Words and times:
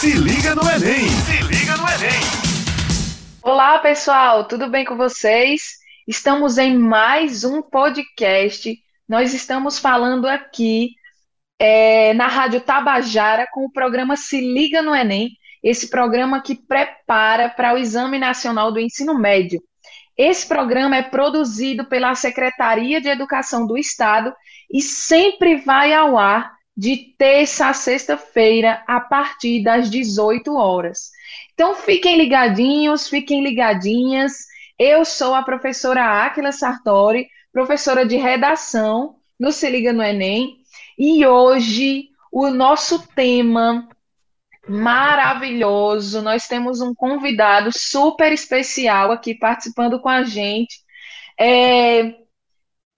Se 0.00 0.14
liga 0.14 0.54
no 0.54 0.62
Enem! 0.62 1.06
Se 1.10 1.42
liga 1.42 1.76
no 1.76 1.86
Enem! 1.86 2.20
Olá, 3.42 3.78
pessoal, 3.80 4.48
tudo 4.48 4.66
bem 4.66 4.82
com 4.82 4.96
vocês? 4.96 5.74
Estamos 6.08 6.56
em 6.56 6.74
mais 6.74 7.44
um 7.44 7.60
podcast. 7.60 8.78
Nós 9.06 9.34
estamos 9.34 9.78
falando 9.78 10.26
aqui 10.26 10.92
é, 11.58 12.14
na 12.14 12.28
Rádio 12.28 12.62
Tabajara 12.62 13.46
com 13.52 13.66
o 13.66 13.70
programa 13.70 14.16
Se 14.16 14.40
Liga 14.40 14.80
no 14.80 14.96
Enem, 14.96 15.32
esse 15.62 15.90
programa 15.90 16.40
que 16.40 16.54
prepara 16.54 17.50
para 17.50 17.74
o 17.74 17.76
Exame 17.76 18.18
Nacional 18.18 18.72
do 18.72 18.80
Ensino 18.80 19.18
Médio. 19.18 19.62
Esse 20.16 20.48
programa 20.48 20.96
é 20.96 21.02
produzido 21.02 21.84
pela 21.84 22.14
Secretaria 22.14 23.02
de 23.02 23.08
Educação 23.10 23.66
do 23.66 23.76
Estado 23.76 24.32
e 24.72 24.80
sempre 24.80 25.56
vai 25.56 25.92
ao 25.92 26.16
ar 26.16 26.58
de 26.80 26.96
terça 27.18 27.68
a 27.68 27.74
sexta-feira, 27.74 28.82
a 28.86 28.98
partir 28.98 29.62
das 29.62 29.90
18 29.90 30.56
horas. 30.56 31.10
Então, 31.52 31.74
fiquem 31.74 32.16
ligadinhos, 32.16 33.06
fiquem 33.06 33.44
ligadinhas. 33.44 34.46
Eu 34.78 35.04
sou 35.04 35.34
a 35.34 35.42
professora 35.42 36.24
Áquila 36.24 36.52
Sartori, 36.52 37.28
professora 37.52 38.06
de 38.06 38.16
redação 38.16 39.16
no 39.38 39.52
Se 39.52 39.68
Liga 39.68 39.92
no 39.92 40.02
Enem, 40.02 40.56
e 40.98 41.26
hoje 41.26 42.08
o 42.32 42.48
nosso 42.48 43.06
tema 43.08 43.86
maravilhoso, 44.66 46.22
nós 46.22 46.48
temos 46.48 46.80
um 46.80 46.94
convidado 46.94 47.70
super 47.76 48.32
especial 48.32 49.12
aqui 49.12 49.34
participando 49.34 50.00
com 50.00 50.08
a 50.08 50.22
gente. 50.22 50.78
É, 51.38 52.14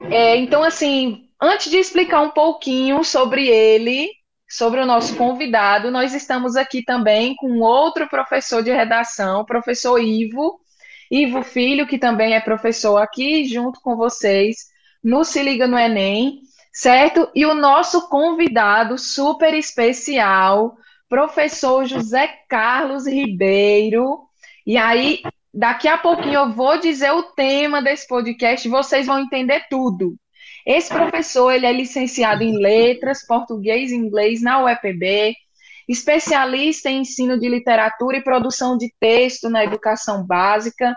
é, 0.02 0.36
então, 0.36 0.62
assim, 0.62 1.31
Antes 1.44 1.72
de 1.72 1.76
explicar 1.76 2.20
um 2.20 2.30
pouquinho 2.30 3.02
sobre 3.02 3.48
ele, 3.48 4.08
sobre 4.48 4.78
o 4.78 4.86
nosso 4.86 5.16
convidado, 5.16 5.90
nós 5.90 6.14
estamos 6.14 6.54
aqui 6.54 6.84
também 6.84 7.34
com 7.34 7.58
outro 7.58 8.08
professor 8.08 8.62
de 8.62 8.70
redação, 8.70 9.40
o 9.40 9.44
professor 9.44 9.98
Ivo, 9.98 10.60
Ivo 11.10 11.42
Filho, 11.42 11.84
que 11.84 11.98
também 11.98 12.34
é 12.34 12.40
professor 12.40 12.98
aqui 12.98 13.44
junto 13.44 13.80
com 13.80 13.96
vocês 13.96 14.68
no 15.02 15.24
Se 15.24 15.42
Liga 15.42 15.66
no 15.66 15.76
Enem, 15.76 16.42
certo? 16.72 17.28
E 17.34 17.44
o 17.44 17.54
nosso 17.54 18.08
convidado 18.08 18.96
super 18.96 19.52
especial, 19.52 20.76
professor 21.08 21.84
José 21.86 22.28
Carlos 22.48 23.04
Ribeiro. 23.04 24.28
E 24.64 24.76
aí, 24.76 25.20
daqui 25.52 25.88
a 25.88 25.98
pouquinho 25.98 26.34
eu 26.34 26.52
vou 26.52 26.78
dizer 26.78 27.10
o 27.10 27.24
tema 27.24 27.82
desse 27.82 28.06
podcast, 28.06 28.68
vocês 28.68 29.08
vão 29.08 29.18
entender 29.18 29.66
tudo. 29.68 30.16
Esse 30.66 30.88
professor 30.88 31.50
ele 31.50 31.66
é 31.66 31.72
licenciado 31.72 32.42
em 32.42 32.56
letras, 32.56 33.26
português 33.26 33.90
e 33.90 33.96
inglês 33.96 34.42
na 34.42 34.62
UEPB, 34.62 35.34
especialista 35.88 36.88
em 36.88 37.00
ensino 37.00 37.38
de 37.38 37.48
literatura 37.48 38.16
e 38.16 38.22
produção 38.22 38.76
de 38.76 38.92
texto 39.00 39.50
na 39.50 39.64
educação 39.64 40.24
básica 40.24 40.94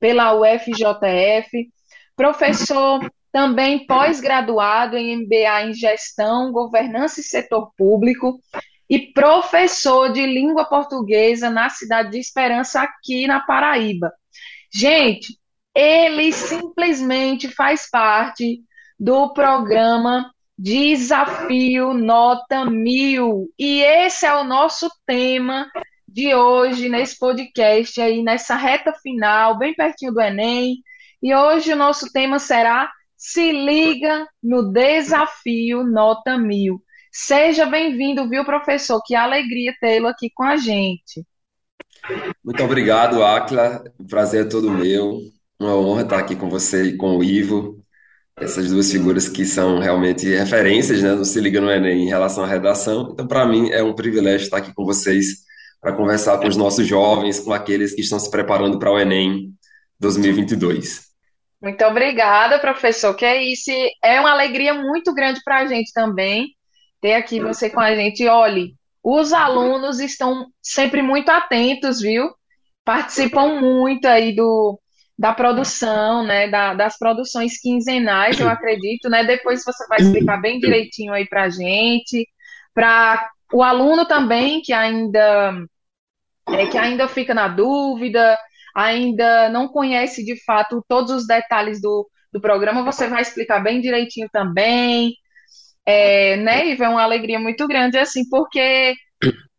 pela 0.00 0.34
UFJF, 0.34 1.68
professor 2.16 3.08
também 3.32 3.86
pós-graduado 3.86 4.96
em 4.96 5.16
MBA 5.16 5.62
em 5.64 5.74
gestão, 5.74 6.52
governança 6.52 7.20
e 7.20 7.24
setor 7.24 7.72
público 7.76 8.38
e 8.88 9.12
professor 9.12 10.12
de 10.12 10.24
língua 10.24 10.64
portuguesa 10.66 11.50
na 11.50 11.68
cidade 11.68 12.10
de 12.10 12.18
Esperança 12.18 12.82
aqui 12.82 13.26
na 13.26 13.40
Paraíba. 13.40 14.12
Gente, 14.72 15.38
ele 15.74 16.32
simplesmente 16.32 17.48
faz 17.48 17.88
parte 17.90 18.60
do 18.98 19.32
programa 19.32 20.30
Desafio 20.56 21.92
Nota 21.92 22.64
Mil. 22.64 23.52
E 23.58 23.82
esse 23.82 24.24
é 24.24 24.34
o 24.34 24.44
nosso 24.44 24.88
tema 25.04 25.68
de 26.06 26.34
hoje 26.34 26.88
nesse 26.88 27.18
podcast 27.18 28.00
aí, 28.00 28.22
nessa 28.22 28.54
reta 28.54 28.92
final, 29.02 29.58
bem 29.58 29.74
pertinho 29.74 30.12
do 30.12 30.20
Enem. 30.20 30.76
E 31.20 31.34
hoje 31.34 31.72
o 31.72 31.76
nosso 31.76 32.12
tema 32.12 32.38
será 32.38 32.90
Se 33.16 33.50
liga 33.50 34.26
no 34.42 34.72
Desafio 34.72 35.82
Nota 35.82 36.38
Mil. 36.38 36.80
Seja 37.12 37.66
bem-vindo, 37.66 38.28
viu, 38.28 38.44
professor? 38.44 39.00
Que 39.04 39.14
alegria 39.14 39.74
tê-lo 39.80 40.06
aqui 40.06 40.30
com 40.34 40.44
a 40.44 40.56
gente. 40.56 41.24
Muito 42.44 42.62
obrigado, 42.62 43.24
Akla. 43.24 43.82
O 43.98 44.06
prazer 44.06 44.46
é 44.46 44.48
todo 44.48 44.70
meu. 44.70 45.18
Uma 45.58 45.76
honra 45.76 46.02
estar 46.02 46.18
aqui 46.18 46.36
com 46.36 46.48
você 46.48 46.84
e 46.84 46.96
com 46.96 47.16
o 47.16 47.24
Ivo 47.24 47.83
essas 48.36 48.70
duas 48.70 48.90
figuras 48.90 49.28
que 49.28 49.44
são 49.44 49.78
realmente 49.78 50.26
referências, 50.26 51.02
né, 51.02 51.12
no 51.12 51.24
Se 51.24 51.40
Liga 51.40 51.60
no 51.60 51.70
Enem 51.70 52.04
em 52.04 52.08
relação 52.08 52.44
à 52.44 52.46
redação. 52.46 53.10
Então, 53.12 53.26
para 53.26 53.46
mim, 53.46 53.70
é 53.70 53.82
um 53.82 53.94
privilégio 53.94 54.44
estar 54.44 54.58
aqui 54.58 54.72
com 54.74 54.84
vocês 54.84 55.44
para 55.80 55.92
conversar 55.92 56.38
com 56.38 56.48
os 56.48 56.56
nossos 56.56 56.86
jovens, 56.86 57.40
com 57.40 57.52
aqueles 57.52 57.94
que 57.94 58.00
estão 58.00 58.18
se 58.18 58.30
preparando 58.30 58.78
para 58.78 58.90
o 58.90 58.98
Enem 58.98 59.52
2022. 60.00 61.02
Muito 61.62 61.84
obrigada, 61.84 62.58
professor. 62.58 63.14
Que 63.14 63.24
é 63.24 63.42
isso. 63.42 63.70
É 64.02 64.20
uma 64.20 64.32
alegria 64.32 64.74
muito 64.74 65.14
grande 65.14 65.40
para 65.44 65.60
a 65.60 65.66
gente 65.66 65.92
também 65.92 66.48
ter 67.00 67.14
aqui 67.14 67.40
você 67.40 67.70
com 67.70 67.80
a 67.80 67.94
gente. 67.94 68.26
Olhe, 68.26 68.74
os 69.02 69.32
alunos 69.32 70.00
estão 70.00 70.46
sempre 70.62 71.02
muito 71.02 71.28
atentos, 71.30 72.00
viu? 72.00 72.30
Participam 72.84 73.60
muito 73.60 74.06
aí 74.06 74.34
do, 74.34 74.78
da 75.18 75.32
produção, 75.32 76.24
né, 76.26 76.48
da, 76.48 76.74
das 76.74 76.98
produções 76.98 77.60
quinzenais, 77.60 78.38
eu 78.38 78.48
acredito, 78.48 79.08
né? 79.08 79.24
Depois 79.24 79.64
você 79.64 79.86
vai 79.86 80.00
explicar 80.00 80.38
bem 80.38 80.58
direitinho 80.58 81.12
aí 81.12 81.26
para 81.26 81.48
gente, 81.48 82.28
para 82.74 83.30
o 83.52 83.62
aluno 83.62 84.04
também 84.06 84.60
que 84.60 84.72
ainda 84.72 85.54
é, 86.48 86.66
que 86.66 86.76
ainda 86.76 87.08
fica 87.08 87.32
na 87.32 87.48
dúvida, 87.48 88.36
ainda 88.74 89.48
não 89.50 89.68
conhece 89.68 90.24
de 90.24 90.36
fato 90.44 90.84
todos 90.88 91.12
os 91.12 91.26
detalhes 91.26 91.80
do, 91.80 92.08
do 92.32 92.40
programa, 92.40 92.82
você 92.82 93.08
vai 93.08 93.22
explicar 93.22 93.60
bem 93.60 93.80
direitinho 93.80 94.28
também, 94.32 95.14
é, 95.86 96.36
né? 96.36 96.66
E 96.66 96.82
é 96.82 96.88
uma 96.88 97.02
alegria 97.02 97.38
muito 97.38 97.66
grande 97.68 97.98
assim, 97.98 98.28
porque 98.28 98.94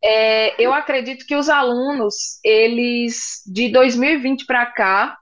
é, 0.04 0.62
eu 0.64 0.74
acredito 0.74 1.26
que 1.26 1.36
os 1.36 1.50
alunos, 1.50 2.40
eles 2.44 3.42
de 3.48 3.70
2020 3.72 4.46
para 4.46 4.66
cá 4.66 5.18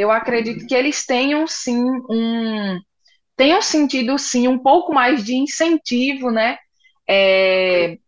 eu 0.00 0.10
acredito 0.10 0.66
que 0.66 0.74
eles 0.74 1.04
tenham 1.04 1.46
sim 1.46 1.78
um 2.08 2.80
tenham 3.36 3.60
sentido 3.60 4.16
sim 4.18 4.48
um 4.48 4.58
pouco 4.58 4.94
mais 4.94 5.22
de 5.22 5.34
incentivo, 5.34 6.30
né? 6.30 6.56
É, 7.06 7.98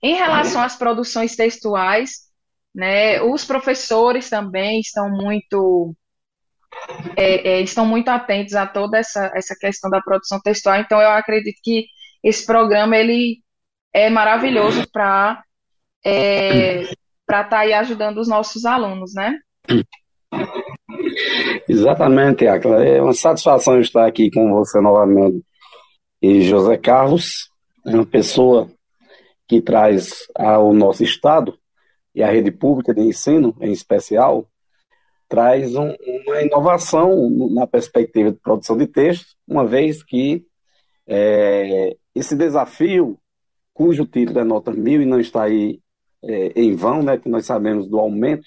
em 0.00 0.14
relação 0.14 0.62
às 0.62 0.76
produções 0.76 1.34
textuais, 1.34 2.28
né? 2.72 3.20
Os 3.22 3.44
professores 3.44 4.30
também 4.30 4.78
estão 4.78 5.10
muito 5.10 5.96
é, 7.16 7.54
é, 7.54 7.60
estão 7.60 7.84
muito 7.84 8.08
atentos 8.08 8.54
a 8.54 8.64
toda 8.64 8.98
essa, 8.98 9.32
essa 9.34 9.56
questão 9.58 9.90
da 9.90 10.00
produção 10.00 10.40
textual. 10.40 10.76
Então 10.76 11.00
eu 11.00 11.10
acredito 11.10 11.58
que 11.60 11.86
esse 12.22 12.46
programa 12.46 12.96
ele 12.96 13.42
é 13.92 14.08
maravilhoso 14.08 14.88
para 14.92 15.42
é, 16.04 16.84
para 17.26 17.40
estar 17.42 17.48
tá 17.48 17.58
aí 17.58 17.72
ajudando 17.72 18.18
os 18.18 18.28
nossos 18.28 18.64
alunos, 18.64 19.12
né? 19.12 19.36
Exatamente, 21.68 22.46
Acla. 22.46 22.84
É 22.84 23.00
uma 23.00 23.12
satisfação 23.12 23.80
estar 23.80 24.06
aqui 24.06 24.30
com 24.30 24.50
você 24.52 24.80
novamente. 24.80 25.42
E 26.20 26.42
José 26.42 26.76
Carlos 26.76 27.50
é 27.86 27.94
uma 27.94 28.06
pessoa 28.06 28.70
que 29.48 29.60
traz 29.60 30.26
ao 30.34 30.72
nosso 30.72 31.02
Estado 31.02 31.58
e 32.14 32.22
à 32.22 32.30
rede 32.30 32.50
pública 32.50 32.94
de 32.94 33.00
ensino, 33.00 33.56
em 33.60 33.72
especial, 33.72 34.46
traz 35.28 35.74
um, 35.74 35.94
uma 36.26 36.42
inovação 36.42 37.30
na 37.50 37.66
perspectiva 37.66 38.30
de 38.30 38.38
produção 38.38 38.76
de 38.76 38.86
texto, 38.86 39.26
uma 39.48 39.66
vez 39.66 40.02
que 40.02 40.44
é, 41.06 41.96
esse 42.14 42.36
desafio, 42.36 43.18
cujo 43.72 44.06
título 44.06 44.40
é 44.40 44.44
nota 44.44 44.70
mil 44.70 45.00
e 45.00 45.06
não 45.06 45.18
está 45.18 45.44
aí 45.44 45.80
é, 46.22 46.52
em 46.54 46.76
vão, 46.76 47.02
né, 47.02 47.16
que 47.16 47.28
nós 47.28 47.46
sabemos 47.46 47.88
do 47.88 47.98
aumento 47.98 48.46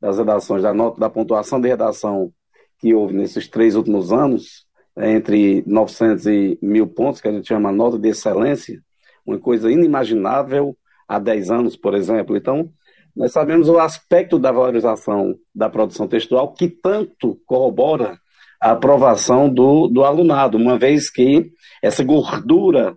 das 0.00 0.18
redações, 0.18 0.62
da 0.62 0.72
nota, 0.72 1.00
da 1.00 1.10
pontuação 1.10 1.60
de 1.60 1.68
redação 1.68 2.32
que 2.78 2.94
houve 2.94 3.14
nesses 3.14 3.48
três 3.48 3.74
últimos 3.74 4.12
anos, 4.12 4.66
é, 4.96 5.12
entre 5.12 5.62
900 5.66 6.26
e 6.26 6.58
mil 6.62 6.86
pontos, 6.86 7.20
que 7.20 7.28
a 7.28 7.32
gente 7.32 7.48
chama 7.48 7.72
nota 7.72 7.98
de 7.98 8.08
excelência, 8.08 8.80
uma 9.26 9.38
coisa 9.38 9.70
inimaginável 9.70 10.76
há 11.08 11.18
10 11.18 11.50
anos, 11.50 11.76
por 11.76 11.94
exemplo. 11.94 12.36
Então, 12.36 12.70
nós 13.14 13.32
sabemos 13.32 13.68
o 13.68 13.78
aspecto 13.78 14.38
da 14.38 14.52
valorização 14.52 15.34
da 15.54 15.70
produção 15.70 16.06
textual 16.06 16.52
que 16.52 16.68
tanto 16.68 17.40
corrobora 17.46 18.18
a 18.60 18.72
aprovação 18.72 19.48
do, 19.48 19.88
do 19.88 20.04
alunado, 20.04 20.56
uma 20.56 20.78
vez 20.78 21.10
que 21.10 21.50
essa 21.82 22.02
gordura, 22.04 22.96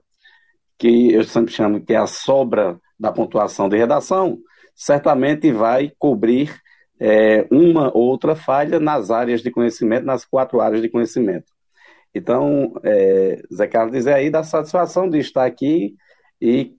que 0.78 1.13
eu 1.13 1.24
sempre 1.24 1.54
chamo 1.54 1.81
que 1.81 1.94
é 1.94 1.98
a 1.98 2.07
sobra 2.07 2.80
da 3.00 3.12
pontuação 3.12 3.69
de 3.69 3.78
redação, 3.78 4.38
certamente 4.75 5.52
vai 5.52 5.92
cobrir 5.98 6.54
é, 7.00 7.48
uma 7.50 7.96
outra 7.96 8.36
falha 8.36 8.80
nas 8.80 9.10
áreas 9.10 9.42
de 9.42 9.50
conhecimento, 9.50 10.06
nas 10.06 10.25
quatro 10.25 10.60
áreas 10.60 10.81
de 10.81 10.90
conhecimento. 10.90 11.51
Então, 12.13 12.74
é, 12.84 13.42
Zé 13.54 13.68
Carlos 13.68 13.94
diz 13.94 14.07
aí 14.07 14.30
da 14.30 14.44
satisfação 14.44 15.10
de 15.10 15.19
estar 15.19 15.46
aqui 15.46 15.96
e 16.42 16.74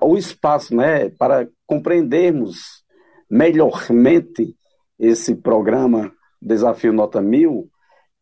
o 0.00 0.16
espaço 0.16 0.74
né, 0.74 1.08
para 1.10 1.48
compreendermos 1.66 2.84
melhormente 3.30 4.54
esse 4.98 5.36
programa 5.36 6.12
Desafio 6.42 6.92
Nota 6.92 7.22
Mil, 7.22 7.70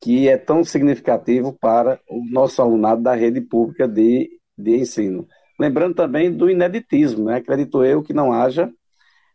que 0.01 0.29
é 0.29 0.37
tão 0.37 0.63
significativo 0.63 1.53
para 1.59 1.99
o 2.09 2.23
nosso 2.31 2.61
alunado 2.61 3.03
da 3.03 3.15
rede 3.15 3.41
pública 3.41 3.89
de, 3.89 4.31
de 4.57 4.77
ensino. 4.77 5.27
Lembrando 5.59 5.95
também 5.95 6.31
do 6.31 6.49
ineditismo, 6.49 7.25
né? 7.25 7.37
acredito 7.37 7.83
eu 7.83 8.03
que 8.03 8.13
não 8.13 8.33
haja, 8.33 8.71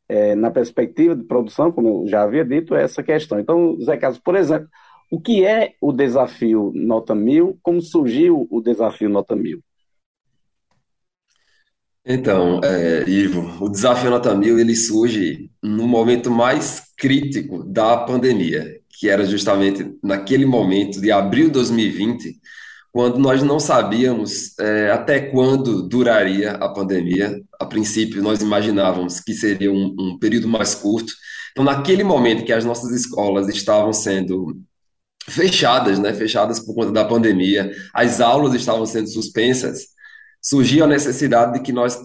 é, 0.08 0.36
na 0.36 0.52
perspectiva 0.52 1.16
de 1.16 1.24
produção, 1.24 1.72
como 1.72 2.04
eu 2.04 2.08
já 2.08 2.24
havia 2.24 2.44
dito, 2.46 2.76
essa 2.76 3.02
questão. 3.02 3.40
Então, 3.40 3.78
Zé 3.82 3.98
Carlos, 3.98 4.20
por 4.20 4.36
exemplo, 4.36 4.68
o 5.12 5.20
que 5.20 5.46
é 5.46 5.74
o 5.80 5.92
desafio 5.92 6.72
Nota 6.74 7.14
Mil? 7.14 7.58
Como 7.62 7.82
surgiu 7.82 8.48
o 8.50 8.62
desafio 8.62 9.10
Nota 9.10 9.36
Mil? 9.36 9.62
Então, 12.06 12.60
é, 12.64 13.08
Ivo, 13.08 13.64
o 13.64 13.70
desafio 13.70 14.10
Nota 14.10 14.36
Mil 14.36 14.60
ele 14.60 14.76
surge 14.76 15.50
no 15.62 15.88
momento 15.88 16.30
mais 16.30 16.92
crítico 16.98 17.64
da 17.64 17.96
pandemia, 17.98 18.80
que 18.90 19.08
era 19.10 19.26
justamente 19.26 19.98
naquele 20.04 20.46
momento 20.46 21.00
de 21.00 21.12
abril 21.12 21.46
de 21.46 21.54
2020, 21.54 22.40
quando 22.94 23.18
nós 23.18 23.42
não 23.42 23.60
sabíamos 23.60 24.58
é, 24.60 24.92
até 24.92 25.20
quando 25.20 25.82
duraria 25.82 26.52
a 26.52 26.70
pandemia. 26.70 27.42
A 27.60 27.66
princípio, 27.66 28.22
nós 28.22 28.40
imaginávamos 28.40 29.20
que 29.20 29.34
seria 29.34 29.72
um, 29.72 29.96
um 30.00 30.20
período 30.20 30.48
mais 30.48 30.76
curto. 30.76 31.12
Então, 31.52 31.66
naquele 31.66 32.04
momento 32.04 32.46
que 32.46 32.54
as 32.54 32.64
nossas 32.64 32.92
escolas 32.92 33.50
estavam 33.50 33.92
sendo 33.92 34.62
fechadas, 35.28 35.98
né, 35.98 36.14
fechadas 36.14 36.60
por 36.60 36.76
conta 36.76 36.92
da 36.92 37.04
pandemia, 37.04 37.72
as 37.96 38.22
aulas 38.22 38.54
estavam 38.54 38.86
sendo 38.86 39.08
suspensas, 39.08 39.88
surgiu 40.40 40.84
a 40.84 40.88
necessidade 40.88 41.54
de 41.54 41.62
que 41.62 41.72
nós 41.72 42.00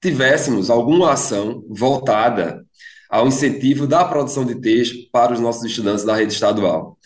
tivéssemos 0.00 0.70
alguma 0.70 1.12
ação 1.12 1.62
voltada 1.68 2.64
ao 3.10 3.26
incentivo 3.26 3.86
da 3.86 4.04
produção 4.04 4.46
de 4.46 4.54
texto 4.54 4.96
para 5.12 5.34
os 5.34 5.40
nossos 5.40 5.64
estudantes 5.64 6.04
da 6.04 6.14
rede 6.14 6.32
estadual. 6.32 6.96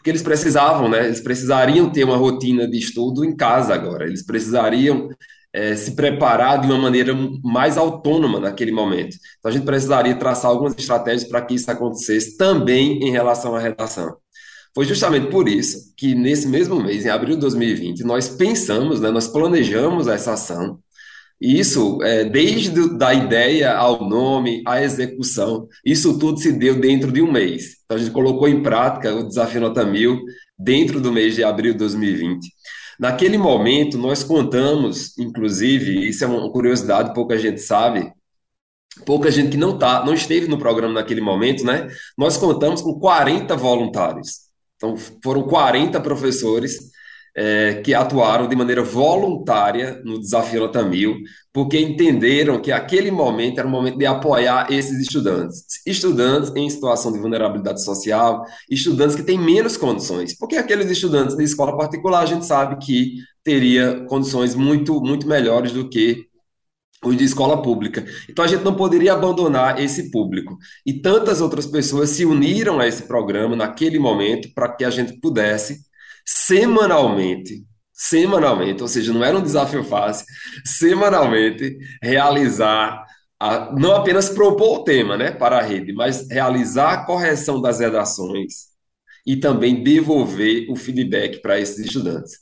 Porque 0.00 0.08
eles 0.08 0.22
precisavam, 0.22 0.88
né? 0.88 1.04
Eles 1.04 1.20
precisariam 1.20 1.90
ter 1.90 2.04
uma 2.04 2.16
rotina 2.16 2.66
de 2.66 2.78
estudo 2.78 3.22
em 3.22 3.36
casa 3.36 3.74
agora. 3.74 4.06
Eles 4.06 4.24
precisariam 4.24 5.10
é, 5.52 5.76
se 5.76 5.94
preparar 5.94 6.58
de 6.58 6.66
uma 6.66 6.78
maneira 6.78 7.12
mais 7.44 7.76
autônoma 7.76 8.40
naquele 8.40 8.72
momento. 8.72 9.14
Então, 9.38 9.50
a 9.50 9.52
gente 9.52 9.66
precisaria 9.66 10.14
traçar 10.14 10.50
algumas 10.50 10.74
estratégias 10.74 11.28
para 11.28 11.42
que 11.42 11.54
isso 11.54 11.70
acontecesse 11.70 12.38
também 12.38 12.98
em 13.02 13.10
relação 13.10 13.54
à 13.54 13.60
redação. 13.60 14.16
Foi 14.74 14.86
justamente 14.86 15.30
por 15.30 15.46
isso 15.46 15.92
que, 15.98 16.14
nesse 16.14 16.48
mesmo 16.48 16.82
mês, 16.82 17.04
em 17.04 17.10
abril 17.10 17.34
de 17.34 17.42
2020, 17.42 18.02
nós 18.02 18.26
pensamos, 18.26 19.00
né, 19.00 19.10
nós 19.10 19.28
planejamos 19.28 20.08
essa 20.08 20.32
ação. 20.32 20.78
E 21.40 21.58
isso, 21.58 22.02
é, 22.02 22.24
desde 22.24 22.98
da 22.98 23.14
ideia 23.14 23.74
ao 23.74 24.06
nome, 24.06 24.62
à 24.66 24.82
execução, 24.82 25.66
isso 25.84 26.18
tudo 26.18 26.38
se 26.38 26.52
deu 26.52 26.78
dentro 26.78 27.10
de 27.10 27.22
um 27.22 27.32
mês. 27.32 27.78
Então, 27.84 27.96
a 27.96 28.00
gente 28.00 28.12
colocou 28.12 28.46
em 28.46 28.62
prática 28.62 29.14
o 29.14 29.26
Desafio 29.26 29.60
Nota 29.60 29.84
Mil 29.84 30.20
dentro 30.58 31.00
do 31.00 31.10
mês 31.10 31.34
de 31.34 31.42
abril 31.42 31.72
de 31.72 31.78
2020. 31.78 32.46
Naquele 32.98 33.38
momento, 33.38 33.96
nós 33.96 34.22
contamos, 34.22 35.16
inclusive, 35.18 36.06
isso 36.06 36.22
é 36.22 36.26
uma 36.26 36.52
curiosidade, 36.52 37.14
pouca 37.14 37.38
gente 37.38 37.58
sabe, 37.62 38.12
pouca 39.06 39.30
gente 39.30 39.52
que 39.52 39.56
não 39.56 39.78
tá, 39.78 40.04
não 40.04 40.12
esteve 40.12 40.46
no 40.46 40.58
programa 40.58 40.92
naquele 40.92 41.22
momento, 41.22 41.64
né? 41.64 41.88
Nós 42.18 42.36
contamos 42.36 42.82
com 42.82 43.00
40 43.00 43.56
voluntários. 43.56 44.50
Então, 44.76 44.94
foram 45.22 45.44
40 45.44 45.98
professores 46.02 46.89
é, 47.36 47.74
que 47.74 47.94
atuaram 47.94 48.48
de 48.48 48.56
maneira 48.56 48.82
voluntária 48.82 50.00
no 50.04 50.18
Desafio 50.18 50.60
Nota 50.60 50.88
porque 51.52 51.78
entenderam 51.78 52.60
que 52.60 52.70
aquele 52.70 53.10
momento 53.10 53.58
era 53.58 53.66
o 53.66 53.70
momento 53.70 53.98
de 53.98 54.06
apoiar 54.06 54.70
esses 54.70 55.00
estudantes. 55.00 55.64
Estudantes 55.86 56.52
em 56.54 56.68
situação 56.68 57.12
de 57.12 57.18
vulnerabilidade 57.18 57.82
social, 57.82 58.44
estudantes 58.70 59.16
que 59.16 59.22
têm 59.22 59.38
menos 59.38 59.76
condições, 59.76 60.36
porque 60.36 60.56
aqueles 60.56 60.90
estudantes 60.90 61.36
de 61.36 61.44
escola 61.44 61.76
particular, 61.76 62.22
a 62.22 62.26
gente 62.26 62.46
sabe 62.46 62.76
que 62.84 63.16
teria 63.42 64.04
condições 64.08 64.54
muito, 64.54 65.00
muito 65.00 65.26
melhores 65.26 65.72
do 65.72 65.88
que 65.88 66.28
os 67.04 67.16
de 67.16 67.24
escola 67.24 67.62
pública. 67.62 68.04
Então 68.28 68.44
a 68.44 68.48
gente 68.48 68.62
não 68.62 68.74
poderia 68.74 69.14
abandonar 69.14 69.80
esse 69.80 70.10
público. 70.10 70.58
E 70.84 70.92
tantas 71.00 71.40
outras 71.40 71.66
pessoas 71.66 72.10
se 72.10 72.24
uniram 72.24 72.78
a 72.78 72.86
esse 72.86 73.04
programa 73.04 73.56
naquele 73.56 73.98
momento 73.98 74.52
para 74.54 74.70
que 74.70 74.84
a 74.84 74.90
gente 74.90 75.18
pudesse 75.18 75.80
semanalmente, 76.32 77.64
semanalmente, 77.92 78.82
ou 78.82 78.88
seja, 78.88 79.12
não 79.12 79.24
era 79.24 79.36
um 79.36 79.42
desafio 79.42 79.82
fácil, 79.82 80.24
semanalmente 80.64 81.76
realizar 82.00 83.04
a, 83.38 83.74
não 83.76 83.96
apenas 83.96 84.28
propor 84.28 84.80
o 84.80 84.84
tema, 84.84 85.16
né, 85.16 85.32
para 85.32 85.58
a 85.58 85.62
rede, 85.62 85.92
mas 85.92 86.28
realizar 86.30 86.92
a 86.92 87.04
correção 87.04 87.60
das 87.60 87.80
redações 87.80 88.70
e 89.26 89.36
também 89.36 89.82
devolver 89.82 90.70
o 90.70 90.76
feedback 90.76 91.42
para 91.42 91.58
esses 91.58 91.78
estudantes. 91.78 92.38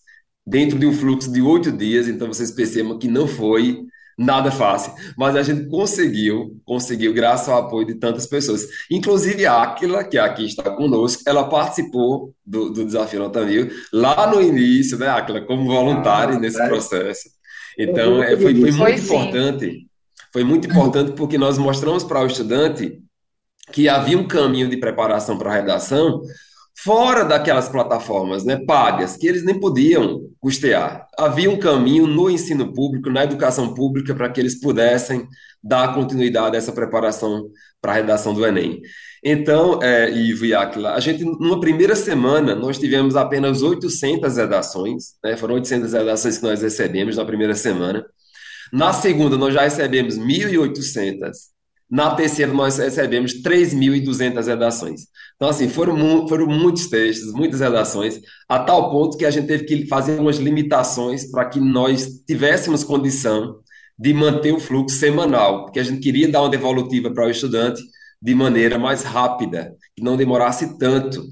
Dentro 0.47 0.79
de 0.79 0.87
um 0.87 0.93
fluxo 0.93 1.33
de 1.33 1.41
oito 1.41 1.73
dias, 1.73 2.09
então 2.09 2.29
vocês 2.29 2.51
percebam 2.51 2.99
que 2.99 3.09
não 3.09 3.27
foi 3.27 3.81
nada 4.19 4.51
fácil, 4.51 4.93
mas 5.17 5.37
a 5.37 5.45
gente 5.45 5.69
conseguiu, 5.69 6.61
conseguiu 6.65 7.15
graças 7.15 7.49
ao 7.49 7.67
apoio 7.67 7.87
de 7.87 7.95
tantas 7.95 8.27
pessoas. 8.27 8.67
Inclusive 8.91 9.47
a 9.47 9.63
Aquila, 9.63 10.03
que 10.03 10.19
aqui 10.19 10.45
está 10.45 10.69
conosco, 10.71 11.23
ela 11.25 11.49
participou 11.49 12.35
do, 12.45 12.71
do 12.71 12.85
Desafio 12.85 13.21
Nota 13.21 13.45
Mil 13.45 13.71
lá 13.93 14.27
no 14.27 14.43
início, 14.43 14.99
né, 14.99 15.09
Aquila, 15.09 15.43
como 15.43 15.67
voluntária 15.67 16.35
ah, 16.35 16.41
nesse 16.41 16.61
é. 16.61 16.67
processo. 16.67 17.31
Então, 17.79 18.21
é, 18.21 18.37
foi, 18.37 18.61
foi 18.61 18.73
muito 18.73 19.01
importante, 19.01 19.87
foi 20.33 20.43
muito 20.43 20.69
importante 20.69 21.13
porque 21.13 21.39
nós 21.39 21.57
mostramos 21.57 22.03
para 22.03 22.21
o 22.21 22.27
estudante 22.27 23.01
que 23.71 23.89
havia 23.89 24.19
um 24.19 24.27
caminho 24.27 24.69
de 24.69 24.79
preparação 24.79 25.39
para 25.39 25.51
a 25.51 25.55
redação 25.55 26.23
fora 26.85 27.25
daquelas 27.25 27.69
plataformas 27.69 28.45
né, 28.45 28.57
pagas, 28.65 29.17
que 29.17 29.27
eles 29.27 29.45
nem 29.45 29.59
podiam 29.59 30.21
custear. 30.41 31.09
Havia 31.19 31.51
um 31.51 31.59
caminho 31.59 32.07
no 32.07 32.31
ensino 32.31 32.73
público, 32.73 33.11
na 33.11 33.25
educação 33.25 33.75
pública, 33.75 34.15
para 34.15 34.31
que 34.31 34.41
eles 34.41 34.61
pudessem 34.61 35.27
dar 35.63 35.95
continuidade 35.95 36.55
a 36.55 36.59
essa 36.59 36.73
preparação 36.73 37.51
para 37.81 37.93
a 37.93 37.95
redação 37.97 38.33
do 38.33 38.47
Enem. 38.47 38.81
Então, 39.25 39.83
é, 39.83 40.09
Ivo 40.11 40.45
e 40.45 40.55
Aquila, 40.55 40.95
a 40.95 41.01
gente, 41.01 41.25
numa 41.25 41.59
primeira 41.59 41.97
semana, 41.97 42.55
nós 42.55 42.79
tivemos 42.79 43.17
apenas 43.17 43.63
800 43.63 44.37
redações, 44.37 45.15
né, 45.25 45.37
foram 45.37 45.57
800 45.57 45.93
redações 45.93 46.39
que 46.39 46.45
nós 46.45 46.63
recebemos 46.63 47.17
na 47.17 47.25
primeira 47.25 47.57
semana. 47.57 48.05
Na 48.73 48.93
segunda, 48.93 49.37
nós 49.37 49.53
já 49.53 49.63
recebemos 49.63 50.17
1.800 50.17 51.58
na 51.91 52.15
terceira, 52.15 52.53
nós 52.53 52.77
recebemos 52.77 53.43
3.200 53.43 54.47
redações. 54.47 55.07
Então, 55.37 55.49
assim, 55.49 55.69
foram, 55.69 56.29
foram 56.29 56.47
muitos 56.47 56.89
textos, 56.89 57.33
muitas 57.33 57.61
redações, 57.61 58.21
a 58.49 58.59
tal 58.59 58.91
ponto 58.91 59.17
que 59.17 59.25
a 59.25 59.31
gente 59.31 59.47
teve 59.47 59.65
que 59.65 59.87
fazer 59.87 60.21
umas 60.21 60.37
limitações 60.37 61.31
para 61.31 61.47
que 61.47 61.59
nós 61.59 62.23
tivéssemos 62.27 62.85
condição 62.85 63.61
de 63.99 64.13
manter 64.13 64.53
o 64.53 64.61
fluxo 64.61 64.97
semanal, 64.97 65.65
porque 65.65 65.81
a 65.81 65.85
gente 65.85 66.01
queria 66.01 66.29
dar 66.29 66.43
uma 66.43 66.51
devolutiva 66.51 67.11
para 67.11 67.27
o 67.27 67.31
estudante 67.31 67.83
de 68.21 68.35
maneira 68.35 68.79
mais 68.79 69.03
rápida, 69.03 69.75
que 69.97 70.03
não 70.03 70.17
demorasse 70.17 70.79
tanto, 70.79 71.25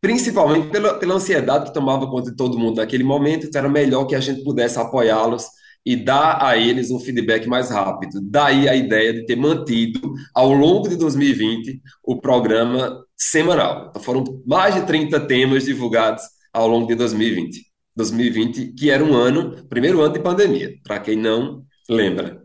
principalmente 0.00 0.68
pela, 0.68 0.94
pela 0.94 1.14
ansiedade 1.14 1.66
que 1.66 1.74
tomava 1.74 2.06
conta 2.08 2.30
de 2.30 2.36
todo 2.36 2.58
mundo 2.58 2.76
naquele 2.76 3.04
momento, 3.04 3.46
então 3.46 3.60
era 3.60 3.68
melhor 3.68 4.06
que 4.06 4.14
a 4.14 4.20
gente 4.20 4.42
pudesse 4.42 4.78
apoiá-los 4.78 5.46
e 5.84 5.96
dar 5.96 6.42
a 6.42 6.56
eles 6.56 6.90
um 6.90 7.00
feedback 7.00 7.46
mais 7.46 7.70
rápido. 7.70 8.20
Daí 8.22 8.68
a 8.68 8.74
ideia 8.74 9.12
de 9.12 9.26
ter 9.26 9.36
mantido, 9.36 10.12
ao 10.34 10.52
longo 10.52 10.88
de 10.88 10.96
2020, 10.96 11.80
o 12.04 12.20
programa 12.20 13.04
semanal. 13.16 13.88
Então, 13.88 14.02
foram 14.02 14.24
mais 14.46 14.74
de 14.74 14.86
30 14.86 15.26
temas 15.26 15.64
divulgados 15.64 16.22
ao 16.52 16.68
longo 16.68 16.86
de 16.86 16.94
2020. 16.94 17.70
2020, 17.96 18.72
que 18.72 18.90
era 18.90 19.04
um 19.04 19.14
ano, 19.14 19.66
primeiro 19.68 20.00
ano 20.00 20.12
de 20.12 20.20
pandemia, 20.20 20.74
para 20.84 21.00
quem 21.00 21.16
não 21.16 21.64
lembra. 21.88 22.42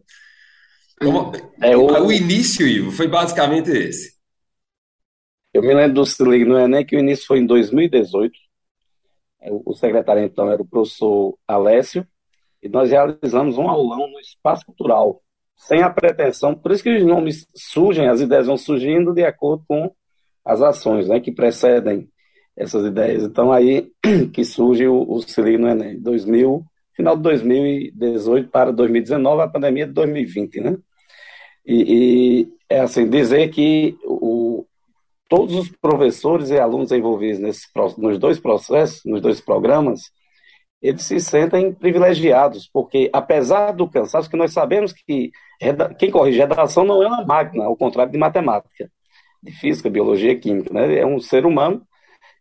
Então, 1.01 1.31
é, 1.61 1.75
o... 1.75 2.05
o 2.05 2.11
início, 2.11 2.67
Ivo, 2.67 2.91
foi 2.91 3.07
basicamente 3.07 3.69
esse. 3.69 4.15
Eu 5.53 5.61
me 5.61 5.73
lembro 5.73 5.93
do 5.93 6.05
Se 6.05 6.23
Liga 6.23 6.45
no 6.45 6.57
Enem, 6.57 6.85
que 6.85 6.95
o 6.95 6.99
início 6.99 7.25
foi 7.25 7.39
em 7.39 7.45
2018. 7.45 8.33
O 9.63 9.73
secretário, 9.73 10.23
então, 10.23 10.49
era 10.49 10.61
o 10.61 10.67
professor 10.67 11.37
Alessio, 11.47 12.05
e 12.65 12.69
nós 12.69 12.89
realizamos 12.89 13.59
um 13.59 13.69
aulão 13.69 14.07
no 14.09 14.19
espaço 14.19 14.65
cultural, 14.65 15.21
sem 15.55 15.83
a 15.83 15.89
pretensão, 15.89 16.55
por 16.55 16.71
isso 16.71 16.81
que 16.81 16.97
os 16.97 17.03
nomes 17.03 17.47
surgem, 17.55 18.07
as 18.07 18.21
ideias 18.21 18.47
vão 18.47 18.57
surgindo 18.57 19.13
de 19.13 19.23
acordo 19.23 19.63
com 19.67 19.91
as 20.43 20.61
ações 20.63 21.07
né, 21.07 21.19
que 21.19 21.31
precedem 21.31 22.09
essas 22.57 22.83
ideias. 22.83 23.23
Então, 23.23 23.51
aí 23.51 23.91
que 24.33 24.43
surge 24.43 24.87
o, 24.87 25.03
o 25.07 25.21
CIRI 25.21 25.59
no 25.59 25.69
Enem, 25.69 25.99
2000, 26.01 26.65
final 26.93 27.15
de 27.15 27.21
2018 27.21 28.49
para 28.49 28.71
2019, 28.71 29.43
a 29.43 29.47
pandemia 29.47 29.85
de 29.85 29.93
2020, 29.93 30.61
né? 30.61 30.77
E, 31.65 31.75
e 32.43 32.47
é 32.69 32.79
assim, 32.79 33.07
dizer 33.07 33.49
que 33.49 33.95
o, 34.03 34.65
todos 35.29 35.55
os 35.55 35.69
professores 35.69 36.49
e 36.49 36.57
alunos 36.57 36.91
envolvidos 36.91 37.39
nesse, 37.39 37.67
nos 37.97 38.17
dois 38.17 38.39
processos, 38.39 39.01
nos 39.05 39.21
dois 39.21 39.39
programas, 39.39 40.09
eles 40.87 41.03
se 41.03 41.19
sentem 41.19 41.73
privilegiados, 41.73 42.69
porque 42.71 43.09
apesar 43.11 43.71
do 43.71 43.89
cansaço, 43.89 44.29
que 44.29 44.37
nós 44.37 44.53
sabemos 44.53 44.93
que 44.93 45.31
quem 45.97 46.11
corrige 46.11 46.39
redação 46.39 46.85
não 46.85 47.01
é 47.01 47.07
uma 47.07 47.25
máquina, 47.25 47.65
ao 47.65 47.75
contrário 47.75 48.11
de 48.11 48.17
matemática, 48.17 48.89
de 49.41 49.51
física, 49.51 49.89
biologia, 49.89 50.37
química, 50.37 50.73
né? 50.73 50.99
é 50.99 51.05
um 51.05 51.19
ser 51.19 51.45
humano 51.45 51.81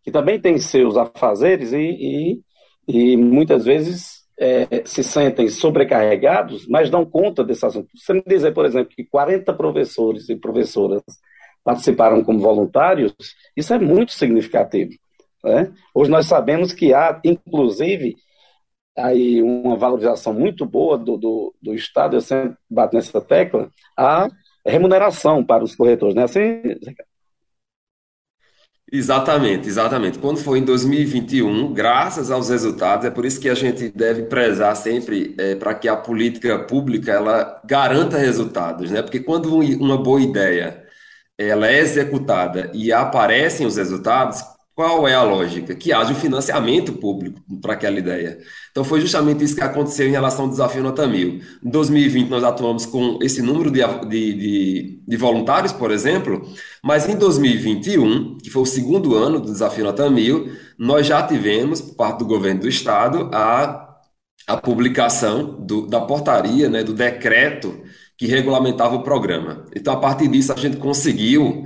que 0.03 0.11
também 0.11 0.39
tem 0.39 0.59
seus 0.59 0.97
afazeres 0.97 1.73
e, 1.73 1.79
e, 1.79 2.41
e 2.87 3.17
muitas 3.17 3.65
vezes 3.65 4.25
é, 4.39 4.83
se 4.85 5.03
sentem 5.03 5.49
sobrecarregados, 5.49 6.67
mas 6.69 6.91
dão 6.91 7.05
conta 7.05 7.43
desse 7.43 7.65
assunto. 7.65 7.89
Você 7.97 8.13
me 8.13 8.23
dizer, 8.27 8.53
por 8.53 8.67
exemplo, 8.67 8.95
que 8.95 9.05
40 9.05 9.53
professores 9.55 10.29
e 10.29 10.37
professoras 10.37 11.03
participaram 11.63 12.23
como 12.23 12.41
voluntários, 12.41 13.15
isso 13.57 13.73
é 13.73 13.79
muito 13.79 14.13
significativo. 14.13 14.93
Né? 15.43 15.73
Hoje 15.95 16.11
nós 16.11 16.27
sabemos 16.27 16.73
que 16.73 16.93
há, 16.93 17.21
inclusive, 17.25 18.17
aí 18.97 19.43
uma 19.43 19.77
valorização 19.77 20.33
muito 20.33 20.65
boa 20.65 20.97
do, 20.97 21.17
do, 21.17 21.55
do 21.61 21.75
Estado, 21.75 22.17
eu 22.17 22.21
sempre 22.21 22.57
bato 22.71 22.95
nessa 22.95 23.21
tecla, 23.21 23.71
a 23.97 24.29
remuneração 24.65 25.45
para 25.45 25.65
os 25.65 25.75
corretores, 25.75 26.15
né? 26.15 26.25
Assim, 26.25 26.63
Exatamente, 28.93 29.67
exatamente. 29.67 30.21
Quando 30.21 30.39
for 30.39 30.57
em 30.57 30.63
2021, 30.63 31.73
graças 31.73 32.31
aos 32.31 32.49
resultados, 32.49 33.05
é 33.05 33.11
por 33.11 33.25
isso 33.25 33.41
que 33.41 33.49
a 33.49 33.55
gente 33.55 33.89
deve 33.89 34.25
prezar 34.25 34.77
sempre 34.77 35.35
é, 35.37 35.57
para 35.57 35.75
que 35.75 35.89
a 35.89 35.97
política 35.97 36.61
pública 36.61 37.11
ela 37.11 37.61
garanta 37.65 38.17
resultados, 38.19 38.93
né? 38.93 39.03
Porque 39.03 39.19
quando 39.19 39.59
uma 39.59 40.01
boa 40.01 40.21
ideia 40.21 40.85
ela 41.37 41.67
é 41.67 41.81
executada 41.81 42.71
e 42.73 42.93
aparecem 42.93 43.67
os 43.67 43.77
resultados, 43.77 44.41
qual 44.75 45.07
é 45.07 45.15
a 45.15 45.23
lógica? 45.23 45.75
Que 45.75 45.93
haja 45.93 46.13
um 46.13 46.17
financiamento 46.17 46.95
público 46.95 47.41
para 47.63 47.75
aquela 47.75 47.99
ideia. 47.99 48.39
Então, 48.73 48.83
foi 48.83 49.01
justamente 49.01 49.45
isso 49.45 49.55
que 49.55 49.63
aconteceu 49.63 50.09
em 50.09 50.11
relação 50.11 50.47
ao 50.47 50.51
desafio 50.51 50.83
Nota 50.83 51.07
Mil. 51.07 51.41
Em 51.65 51.71
2020, 51.71 52.29
nós 52.29 52.43
atuamos 52.43 52.85
com 52.85 53.19
esse 53.23 53.41
número 53.41 53.71
de, 53.71 53.81
de, 54.09 55.01
de, 55.07 55.17
voluntários, 55.17 55.73
por 55.73 55.93
exemplo, 55.93 56.43
mas 56.83 57.09
em 57.09 57.17
2021, 57.17 58.39
que 58.39 58.51
foi 58.51 58.63
o 58.63 58.67
segundo 58.67 59.15
ano 59.15 59.39
do 59.41 59.53
desafio 59.53 59.85
Nota 59.85 60.11
Mil, 60.11 60.51
nós 60.77 61.07
já 61.07 61.23
tivemos, 61.25 61.81
por 61.81 61.95
parte 61.95 62.19
do 62.19 62.27
governo 62.27 62.63
do 62.63 62.69
Estado, 62.69 63.31
a, 63.33 63.97
a 64.47 64.57
publicação 64.57 65.65
do, 65.65 65.87
da 65.87 66.01
portaria, 66.01 66.69
né, 66.69 66.83
do 66.83 66.95
decreto 66.95 67.81
que 68.19 68.27
regulamentava 68.27 68.97
o 68.97 69.03
programa. 69.05 69.65
Então, 69.75 69.93
a 69.93 69.99
partir 69.99 70.27
disso, 70.27 70.53
a 70.53 70.57
gente 70.57 70.79
conseguiu 70.79 71.65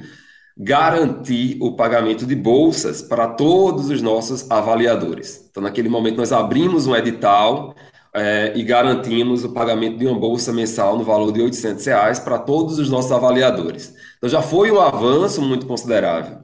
garantir 0.58 1.56
o 1.60 1.76
pagamento 1.76 2.26
de 2.26 2.34
bolsas 2.34 3.00
para 3.00 3.28
todos 3.28 3.90
os 3.90 4.02
nossos 4.02 4.50
avaliadores. 4.50 5.46
Então, 5.50 5.62
naquele 5.62 5.88
momento, 5.88 6.16
nós 6.16 6.32
abrimos 6.32 6.86
um 6.86 6.96
edital 6.96 7.74
é, 8.12 8.52
e 8.56 8.64
garantimos 8.64 9.44
o 9.44 9.52
pagamento 9.52 9.98
de 9.98 10.06
uma 10.06 10.18
bolsa 10.18 10.52
mensal 10.52 10.98
no 10.98 11.04
valor 11.04 11.30
de 11.30 11.40
800 11.40 11.86
reais 11.86 12.18
para 12.18 12.38
todos 12.38 12.78
os 12.78 12.90
nossos 12.90 13.12
avaliadores. 13.12 13.94
Então, 14.16 14.28
já 14.28 14.42
foi 14.42 14.72
um 14.72 14.80
avanço 14.80 15.40
muito 15.40 15.64
considerável. 15.64 16.38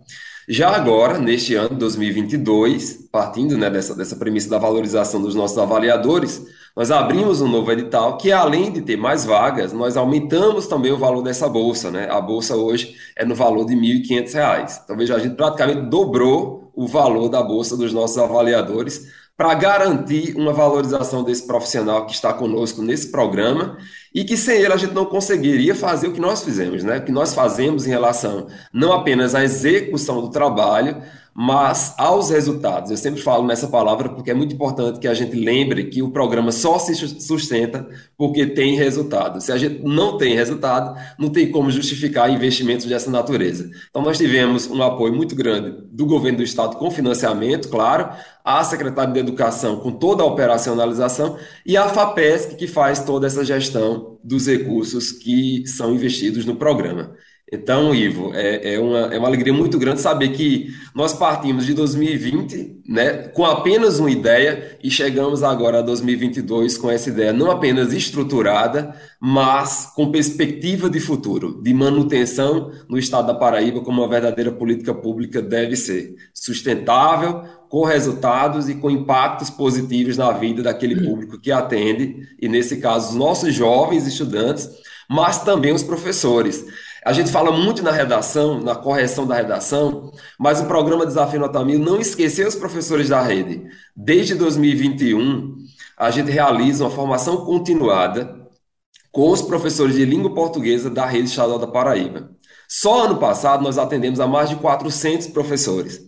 Já 0.48 0.76
agora, 0.76 1.18
neste 1.18 1.54
ano 1.54 1.74
2022, 1.76 3.08
partindo 3.10 3.56
né, 3.56 3.68
dessa, 3.70 3.96
dessa 3.96 4.14
premissa 4.14 4.48
da 4.48 4.58
valorização 4.58 5.20
dos 5.20 5.34
nossos 5.34 5.56
avaliadores, 5.58 6.44
nós 6.76 6.90
abrimos 6.90 7.40
um 7.40 7.46
novo 7.46 7.70
edital 7.70 8.16
que, 8.16 8.32
além 8.32 8.72
de 8.72 8.82
ter 8.82 8.96
mais 8.96 9.24
vagas, 9.24 9.72
nós 9.72 9.96
aumentamos 9.96 10.66
também 10.66 10.90
o 10.90 10.98
valor 10.98 11.22
dessa 11.22 11.48
bolsa. 11.48 11.90
Né? 11.90 12.08
A 12.10 12.20
bolsa 12.20 12.56
hoje 12.56 12.96
é 13.14 13.24
no 13.24 13.34
valor 13.34 13.64
de 13.64 13.74
R$ 13.74 14.02
1.500. 14.02 14.80
Então, 14.84 14.96
veja, 14.96 15.14
a 15.14 15.18
gente 15.20 15.36
praticamente 15.36 15.82
dobrou 15.82 16.72
o 16.74 16.88
valor 16.88 17.28
da 17.28 17.42
bolsa 17.42 17.76
dos 17.76 17.92
nossos 17.92 18.18
avaliadores 18.18 19.06
para 19.36 19.54
garantir 19.54 20.36
uma 20.36 20.52
valorização 20.52 21.22
desse 21.24 21.46
profissional 21.46 22.06
que 22.06 22.14
está 22.14 22.32
conosco 22.32 22.82
nesse 22.82 23.10
programa 23.10 23.78
e 24.14 24.24
que 24.24 24.36
sem 24.36 24.58
ele 24.58 24.72
a 24.72 24.76
gente 24.76 24.94
não 24.94 25.04
conseguiria 25.04 25.74
fazer 25.74 26.08
o 26.08 26.12
que 26.12 26.20
nós 26.20 26.44
fizemos, 26.44 26.84
né? 26.84 26.98
O 26.98 27.04
que 27.04 27.10
nós 27.10 27.34
fazemos 27.34 27.86
em 27.86 27.90
relação 27.90 28.46
não 28.72 28.92
apenas 28.92 29.34
à 29.34 29.42
execução 29.42 30.20
do 30.20 30.30
trabalho, 30.30 31.02
mas 31.34 31.94
aos 31.98 32.30
resultados. 32.30 32.92
Eu 32.92 32.96
sempre 32.96 33.20
falo 33.20 33.44
nessa 33.44 33.66
palavra 33.66 34.08
porque 34.08 34.30
é 34.30 34.34
muito 34.34 34.54
importante 34.54 35.00
que 35.00 35.08
a 35.08 35.14
gente 35.14 35.34
lembre 35.34 35.84
que 35.84 36.00
o 36.00 36.12
programa 36.12 36.52
só 36.52 36.78
se 36.78 36.94
sustenta 36.94 37.88
porque 38.16 38.46
tem 38.46 38.76
resultado. 38.76 39.40
Se 39.40 39.50
a 39.50 39.58
gente 39.58 39.82
não 39.82 40.16
tem 40.16 40.34
resultado, 40.34 40.96
não 41.18 41.28
tem 41.28 41.50
como 41.50 41.72
justificar 41.72 42.30
investimentos 42.30 42.86
dessa 42.86 43.10
natureza. 43.10 43.68
Então, 43.90 44.00
nós 44.00 44.16
tivemos 44.16 44.68
um 44.68 44.80
apoio 44.80 45.12
muito 45.12 45.34
grande 45.34 45.74
do 45.90 46.06
governo 46.06 46.38
do 46.38 46.44
estado 46.44 46.76
com 46.76 46.88
financiamento, 46.90 47.68
claro, 47.68 48.10
a 48.44 48.62
Secretaria 48.62 49.12
de 49.12 49.20
Educação 49.20 49.80
com 49.80 49.90
toda 49.90 50.22
a 50.22 50.26
operacionalização 50.26 51.36
e 51.66 51.76
a 51.76 51.88
FAPESC 51.88 52.54
que 52.56 52.68
faz 52.68 53.00
toda 53.00 53.26
essa 53.26 53.44
gestão 53.44 54.18
dos 54.22 54.46
recursos 54.46 55.10
que 55.10 55.66
são 55.66 55.94
investidos 55.94 56.44
no 56.44 56.54
programa. 56.54 57.14
Então, 57.52 57.94
Ivo, 57.94 58.32
é, 58.34 58.74
é, 58.74 58.80
uma, 58.80 59.14
é 59.14 59.18
uma 59.18 59.28
alegria 59.28 59.52
muito 59.52 59.78
grande 59.78 60.00
saber 60.00 60.30
que 60.30 60.68
nós 60.94 61.12
partimos 61.12 61.66
de 61.66 61.74
2020 61.74 62.82
né, 62.88 63.28
com 63.28 63.44
apenas 63.44 63.98
uma 63.98 64.10
ideia 64.10 64.78
e 64.82 64.90
chegamos 64.90 65.42
agora 65.42 65.78
a 65.78 65.82
2022 65.82 66.78
com 66.78 66.90
essa 66.90 67.10
ideia 67.10 67.34
não 67.34 67.50
apenas 67.50 67.92
estruturada, 67.92 68.94
mas 69.20 69.92
com 69.94 70.10
perspectiva 70.10 70.88
de 70.88 70.98
futuro, 70.98 71.60
de 71.62 71.72
manutenção 71.74 72.72
no 72.88 72.98
estado 72.98 73.26
da 73.26 73.34
Paraíba 73.34 73.82
como 73.82 74.00
uma 74.00 74.08
verdadeira 74.08 74.50
política 74.50 74.94
pública 74.94 75.42
deve 75.42 75.76
ser. 75.76 76.16
Sustentável, 76.32 77.42
com 77.68 77.84
resultados 77.84 78.68
e 78.68 78.74
com 78.74 78.90
impactos 78.90 79.50
positivos 79.50 80.16
na 80.16 80.32
vida 80.32 80.62
daquele 80.62 81.04
público 81.04 81.38
que 81.38 81.52
atende, 81.52 82.28
e 82.40 82.48
nesse 82.48 82.78
caso, 82.78 83.10
os 83.10 83.14
nossos 83.16 83.52
jovens 83.52 84.06
estudantes, 84.06 84.68
mas 85.08 85.42
também 85.42 85.72
os 85.72 85.82
professores. 85.82 86.64
A 87.04 87.12
gente 87.12 87.30
fala 87.30 87.52
muito 87.52 87.82
na 87.82 87.90
redação, 87.90 88.60
na 88.60 88.74
correção 88.74 89.26
da 89.26 89.34
redação, 89.34 90.10
mas 90.38 90.60
o 90.60 90.64
programa 90.64 91.04
Desafio 91.04 91.38
Nota 91.38 91.62
Mil 91.62 91.78
não 91.78 92.00
esqueceu 92.00 92.48
os 92.48 92.54
professores 92.54 93.10
da 93.10 93.20
rede. 93.20 93.62
Desde 93.94 94.34
2021, 94.34 95.54
a 95.98 96.10
gente 96.10 96.30
realiza 96.30 96.84
uma 96.84 96.90
formação 96.90 97.44
continuada 97.44 98.34
com 99.12 99.30
os 99.30 99.42
professores 99.42 99.96
de 99.96 100.04
língua 100.04 100.34
portuguesa 100.34 100.88
da 100.88 101.04
rede 101.04 101.28
estadual 101.28 101.58
da 101.58 101.66
Paraíba. 101.66 102.30
Só 102.66 103.04
ano 103.04 103.18
passado 103.18 103.62
nós 103.62 103.76
atendemos 103.76 104.18
a 104.18 104.26
mais 104.26 104.48
de 104.48 104.56
400 104.56 105.26
professores. 105.26 106.00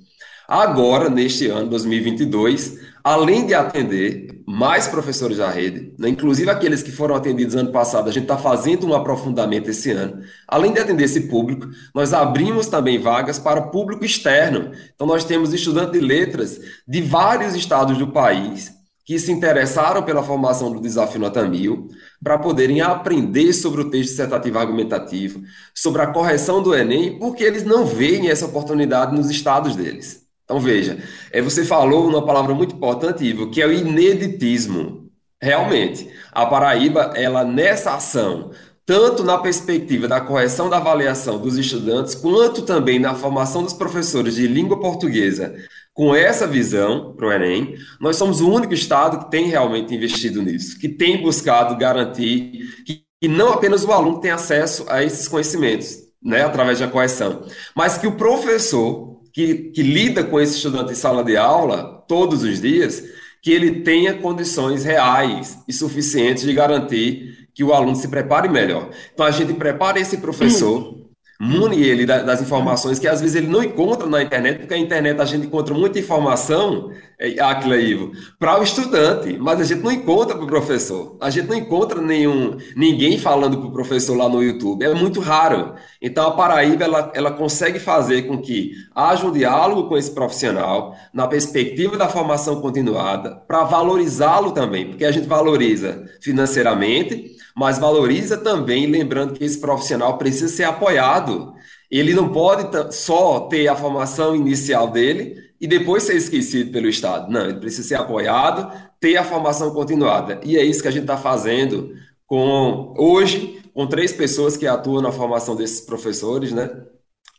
Agora, 0.48 1.10
neste 1.10 1.46
ano, 1.48 1.68
2022, 1.68 2.78
além 3.04 3.46
de 3.46 3.52
atender 3.52 4.35
mais 4.46 4.86
professores 4.86 5.38
da 5.38 5.50
rede, 5.50 5.92
né, 5.98 6.08
inclusive 6.08 6.48
aqueles 6.48 6.80
que 6.80 6.92
foram 6.92 7.16
atendidos 7.16 7.56
ano 7.56 7.72
passado, 7.72 8.08
a 8.08 8.12
gente 8.12 8.22
está 8.22 8.38
fazendo 8.38 8.86
um 8.86 8.94
aprofundamento 8.94 9.68
esse 9.68 9.90
ano. 9.90 10.22
Além 10.46 10.72
de 10.72 10.78
atender 10.78 11.02
esse 11.02 11.22
público, 11.22 11.66
nós 11.92 12.12
abrimos 12.12 12.68
também 12.68 12.96
vagas 12.96 13.40
para 13.40 13.60
público 13.60 14.04
externo. 14.04 14.70
Então, 14.94 15.04
nós 15.06 15.24
temos 15.24 15.52
estudantes 15.52 15.92
de 15.92 16.06
letras 16.06 16.60
de 16.86 17.02
vários 17.02 17.56
estados 17.56 17.98
do 17.98 18.12
país 18.12 18.72
que 19.04 19.18
se 19.20 19.30
interessaram 19.30 20.02
pela 20.02 20.22
formação 20.22 20.72
do 20.72 20.80
Desafio 20.80 21.20
Nota 21.20 21.46
Mil, 21.48 21.88
para 22.22 22.38
poderem 22.38 22.80
aprender 22.80 23.52
sobre 23.52 23.80
o 23.80 23.88
texto 23.88 24.10
dissertativo 24.10 24.58
argumentativo, 24.58 25.42
sobre 25.72 26.02
a 26.02 26.08
correção 26.08 26.60
do 26.60 26.74
Enem, 26.74 27.16
porque 27.16 27.44
eles 27.44 27.64
não 27.64 27.86
veem 27.86 28.28
essa 28.28 28.46
oportunidade 28.46 29.14
nos 29.14 29.30
estados 29.30 29.76
deles. 29.76 30.25
Então 30.46 30.60
veja, 30.60 31.02
é, 31.32 31.42
você 31.42 31.64
falou 31.64 32.08
uma 32.08 32.24
palavra 32.24 32.54
muito 32.54 32.76
importante, 32.76 33.24
Ivo, 33.24 33.50
que 33.50 33.60
é 33.60 33.66
o 33.66 33.72
ineditismo. 33.72 35.10
Realmente, 35.42 36.08
a 36.32 36.46
Paraíba, 36.46 37.12
ela 37.16 37.44
nessa 37.44 37.94
ação, 37.94 38.52
tanto 38.86 39.24
na 39.24 39.38
perspectiva 39.38 40.06
da 40.06 40.20
correção 40.20 40.70
da 40.70 40.76
avaliação 40.76 41.38
dos 41.38 41.58
estudantes, 41.58 42.14
quanto 42.14 42.62
também 42.62 43.00
na 43.00 43.14
formação 43.16 43.64
dos 43.64 43.72
professores 43.72 44.36
de 44.36 44.46
língua 44.46 44.78
portuguesa, 44.78 45.52
com 45.92 46.14
essa 46.14 46.46
visão 46.46 47.12
para 47.16 47.26
o 47.26 47.32
Enem, 47.32 47.74
nós 48.00 48.16
somos 48.16 48.40
o 48.40 48.48
único 48.48 48.72
estado 48.72 49.24
que 49.24 49.30
tem 49.30 49.48
realmente 49.48 49.92
investido 49.92 50.40
nisso, 50.42 50.78
que 50.78 50.88
tem 50.88 51.20
buscado 51.20 51.76
garantir 51.76 52.84
que, 52.86 53.02
que 53.20 53.28
não 53.28 53.52
apenas 53.52 53.82
o 53.82 53.90
aluno 53.90 54.20
tem 54.20 54.30
acesso 54.30 54.86
a 54.88 55.02
esses 55.02 55.26
conhecimentos, 55.26 55.98
né, 56.22 56.44
através 56.44 56.78
da 56.78 56.86
correção, 56.86 57.44
mas 57.74 57.98
que 57.98 58.06
o 58.06 58.12
professor 58.12 59.15
que, 59.36 59.54
que 59.70 59.82
lida 59.82 60.24
com 60.24 60.40
esse 60.40 60.56
estudante 60.56 60.92
em 60.92 60.94
sala 60.94 61.22
de 61.22 61.36
aula 61.36 62.02
todos 62.08 62.42
os 62.42 62.58
dias, 62.58 63.04
que 63.42 63.52
ele 63.52 63.82
tenha 63.82 64.14
condições 64.14 64.82
reais 64.82 65.58
e 65.68 65.74
suficientes 65.74 66.44
de 66.44 66.54
garantir 66.54 67.46
que 67.52 67.62
o 67.62 67.74
aluno 67.74 67.94
se 67.94 68.08
prepare 68.08 68.48
melhor. 68.48 68.88
Então, 69.12 69.26
a 69.26 69.30
gente 69.30 69.52
prepara 69.52 70.00
esse 70.00 70.16
professor 70.16 71.05
mune 71.40 71.82
ele 71.82 72.06
das 72.06 72.40
informações 72.40 72.98
que 72.98 73.06
às 73.06 73.20
vezes 73.20 73.36
ele 73.36 73.46
não 73.46 73.62
encontra 73.62 74.08
na 74.08 74.22
internet, 74.22 74.58
porque 74.58 74.74
a 74.74 74.78
internet 74.78 75.20
a 75.20 75.24
gente 75.24 75.46
encontra 75.46 75.74
muita 75.74 75.98
informação, 75.98 76.90
é, 77.18 77.40
Aquila 77.40 77.76
Ivo, 77.76 78.12
para 78.38 78.58
o 78.58 78.62
estudante, 78.62 79.36
mas 79.38 79.60
a 79.60 79.64
gente 79.64 79.82
não 79.82 79.92
encontra 79.92 80.34
para 80.34 80.44
o 80.44 80.48
professor. 80.48 81.16
A 81.20 81.30
gente 81.30 81.48
não 81.48 81.56
encontra 81.56 82.00
nenhum, 82.00 82.56
ninguém 82.74 83.18
falando 83.18 83.58
para 83.58 83.68
o 83.68 83.72
professor 83.72 84.16
lá 84.16 84.28
no 84.28 84.42
YouTube. 84.42 84.84
É 84.84 84.94
muito 84.94 85.20
raro. 85.20 85.74
Então 86.00 86.26
a 86.26 86.30
Paraíba 86.32 86.84
ela, 86.84 87.12
ela 87.14 87.30
consegue 87.30 87.78
fazer 87.78 88.22
com 88.22 88.38
que 88.38 88.72
haja 88.94 89.26
um 89.26 89.32
diálogo 89.32 89.88
com 89.88 89.96
esse 89.96 90.10
profissional 90.10 90.96
na 91.12 91.26
perspectiva 91.26 91.96
da 91.96 92.08
formação 92.08 92.60
continuada, 92.60 93.36
para 93.46 93.64
valorizá-lo 93.64 94.52
também, 94.52 94.86
porque 94.88 95.04
a 95.04 95.12
gente 95.12 95.26
valoriza 95.26 96.04
financeiramente 96.20 97.35
mas 97.56 97.78
valoriza 97.78 98.36
também, 98.36 98.86
lembrando 98.86 99.32
que 99.32 99.42
esse 99.42 99.58
profissional 99.58 100.18
precisa 100.18 100.48
ser 100.48 100.64
apoiado. 100.64 101.54
Ele 101.90 102.12
não 102.12 102.28
pode 102.28 102.94
só 102.94 103.40
ter 103.48 103.66
a 103.66 103.74
formação 103.74 104.36
inicial 104.36 104.90
dele 104.90 105.42
e 105.58 105.66
depois 105.66 106.02
ser 106.02 106.16
esquecido 106.16 106.70
pelo 106.70 106.86
Estado. 106.86 107.32
Não, 107.32 107.48
ele 107.48 107.58
precisa 107.58 107.88
ser 107.88 107.94
apoiado, 107.94 108.70
ter 109.00 109.16
a 109.16 109.24
formação 109.24 109.70
continuada. 109.70 110.38
E 110.44 110.58
é 110.58 110.62
isso 110.62 110.82
que 110.82 110.88
a 110.88 110.90
gente 110.90 111.04
está 111.04 111.16
fazendo 111.16 111.94
com 112.26 112.92
hoje, 112.98 113.62
com 113.72 113.86
três 113.86 114.12
pessoas 114.12 114.54
que 114.54 114.66
atuam 114.66 115.00
na 115.00 115.10
formação 115.10 115.56
desses 115.56 115.80
professores, 115.80 116.52
né? 116.52 116.68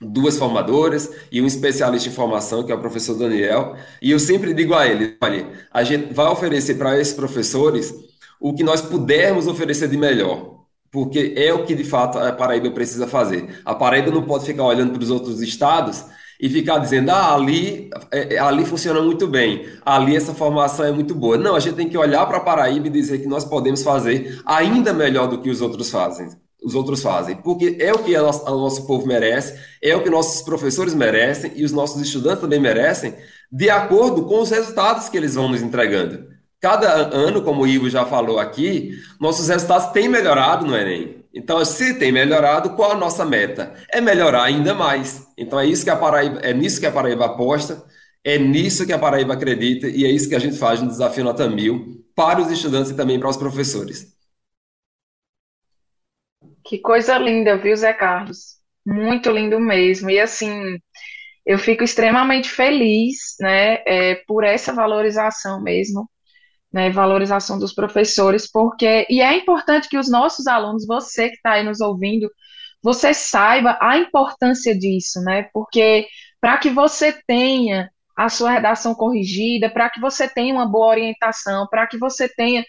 Duas 0.01 0.37
formadoras 0.37 1.11
e 1.31 1.39
um 1.41 1.45
especialista 1.45 2.09
em 2.09 2.11
formação, 2.11 2.63
que 2.63 2.71
é 2.71 2.75
o 2.75 2.79
professor 2.79 3.15
Daniel. 3.15 3.75
E 4.01 4.09
eu 4.09 4.19
sempre 4.19 4.53
digo 4.55 4.73
a 4.73 4.87
ele: 4.87 5.15
olha, 5.21 5.47
a 5.71 5.83
gente 5.83 6.11
vai 6.11 6.25
oferecer 6.27 6.75
para 6.75 6.99
esses 6.99 7.13
professores 7.13 8.06
o 8.39 8.53
que 8.53 8.63
nós 8.63 8.81
pudermos 8.81 9.47
oferecer 9.47 9.87
de 9.87 9.97
melhor, 9.97 10.57
porque 10.91 11.33
é 11.35 11.53
o 11.53 11.65
que 11.65 11.75
de 11.75 11.83
fato 11.83 12.17
a 12.17 12.31
Paraíba 12.31 12.71
precisa 12.71 13.07
fazer. 13.07 13.61
A 13.65 13.75
Paraíba 13.75 14.11
não 14.11 14.23
pode 14.23 14.45
ficar 14.45 14.63
olhando 14.63 14.93
para 14.93 15.03
os 15.03 15.09
outros 15.09 15.41
estados 15.41 16.05
e 16.39 16.49
ficar 16.49 16.77
dizendo, 16.77 17.09
ah, 17.09 17.33
ali, 17.33 17.89
é, 18.11 18.35
é, 18.35 18.39
ali 18.39 18.63
funciona 18.63 19.01
muito 19.01 19.27
bem, 19.27 19.65
ali 19.83 20.15
essa 20.15 20.33
formação 20.33 20.85
é 20.85 20.91
muito 20.91 21.15
boa. 21.15 21.37
Não, 21.37 21.55
a 21.55 21.59
gente 21.59 21.75
tem 21.75 21.89
que 21.89 21.97
olhar 21.97 22.25
para 22.27 22.37
a 22.37 22.41
Paraíba 22.41 22.87
e 22.87 22.91
dizer 22.91 23.19
que 23.19 23.27
nós 23.27 23.43
podemos 23.43 23.81
fazer 23.81 24.39
ainda 24.45 24.93
melhor 24.93 25.27
do 25.27 25.41
que 25.41 25.49
os 25.49 25.61
outros 25.61 25.89
fazem. 25.89 26.29
Os 26.63 26.73
outros 26.73 27.01
fazem, 27.01 27.35
porque 27.35 27.77
é 27.79 27.93
o 27.93 27.99
que 27.99 28.17
o 28.17 28.23
nosso 28.23 28.85
povo 28.87 29.07
merece, 29.07 29.57
é 29.81 29.95
o 29.95 30.01
que 30.01 30.09
nossos 30.09 30.41
professores 30.41 30.93
merecem 30.93 31.51
e 31.55 31.63
os 31.63 31.71
nossos 31.71 32.01
estudantes 32.01 32.41
também 32.41 32.59
merecem, 32.59 33.13
de 33.51 33.69
acordo 33.69 34.25
com 34.25 34.41
os 34.41 34.49
resultados 34.49 35.07
que 35.07 35.15
eles 35.15 35.35
vão 35.35 35.47
nos 35.47 35.61
entregando. 35.61 36.36
Cada 36.59 36.91
ano, 37.15 37.43
como 37.43 37.61
o 37.61 37.67
Ivo 37.67 37.89
já 37.89 38.05
falou 38.05 38.39
aqui, 38.39 38.91
nossos 39.19 39.47
resultados 39.47 39.91
têm 39.91 40.09
melhorado 40.09 40.65
no 40.65 40.75
Enem. 40.75 41.23
Então, 41.33 41.63
se 41.63 41.99
tem 41.99 42.11
melhorado, 42.11 42.71
qual 42.71 42.93
a 42.93 42.97
nossa 42.97 43.23
meta? 43.23 43.75
É 43.91 44.01
melhorar 44.01 44.43
ainda 44.43 44.73
mais. 44.73 45.27
Então, 45.37 45.59
é 45.59 45.67
isso 45.67 45.83
que 45.83 45.89
a 45.91 45.95
Paraíba, 45.95 46.39
é 46.39 46.53
nisso 46.53 46.79
que 46.79 46.87
a 46.87 46.91
Paraíba 46.91 47.25
aposta, 47.25 47.85
é 48.23 48.39
nisso 48.39 48.87
que 48.87 48.93
a 48.93 48.97
Paraíba 48.97 49.35
acredita 49.35 49.87
e 49.87 50.03
é 50.03 50.09
isso 50.09 50.27
que 50.27 50.35
a 50.35 50.39
gente 50.39 50.57
faz 50.57 50.81
no 50.81 50.87
Desafio 50.87 51.23
Nota 51.23 51.47
Mil 51.47 52.03
para 52.15 52.41
os 52.41 52.49
estudantes 52.49 52.89
e 52.89 52.95
também 52.95 53.19
para 53.19 53.29
os 53.29 53.37
professores. 53.37 54.17
Que 56.65 56.79
coisa 56.79 57.19
linda, 57.19 57.55
viu, 57.55 57.75
Zé 57.75 57.93
Carlos? 57.93 58.57
Muito 58.83 59.29
lindo 59.29 59.59
mesmo. 59.59 60.09
E 60.09 60.19
assim, 60.19 60.79
eu 61.45 61.59
fico 61.59 61.83
extremamente 61.83 62.49
feliz, 62.49 63.35
né, 63.39 63.75
é, 63.85 64.15
por 64.27 64.43
essa 64.43 64.73
valorização 64.73 65.61
mesmo 65.61 66.09
né, 66.71 66.89
valorização 66.89 67.57
dos 67.57 67.73
professores, 67.73 68.49
porque 68.49 69.05
e 69.09 69.21
é 69.21 69.37
importante 69.37 69.89
que 69.89 69.97
os 69.97 70.09
nossos 70.09 70.47
alunos, 70.47 70.85
você 70.85 71.29
que 71.29 71.35
está 71.35 71.53
aí 71.53 71.63
nos 71.63 71.81
ouvindo, 71.81 72.29
você 72.81 73.13
saiba 73.13 73.77
a 73.81 73.97
importância 73.97 74.77
disso, 74.77 75.21
né? 75.21 75.49
Porque 75.53 76.07
para 76.39 76.57
que 76.57 76.69
você 76.69 77.13
tenha 77.25 77.89
a 78.15 78.29
sua 78.29 78.51
redação 78.51 78.95
corrigida, 78.95 79.69
para 79.69 79.89
que 79.89 79.99
você 79.99 80.27
tenha 80.27 80.53
uma 80.53 80.65
boa 80.67 80.87
orientação, 80.87 81.67
para 81.69 81.85
que 81.87 81.97
você 81.97 82.27
tenha 82.27 82.65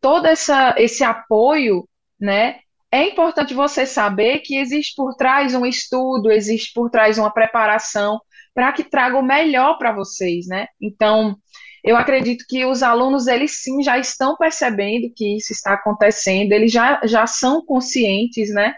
todo 0.00 0.26
essa, 0.26 0.74
esse 0.78 1.04
apoio, 1.04 1.88
né? 2.20 2.60
É 2.90 3.08
importante 3.08 3.54
você 3.54 3.86
saber 3.86 4.40
que 4.40 4.56
existe 4.56 4.94
por 4.96 5.14
trás 5.14 5.54
um 5.54 5.64
estudo, 5.64 6.30
existe 6.30 6.72
por 6.74 6.90
trás 6.90 7.18
uma 7.18 7.32
preparação 7.32 8.20
para 8.54 8.72
que 8.72 8.84
traga 8.84 9.16
o 9.18 9.22
melhor 9.22 9.78
para 9.78 9.92
vocês, 9.92 10.46
né? 10.46 10.66
Então, 10.80 11.36
eu 11.82 11.96
acredito 11.96 12.44
que 12.48 12.64
os 12.64 12.82
alunos, 12.82 13.26
eles 13.26 13.62
sim 13.62 13.82
já 13.82 13.98
estão 13.98 14.36
percebendo 14.36 15.12
que 15.14 15.36
isso 15.36 15.52
está 15.52 15.74
acontecendo, 15.74 16.52
eles 16.52 16.70
já, 16.72 17.00
já 17.04 17.26
são 17.26 17.64
conscientes, 17.64 18.50
né, 18.50 18.74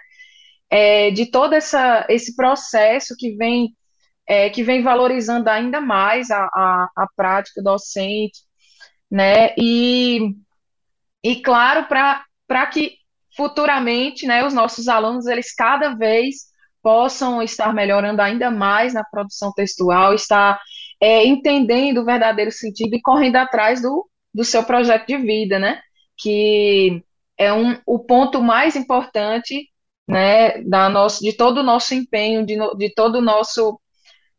é, 0.70 1.10
de 1.10 1.26
todo 1.26 1.54
essa, 1.54 2.06
esse 2.08 2.34
processo 2.34 3.14
que 3.18 3.36
vem, 3.36 3.74
é, 4.26 4.48
que 4.50 4.62
vem 4.62 4.82
valorizando 4.82 5.48
ainda 5.48 5.80
mais 5.80 6.30
a, 6.30 6.44
a, 6.44 6.88
a 6.96 7.06
prática 7.16 7.62
docente, 7.62 8.40
né, 9.10 9.54
e, 9.58 10.34
e 11.22 11.36
claro, 11.42 11.86
para 11.86 12.66
que 12.66 12.96
futuramente, 13.36 14.26
né, 14.26 14.46
os 14.46 14.54
nossos 14.54 14.88
alunos, 14.88 15.26
eles 15.26 15.54
cada 15.54 15.94
vez 15.94 16.54
possam 16.82 17.42
estar 17.42 17.72
melhorando 17.74 18.20
ainda 18.22 18.50
mais 18.50 18.94
na 18.94 19.04
produção 19.04 19.52
textual, 19.52 20.14
estar 20.14 20.60
é, 21.04 21.26
entendendo 21.26 21.98
o 22.00 22.04
verdadeiro 22.06 22.50
sentido 22.50 22.94
e 22.96 23.02
correndo 23.02 23.36
atrás 23.36 23.82
do, 23.82 24.08
do 24.32 24.42
seu 24.42 24.64
projeto 24.64 25.06
de 25.06 25.18
vida, 25.18 25.58
né? 25.58 25.78
Que 26.16 27.02
é 27.36 27.52
um, 27.52 27.78
o 27.86 27.98
ponto 27.98 28.42
mais 28.42 28.74
importante, 28.74 29.68
né, 30.08 30.62
da 30.62 30.88
nosso, 30.88 31.22
de 31.22 31.34
todo 31.34 31.58
o 31.58 31.62
nosso 31.62 31.94
empenho, 31.94 32.46
de, 32.46 32.56
de 32.78 32.94
todo 32.94 33.16
o 33.16 33.20
nosso, 33.20 33.78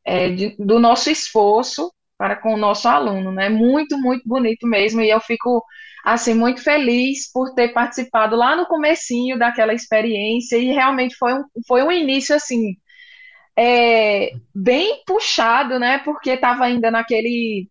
é, 0.04 0.30
de, 0.30 0.56
do 0.58 0.80
nosso 0.80 1.12
esforço 1.12 1.92
para 2.18 2.36
com 2.36 2.56
o 2.56 2.58
nosso 2.58 2.88
aluno, 2.88 3.32
né? 3.32 3.48
Muito, 3.48 3.96
muito 4.00 4.28
bonito 4.28 4.66
mesmo, 4.66 5.02
e 5.02 5.10
eu 5.12 5.20
fico 5.20 5.64
assim 6.04 6.34
muito 6.34 6.64
feliz 6.64 7.32
por 7.32 7.54
ter 7.54 7.74
participado 7.74 8.36
lá 8.36 8.56
no 8.56 8.66
comecinho 8.66 9.38
daquela 9.38 9.74
experiência 9.74 10.58
e 10.58 10.66
realmente 10.72 11.16
foi 11.16 11.36
um, 11.36 11.44
foi 11.68 11.84
um 11.84 11.92
início 11.92 12.36
assim 12.36 12.76
é, 13.58 14.32
bem 14.54 15.04
puxado, 15.06 15.80
né? 15.80 16.00
Porque 16.00 16.32
estava 16.32 16.66
ainda 16.66 16.92
naquele, 16.92 17.70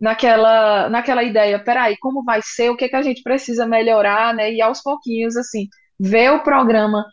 naquela, 0.00 0.88
naquela 0.88 1.22
ideia, 1.22 1.62
peraí, 1.62 1.96
como 1.98 2.24
vai 2.24 2.40
ser? 2.42 2.70
O 2.70 2.76
que, 2.76 2.88
que 2.88 2.96
a 2.96 3.02
gente 3.02 3.22
precisa 3.22 3.66
melhorar, 3.66 4.34
né? 4.34 4.52
E 4.52 4.60
aos 4.62 4.82
pouquinhos, 4.82 5.36
assim, 5.36 5.68
ver 5.98 6.32
o 6.32 6.42
programa 6.42 7.04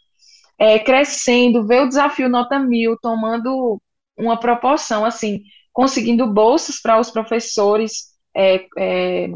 é, 0.60 0.80
crescendo, 0.80 1.66
ver 1.66 1.84
o 1.84 1.88
desafio 1.88 2.30
Nota 2.30 2.60
Mil 2.60 2.98
tomando 3.02 3.82
uma 4.18 4.40
proporção, 4.40 5.06
assim, 5.06 5.42
conseguindo 5.74 6.28
bolsas 6.28 6.80
para 6.82 7.00
os 7.00 7.10
professores, 7.10 8.12
é, 8.36 8.66
é, 8.78 9.30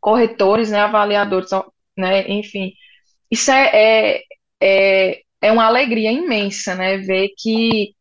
corretores, 0.00 0.70
né, 0.70 0.80
avaliadores, 0.80 1.50
né, 1.96 2.28
enfim, 2.28 2.72
isso 3.30 3.50
é, 3.50 4.22
é, 4.60 5.22
é 5.40 5.52
uma 5.52 5.66
alegria 5.66 6.12
imensa, 6.12 6.74
né? 6.74 6.98
Ver 6.98 7.30
que, 7.38 7.94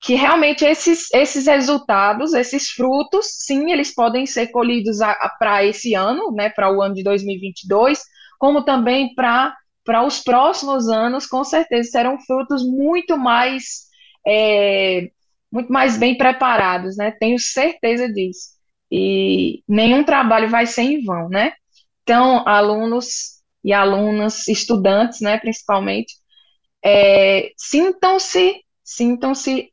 que 0.00 0.14
realmente 0.14 0.64
esses, 0.64 1.12
esses 1.12 1.46
resultados, 1.46 2.34
esses 2.34 2.70
frutos, 2.70 3.26
sim, 3.46 3.72
eles 3.72 3.94
podem 3.94 4.26
ser 4.26 4.48
colhidos 4.48 4.98
para 5.38 5.64
esse 5.64 5.94
ano, 5.94 6.32
né? 6.32 6.50
Para 6.50 6.72
o 6.72 6.82
ano 6.82 6.94
de 6.94 7.02
2022, 7.02 8.00
como 8.38 8.64
também 8.64 9.14
para 9.14 9.54
para 9.84 10.04
os 10.04 10.20
próximos 10.20 10.86
anos, 10.90 11.26
com 11.26 11.42
certeza 11.42 11.90
serão 11.90 12.18
frutos 12.20 12.62
muito 12.62 13.16
mais 13.16 13.86
é, 14.26 15.10
muito 15.50 15.72
mais 15.72 15.96
bem 15.96 16.16
preparados, 16.16 16.96
né? 16.96 17.10
Tenho 17.18 17.38
certeza 17.38 18.06
disso. 18.12 18.50
E 18.90 19.62
nenhum 19.68 20.04
trabalho 20.04 20.48
vai 20.50 20.66
ser 20.66 20.82
em 20.82 21.02
vão, 21.04 21.28
né? 21.30 21.52
Então, 22.02 22.46
alunos 22.46 23.38
e 23.64 23.72
alunas, 23.72 24.48
estudantes, 24.48 25.20
né, 25.20 25.38
principalmente, 25.38 26.14
é, 26.84 27.52
sintam-se, 27.56 28.64
sintam-se 28.82 29.72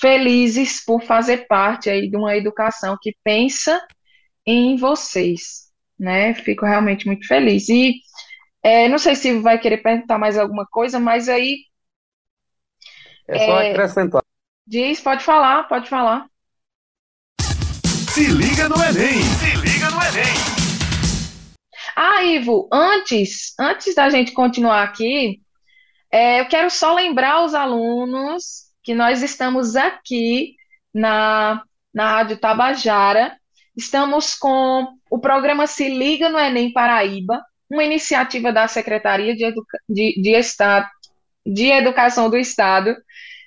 felizes 0.00 0.84
por 0.84 1.02
fazer 1.02 1.46
parte 1.46 1.90
aí 1.90 2.08
de 2.08 2.16
uma 2.16 2.36
educação 2.36 2.96
que 3.00 3.16
pensa 3.22 3.84
em 4.46 4.76
vocês, 4.76 5.70
né? 5.98 6.34
Fico 6.34 6.64
realmente 6.64 7.06
muito 7.06 7.26
feliz. 7.26 7.68
E 7.68 7.94
é, 8.62 8.88
não 8.88 8.98
sei 8.98 9.14
se 9.14 9.38
vai 9.40 9.58
querer 9.58 9.78
perguntar 9.78 10.18
mais 10.18 10.38
alguma 10.38 10.66
coisa, 10.66 10.98
mas 10.98 11.28
aí. 11.28 11.64
É 13.26 13.38
só 13.38 13.60
é, 13.60 13.70
acrescentar. 13.70 14.22
Diz, 14.66 15.00
pode 15.00 15.24
falar, 15.24 15.64
pode 15.68 15.88
falar. 15.88 16.26
Se 18.12 18.26
liga 18.26 18.68
no 18.68 18.76
Enem! 18.76 19.22
Se 19.22 19.56
liga 19.56 19.90
no 19.90 20.02
Enem! 20.02 20.58
Ah, 21.94 22.22
Ivo, 22.22 22.68
antes, 22.72 23.54
antes 23.58 23.94
da 23.94 24.08
gente 24.08 24.32
continuar 24.32 24.82
aqui, 24.82 25.40
é, 26.10 26.40
eu 26.40 26.46
quero 26.46 26.70
só 26.70 26.94
lembrar 26.94 27.44
os 27.44 27.54
alunos 27.54 28.68
que 28.82 28.94
nós 28.94 29.22
estamos 29.22 29.76
aqui 29.76 30.56
na, 30.92 31.62
na 31.92 32.10
Rádio 32.10 32.38
Tabajara, 32.38 33.36
estamos 33.76 34.34
com 34.34 34.88
o 35.10 35.18
programa 35.18 35.66
Se 35.66 35.88
Liga 35.88 36.28
no 36.28 36.38
Enem 36.38 36.72
Paraíba, 36.72 37.42
uma 37.70 37.84
iniciativa 37.84 38.52
da 38.52 38.66
Secretaria 38.66 39.36
de, 39.36 39.44
Educa 39.44 39.78
de, 39.88 40.20
de 40.20 40.30
Estado 40.30 40.88
de 41.44 41.70
Educação 41.70 42.28
do 42.28 42.36
Estado 42.36 42.94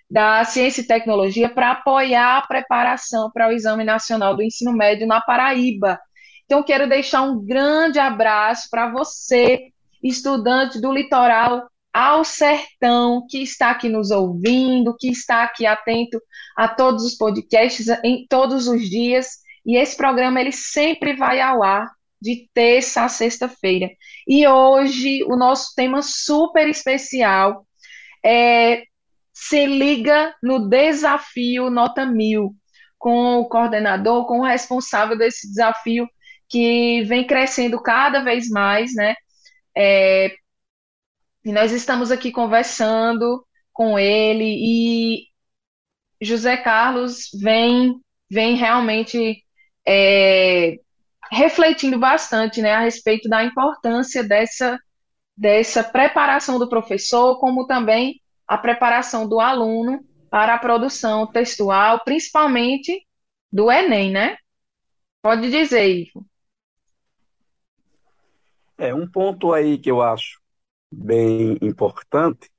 da 0.09 0.43
Ciência 0.43 0.81
e 0.81 0.87
Tecnologia 0.87 1.47
para 1.47 1.71
apoiar 1.71 2.37
a 2.37 2.41
preparação 2.41 3.31
para 3.31 3.47
o 3.47 3.51
Exame 3.51 3.83
Nacional 3.83 4.35
do 4.35 4.43
Ensino 4.43 4.73
Médio 4.73 5.07
na 5.07 5.21
Paraíba. 5.21 5.99
Então, 6.45 6.63
quero 6.63 6.89
deixar 6.89 7.21
um 7.21 7.45
grande 7.45 7.97
abraço 7.97 8.67
para 8.69 8.91
você, 8.91 9.69
estudante 10.03 10.81
do 10.81 10.91
litoral 10.91 11.65
ao 11.93 12.23
sertão, 12.23 13.25
que 13.29 13.41
está 13.41 13.71
aqui 13.71 13.89
nos 13.89 14.11
ouvindo, 14.11 14.95
que 14.97 15.09
está 15.09 15.43
aqui 15.43 15.65
atento 15.65 16.21
a 16.55 16.67
todos 16.67 17.03
os 17.03 17.15
podcasts 17.15 17.87
em 18.03 18.25
todos 18.27 18.67
os 18.67 18.89
dias. 18.89 19.39
E 19.65 19.77
esse 19.77 19.95
programa 19.95 20.39
ele 20.39 20.51
sempre 20.51 21.15
vai 21.15 21.41
ao 21.41 21.63
ar 21.63 21.89
de 22.21 22.49
terça 22.53 23.03
a 23.03 23.09
sexta-feira. 23.09 23.89
E 24.27 24.47
hoje 24.47 25.23
o 25.23 25.35
nosso 25.35 25.73
tema 25.75 26.01
super 26.01 26.67
especial 26.69 27.65
é 28.23 28.83
se 29.33 29.65
liga 29.65 30.35
no 30.41 30.69
desafio 30.69 31.69
Nota 31.69 32.05
Mil, 32.05 32.55
com 32.97 33.39
o 33.39 33.49
coordenador, 33.49 34.27
com 34.27 34.39
o 34.39 34.45
responsável 34.45 35.17
desse 35.17 35.47
desafio 35.49 36.07
que 36.47 37.01
vem 37.03 37.25
crescendo 37.25 37.81
cada 37.81 38.21
vez 38.21 38.49
mais, 38.49 38.93
né? 38.93 39.15
É, 39.75 40.35
e 41.43 41.51
nós 41.51 41.71
estamos 41.71 42.11
aqui 42.11 42.31
conversando 42.31 43.45
com 43.73 43.97
ele 43.97 44.45
e 44.45 45.27
José 46.21 46.55
Carlos 46.57 47.29
vem, 47.33 47.99
vem 48.29 48.55
realmente 48.55 49.43
é, 49.87 50.77
refletindo 51.31 51.97
bastante 51.97 52.61
né, 52.61 52.73
a 52.73 52.81
respeito 52.81 53.27
da 53.27 53.43
importância 53.43 54.23
dessa, 54.23 54.77
dessa 55.35 55.83
preparação 55.83 56.59
do 56.59 56.69
professor, 56.69 57.39
como 57.39 57.65
também 57.65 58.21
a 58.47 58.57
preparação 58.57 59.27
do 59.27 59.39
aluno 59.39 60.05
para 60.29 60.53
a 60.53 60.59
produção 60.59 61.25
textual, 61.25 62.03
principalmente 62.03 63.05
do 63.51 63.71
Enem, 63.71 64.11
né? 64.11 64.37
Pode 65.21 65.49
dizer, 65.49 65.89
Ivo. 65.89 66.25
É, 68.77 68.93
um 68.93 69.09
ponto 69.09 69.53
aí 69.53 69.77
que 69.77 69.89
eu 69.89 70.01
acho 70.01 70.40
bem 70.91 71.57
importante 71.61 72.49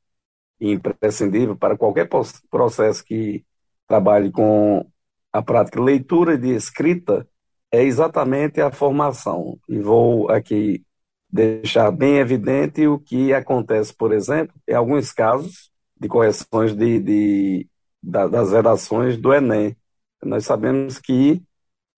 e 0.60 0.72
imprescindível 0.72 1.56
para 1.56 1.76
qualquer 1.76 2.08
processo 2.50 3.04
que 3.04 3.44
trabalhe 3.86 4.30
com 4.30 4.86
a 5.32 5.42
prática 5.42 5.80
leitura 5.80 6.34
e 6.34 6.38
de 6.38 6.50
escrita 6.54 7.26
é 7.70 7.82
exatamente 7.82 8.60
a 8.60 8.70
formação. 8.70 9.58
E 9.68 9.78
vou 9.78 10.30
aqui 10.30 10.84
deixar 11.30 11.90
bem 11.90 12.18
evidente 12.18 12.86
o 12.86 12.98
que 12.98 13.32
acontece, 13.32 13.94
por 13.94 14.12
exemplo, 14.12 14.54
em 14.68 14.74
alguns 14.74 15.12
casos 15.12 15.70
de 15.98 16.08
correções 16.08 16.74
de, 16.76 17.00
de 17.00 17.68
das 18.02 18.52
redações 18.52 19.16
do 19.16 19.32
Enem. 19.32 19.76
Nós 20.22 20.44
sabemos 20.44 20.98
que 20.98 21.42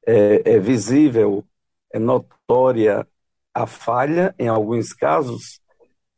é, 0.06 0.54
é 0.56 0.58
visível, 0.58 1.44
é 1.92 1.98
notória 1.98 3.06
a 3.54 3.66
falha 3.66 4.34
em 4.38 4.48
alguns 4.48 4.92
casos 4.92 5.60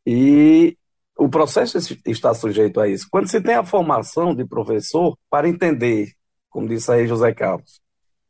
e 0.06 0.76
o 1.18 1.28
processo 1.28 1.78
está 2.06 2.32
sujeito 2.34 2.80
a 2.80 2.88
isso. 2.88 3.08
Quando 3.10 3.28
se 3.28 3.40
tem 3.40 3.54
a 3.54 3.64
formação 3.64 4.34
de 4.34 4.44
professor 4.44 5.18
para 5.28 5.48
entender, 5.48 6.12
como 6.48 6.68
disse 6.68 6.92
aí 6.92 7.06
José 7.06 7.32
Carlos, 7.34 7.80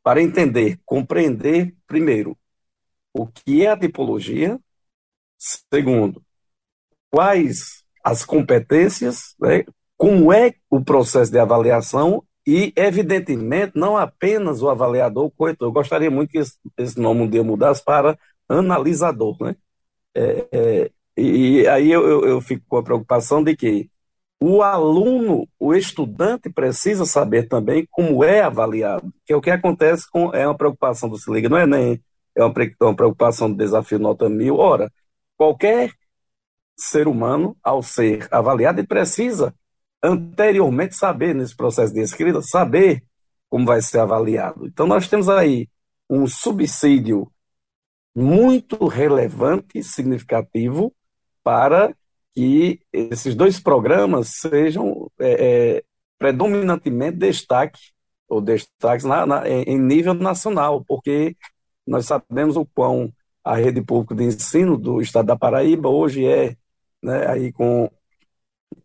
para 0.03 0.23
entender, 0.23 0.79
compreender, 0.85 1.75
primeiro, 1.87 2.39
o 3.13 3.27
que 3.27 3.65
é 3.65 3.71
a 3.71 3.77
tipologia, 3.77 4.59
segundo, 5.37 6.23
quais 7.11 7.85
as 8.05 8.25
competências, 8.25 9.35
né, 9.41 9.65
como 9.97 10.33
é 10.33 10.55
o 10.71 10.83
processo 10.85 11.33
de 11.33 11.39
avaliação 11.39 12.23
e, 12.47 12.73
evidentemente, 12.77 13.73
não 13.75 13.97
apenas 13.97 14.63
o 14.63 14.69
avaliador. 14.69 15.33
Eu 15.61 15.73
gostaria 15.73 16.11
muito 16.11 16.31
que 16.31 16.39
esse, 16.39 17.01
nome 17.01 17.23
um 17.23 17.29
dia 17.29 17.43
mudasse 17.43 17.83
para 17.85 18.17
analisador, 18.49 19.37
né? 19.41 19.57
É, 20.15 20.49
é, 20.53 20.91
e 21.17 21.67
aí 21.69 21.91
eu, 21.91 22.07
eu, 22.07 22.25
eu 22.27 22.41
fico 22.41 22.65
com 22.69 22.77
a 22.77 22.83
preocupação 22.83 23.43
de 23.43 23.57
que 23.57 23.91
o 24.39 24.63
aluno, 24.63 25.49
o 25.59 25.75
estudante 25.75 26.51
precisa 26.51 27.07
saber 27.07 27.49
também 27.49 27.87
como 27.91 28.23
é 28.23 28.43
avaliado, 28.43 29.13
que 29.25 29.33
é 29.33 29.37
o 29.37 29.41
que 29.41 29.51
acontece 29.51 30.09
com 30.11 30.35
é 30.35 30.47
uma 30.47 30.57
preocupação 30.57 31.09
do 31.09 31.17
se 31.19 31.33
liga 31.33 31.49
no 31.49 31.57
Enem, 31.59 32.03
é 32.35 32.45
uma, 32.45 32.53
uma 32.83 32.95
preocupação 32.95 33.51
do 33.51 33.57
desafio 33.57 33.99
nota 33.99 34.29
mil. 34.29 34.57
Ora, 34.57 34.93
qualquer 35.37 35.91
ser 36.79 37.09
humano, 37.09 37.57
ao 37.63 37.83
ser 37.83 38.29
avaliado, 38.31 38.81
ele 38.81 38.87
precisa 38.87 39.55
anteriormente 40.03 40.95
saber 40.95 41.35
nesse 41.35 41.57
processo 41.57 41.95
de 41.95 42.01
escrita, 42.01 42.43
saber 42.43 43.03
como 43.49 43.65
vai 43.65 43.81
ser 43.81 44.01
avaliado. 44.01 44.67
Então 44.67 44.87
nós 44.87 45.09
temos 45.09 45.29
aí 45.29 45.69
um 46.11 46.27
subsídio 46.27 47.31
muito 48.15 48.87
relevante, 48.87 49.83
significativo 49.83 50.95
para 51.47 51.95
que 52.35 52.81
esses 52.93 53.37
dois 53.37 53.61
programas 53.61 54.41
sejam 54.41 55.09
é, 55.17 55.77
é, 55.77 55.85
predominantemente 56.19 57.19
destaque 57.19 57.79
ou 58.29 58.41
destaques 58.41 59.05
na, 59.05 59.25
na, 59.25 59.49
em 59.49 59.79
nível 59.79 60.13
nacional, 60.13 60.85
porque 60.85 61.37
nós 61.87 62.07
sabemos 62.07 62.57
o 62.57 62.67
quão 62.67 63.13
a 63.45 63.55
rede 63.55 63.81
pública 63.81 64.13
de 64.17 64.25
ensino 64.25 64.77
do 64.77 65.01
estado 65.01 65.27
da 65.27 65.37
Paraíba 65.37 65.89
hoje 65.89 66.27
é, 66.27 66.57
né, 67.01 67.29
aí 67.29 67.53
com, 67.53 67.89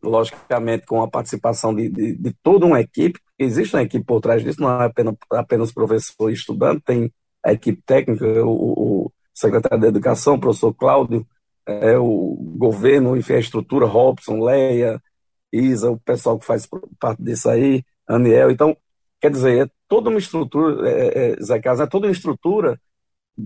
logicamente, 0.04 0.86
com 0.86 1.02
a 1.02 1.10
participação 1.10 1.74
de, 1.74 1.89
de, 1.89 2.15
de, 2.15 2.34
toda 2.43 2.67
uma 2.67 2.80
equipe, 2.80 3.19
existe 3.39 3.76
uma 3.76 3.82
equipe 3.82 4.06
por 4.06 4.21
trás 4.21 4.43
disso, 4.43 4.62
não 4.62 4.69
é 4.80 4.86
apenas, 4.86 5.15
apenas 5.32 5.71
professor 5.71 6.30
e 6.30 6.34
estudante, 6.34 6.84
tem 6.86 7.12
a 7.43 7.54
equipe 7.54 7.82
técnica, 7.88 8.24
o, 8.45 9.06
o 9.06 9.12
secretário 9.34 9.80
da 9.80 9.88
Educação, 9.88 10.36
o 10.36 10.39
professor 10.39 10.71
Cláudio, 10.76 11.26
é, 11.65 11.97
o 11.97 12.36
governo, 12.58 13.15
enfim, 13.17 13.34
a 13.34 13.39
estrutura, 13.39 13.86
Robson, 13.86 14.43
Leia, 14.43 15.02
Isa, 15.52 15.91
o 15.91 16.00
pessoal 16.00 16.39
que 16.39 16.45
faz 16.45 16.67
parte 17.00 17.21
disso 17.21 17.50
aí, 17.50 17.84
Aniel. 18.08 18.52
Então, 18.52 18.76
quer 19.19 19.32
dizer, 19.32 19.67
é 19.67 19.71
toda 19.88 20.10
uma 20.10 20.19
estrutura, 20.19 20.89
é, 20.89 21.32
é, 21.34 21.41
Zé 21.41 21.60
Carlos, 21.60 21.82
é 21.82 21.88
toda 21.88 22.08
uma 22.08 22.13
estrutura 22.13 22.80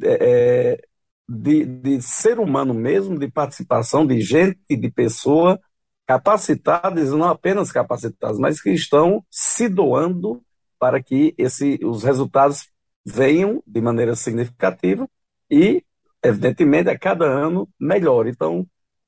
é, 0.04 0.74
é, 0.74 0.82
de, 1.28 1.66
de 1.66 2.02
ser 2.02 2.40
humano 2.40 2.74
mesmo, 2.74 3.18
de 3.18 3.28
participação 3.30 4.06
de 4.06 4.22
gente, 4.22 4.60
de 4.70 4.92
pessoa 4.92 5.60
capacitadas, 6.06 7.12
não 7.12 7.28
apenas 7.28 7.72
capacitadas, 7.72 8.38
mas 8.38 8.62
que 8.62 8.70
estão 8.72 9.26
se 9.30 9.68
doando 9.68 10.42
para 10.80 11.02
que 11.02 11.34
esse, 11.38 11.80
os 11.84 12.04
resultados 12.04 12.68
venham 13.04 13.64
de 13.66 13.82
maneira 13.82 14.16
significativa 14.16 15.10
e 15.50 15.84
evidentemente, 16.28 16.90
a 16.90 16.98
cada 16.98 17.26
ano 17.26 17.68
melhor. 17.80 18.28
Então, 18.28 18.66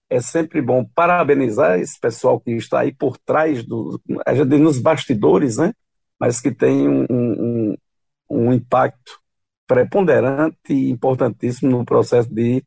é 0.10 0.22
sempre 0.22 0.62
bom 0.62 0.86
parabenizar 0.96 1.80
esse 1.80 2.00
pessoal 2.00 2.40
que 2.40 2.52
está 2.52 2.82
aí 2.82 2.94
por 2.94 3.18
trás, 3.18 3.64
do, 3.64 4.02
a 4.26 4.34
gente 4.34 4.58
nos 4.58 4.80
bastidores, 4.80 5.58
né? 5.58 5.74
mas 6.20 6.42
que 6.42 6.52
tem 6.52 6.88
um, 6.88 7.06
um, 7.10 7.78
um 8.30 8.54
impacto 8.54 9.20
preponderante 9.68 10.58
e 10.70 10.90
importantíssimo 10.90 11.70
no 11.70 11.86
processo 11.86 12.34
de 12.34 12.64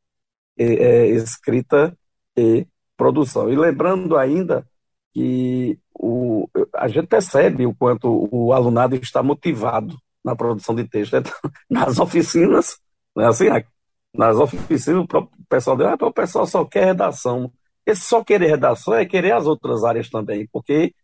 é, 0.56 1.06
escrita 1.08 1.96
e 2.36 2.66
produção. 2.96 3.50
E 3.50 3.56
lembrando 3.56 4.16
ainda 4.16 4.66
que 5.12 5.78
o, 5.94 6.48
a 6.74 6.86
gente 6.88 7.06
percebe 7.06 7.66
o 7.66 7.74
quanto 7.74 8.28
o 8.30 8.52
alunado 8.52 8.94
está 8.96 9.22
motivado 9.22 9.96
na 10.24 10.36
produção 10.36 10.74
de 10.74 10.84
texto. 10.84 11.16
Então, 11.16 11.32
nas 11.68 11.98
oficinas, 11.98 12.78
né, 13.16 13.26
assim, 13.26 13.48
nas 14.14 14.36
oficinas, 14.36 15.06
o 15.12 15.28
pessoal 15.48 15.76
diz, 15.76 15.86
ah, 15.86 15.96
o 16.00 16.12
pessoal 16.12 16.46
só 16.46 16.64
quer 16.64 16.86
redação. 16.86 17.52
Esse 17.86 18.02
só 18.02 18.22
querer 18.22 18.48
redação 18.48 18.94
é 18.94 19.06
querer 19.06 19.32
as 19.32 19.46
outras 19.46 19.84
áreas 19.84 20.08
também, 20.10 20.48
porque 20.52 20.94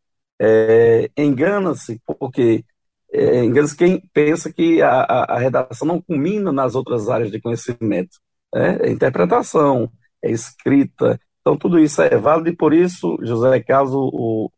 é, 0.41 1.11
engana-se, 1.17 2.01
porque 2.19 2.65
é, 3.13 3.45
engana-se 3.45 3.77
quem 3.77 4.01
pensa 4.13 4.53
que 4.53 4.83
a, 4.83 5.01
a, 5.03 5.35
a, 5.37 5.39
redação 5.39 5.89
não 5.89 6.03
culmina 6.03 6.53
nas 6.53 6.75
outras 6.75 7.09
áreas 7.09 7.31
de 7.31 7.41
conhecimento. 7.41 8.19
Né? 8.55 8.79
É 8.83 8.91
interpretação, 8.91 9.91
é 10.23 10.31
escrita, 10.31 11.21
então 11.41 11.57
tudo 11.57 11.79
isso 11.79 12.03
é 12.03 12.17
válido 12.19 12.51
e 12.51 12.57
por 12.57 12.75
isso, 12.75 13.17
José 13.23 13.61
Carlos, 13.61 13.95
o, 13.95 14.51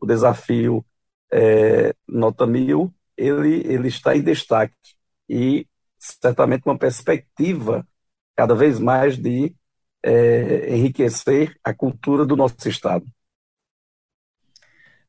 o 0.00 0.06
desafio 0.06 0.84
é, 1.32 1.94
nota 2.08 2.46
mil, 2.46 2.92
ele, 3.16 3.62
ele 3.66 3.88
está 3.88 4.16
em 4.16 4.22
destaque 4.22 4.74
e 5.28 5.66
certamente 5.98 6.62
uma 6.66 6.78
perspectiva 6.78 7.86
cada 8.36 8.54
vez 8.54 8.78
mais 8.78 9.16
de 9.16 9.54
é, 10.04 10.74
enriquecer 10.74 11.54
a 11.64 11.72
cultura 11.72 12.26
do 12.26 12.36
nosso 12.36 12.68
Estado. 12.68 13.04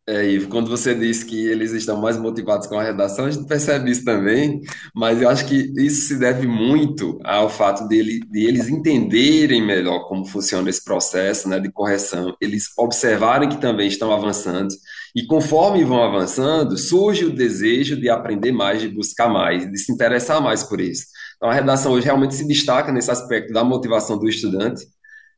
É, 0.07 0.23
Ivo, 0.23 0.49
quando 0.49 0.69
você 0.69 0.93
disse 0.93 1.25
que 1.25 1.47
eles 1.47 1.71
estão 1.71 1.99
mais 1.99 2.15
motivados 2.15 2.67
com 2.67 2.77
a 2.77 2.83
redação, 2.83 3.25
a 3.25 3.31
gente 3.31 3.47
percebe 3.47 3.89
isso 3.89 4.05
também, 4.05 4.61
mas 4.93 5.19
eu 5.19 5.27
acho 5.27 5.47
que 5.47 5.73
isso 5.77 6.07
se 6.07 6.19
deve 6.19 6.45
muito 6.45 7.19
ao 7.23 7.49
fato 7.49 7.87
dele, 7.87 8.19
de 8.29 8.45
eles 8.45 8.69
entenderem 8.69 9.65
melhor 9.65 10.07
como 10.07 10.23
funciona 10.23 10.69
esse 10.69 10.83
processo, 10.83 11.49
né, 11.49 11.59
de 11.59 11.71
correção, 11.71 12.37
eles 12.39 12.65
observarem 12.77 13.49
que 13.49 13.59
também 13.59 13.87
estão 13.87 14.13
avançando, 14.13 14.75
e 15.15 15.25
conforme 15.25 15.83
vão 15.83 16.03
avançando, 16.03 16.77
surge 16.77 17.25
o 17.25 17.33
desejo 17.33 17.99
de 17.99 18.07
aprender 18.07 18.51
mais, 18.51 18.81
de 18.81 18.89
buscar 18.89 19.27
mais, 19.27 19.71
de 19.71 19.77
se 19.79 19.91
interessar 19.91 20.39
mais 20.39 20.61
por 20.61 20.79
isso. 20.79 21.05
Então, 21.35 21.49
a 21.49 21.53
redação 21.53 21.91
hoje 21.91 22.05
realmente 22.05 22.35
se 22.35 22.47
destaca 22.47 22.91
nesse 22.91 23.11
aspecto 23.11 23.53
da 23.53 23.63
motivação 23.63 24.17
do 24.17 24.27
estudante, 24.27 24.85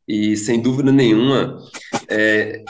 e 0.07 0.38
sem 0.38 0.62
dúvida 0.62 0.91
nenhuma, 0.91 1.57
é, 2.10 2.63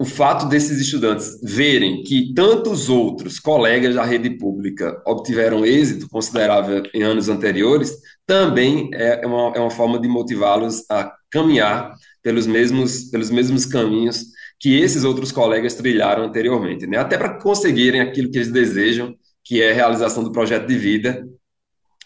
o 0.00 0.04
fato 0.04 0.48
desses 0.48 0.80
estudantes 0.80 1.38
verem 1.42 2.02
que 2.02 2.32
tantos 2.32 2.88
outros 2.88 3.38
colegas 3.38 3.94
da 3.94 4.04
rede 4.04 4.30
pública 4.30 5.00
obtiveram 5.06 5.64
êxito 5.64 6.08
considerável 6.08 6.82
em 6.94 7.02
anos 7.02 7.28
anteriores, 7.28 7.92
também 8.26 8.88
é 8.94 9.26
uma, 9.26 9.52
é 9.54 9.60
uma 9.60 9.70
forma 9.70 10.00
de 10.00 10.08
motivá-los 10.08 10.84
a 10.90 11.12
caminhar 11.30 11.94
pelos 12.22 12.46
mesmos, 12.46 13.10
pelos 13.10 13.30
mesmos 13.30 13.66
caminhos 13.66 14.24
que 14.58 14.80
esses 14.80 15.04
outros 15.04 15.30
colegas 15.30 15.74
trilharam 15.74 16.24
anteriormente, 16.24 16.86
né? 16.86 16.98
Até 16.98 17.18
para 17.18 17.38
conseguirem 17.38 18.00
aquilo 18.00 18.30
que 18.30 18.38
eles 18.38 18.50
desejam, 18.50 19.14
que 19.44 19.62
é 19.62 19.70
a 19.70 19.74
realização 19.74 20.24
do 20.24 20.32
projeto 20.32 20.66
de 20.66 20.78
vida 20.78 21.26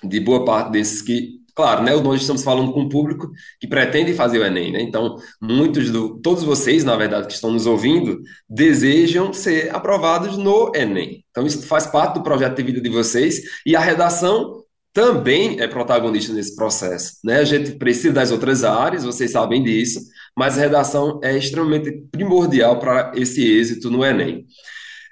de 0.08 0.20
boa 0.20 0.44
parte 0.44 0.72
desses 0.72 1.02
que 1.02 1.44
Claro, 1.54 1.84
né? 1.84 1.94
Nós 1.94 2.20
estamos 2.20 2.42
falando 2.42 2.72
com 2.72 2.80
um 2.80 2.88
público 2.88 3.30
que 3.60 3.68
pretende 3.68 4.12
fazer 4.12 4.40
o 4.40 4.44
Enem, 4.44 4.72
né? 4.72 4.82
Então, 4.82 5.16
muitos 5.40 5.88
do, 5.88 6.18
todos 6.20 6.42
vocês, 6.42 6.82
na 6.82 6.96
verdade, 6.96 7.28
que 7.28 7.32
estão 7.32 7.52
nos 7.52 7.64
ouvindo, 7.64 8.20
desejam 8.48 9.32
ser 9.32 9.72
aprovados 9.72 10.36
no 10.36 10.72
Enem. 10.74 11.24
Então, 11.30 11.46
isso 11.46 11.64
faz 11.64 11.86
parte 11.86 12.14
do 12.14 12.24
projeto 12.24 12.56
de 12.56 12.62
vida 12.64 12.80
de 12.80 12.88
vocês 12.88 13.40
e 13.64 13.76
a 13.76 13.80
redação 13.80 14.64
também 14.92 15.60
é 15.60 15.68
protagonista 15.68 16.32
nesse 16.32 16.56
processo, 16.56 17.18
né? 17.22 17.38
A 17.38 17.44
gente 17.44 17.72
precisa 17.72 18.12
das 18.12 18.32
outras 18.32 18.64
áreas, 18.64 19.04
vocês 19.04 19.30
sabem 19.30 19.62
disso, 19.62 20.00
mas 20.36 20.58
a 20.58 20.62
redação 20.62 21.20
é 21.22 21.36
extremamente 21.36 21.90
primordial 22.10 22.80
para 22.80 23.12
esse 23.14 23.44
êxito 23.44 23.90
no 23.90 24.04
Enem. 24.04 24.44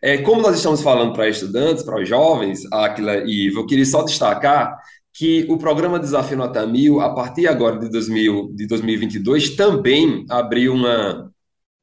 É, 0.05 0.19
como 0.19 0.43
nós 0.43 0.57
estamos 0.57 0.83
falando 0.83 1.13
para 1.13 1.29
estudantes, 1.29 1.85
para 1.85 2.03
os 2.03 2.09
jovens, 2.09 2.67
Aquila 2.73 3.19
e 3.19 3.47
Ivo, 3.47 3.61
eu 3.61 3.67
queria 3.67 3.87
só 3.87 4.03
destacar 4.03 4.77
que 5.15 5.47
o 5.49 5.57
programa 5.57 6.01
Desafio 6.01 6.37
Nota 6.37 6.67
Mil, 6.67 7.01
a 7.01 7.15
partir 7.15 7.47
agora 7.47 7.79
de, 7.79 7.89
2000, 7.89 8.51
de 8.53 8.67
2022, 8.67 9.55
também 9.55 10.27
abriu 10.29 10.75
uma, 10.75 11.31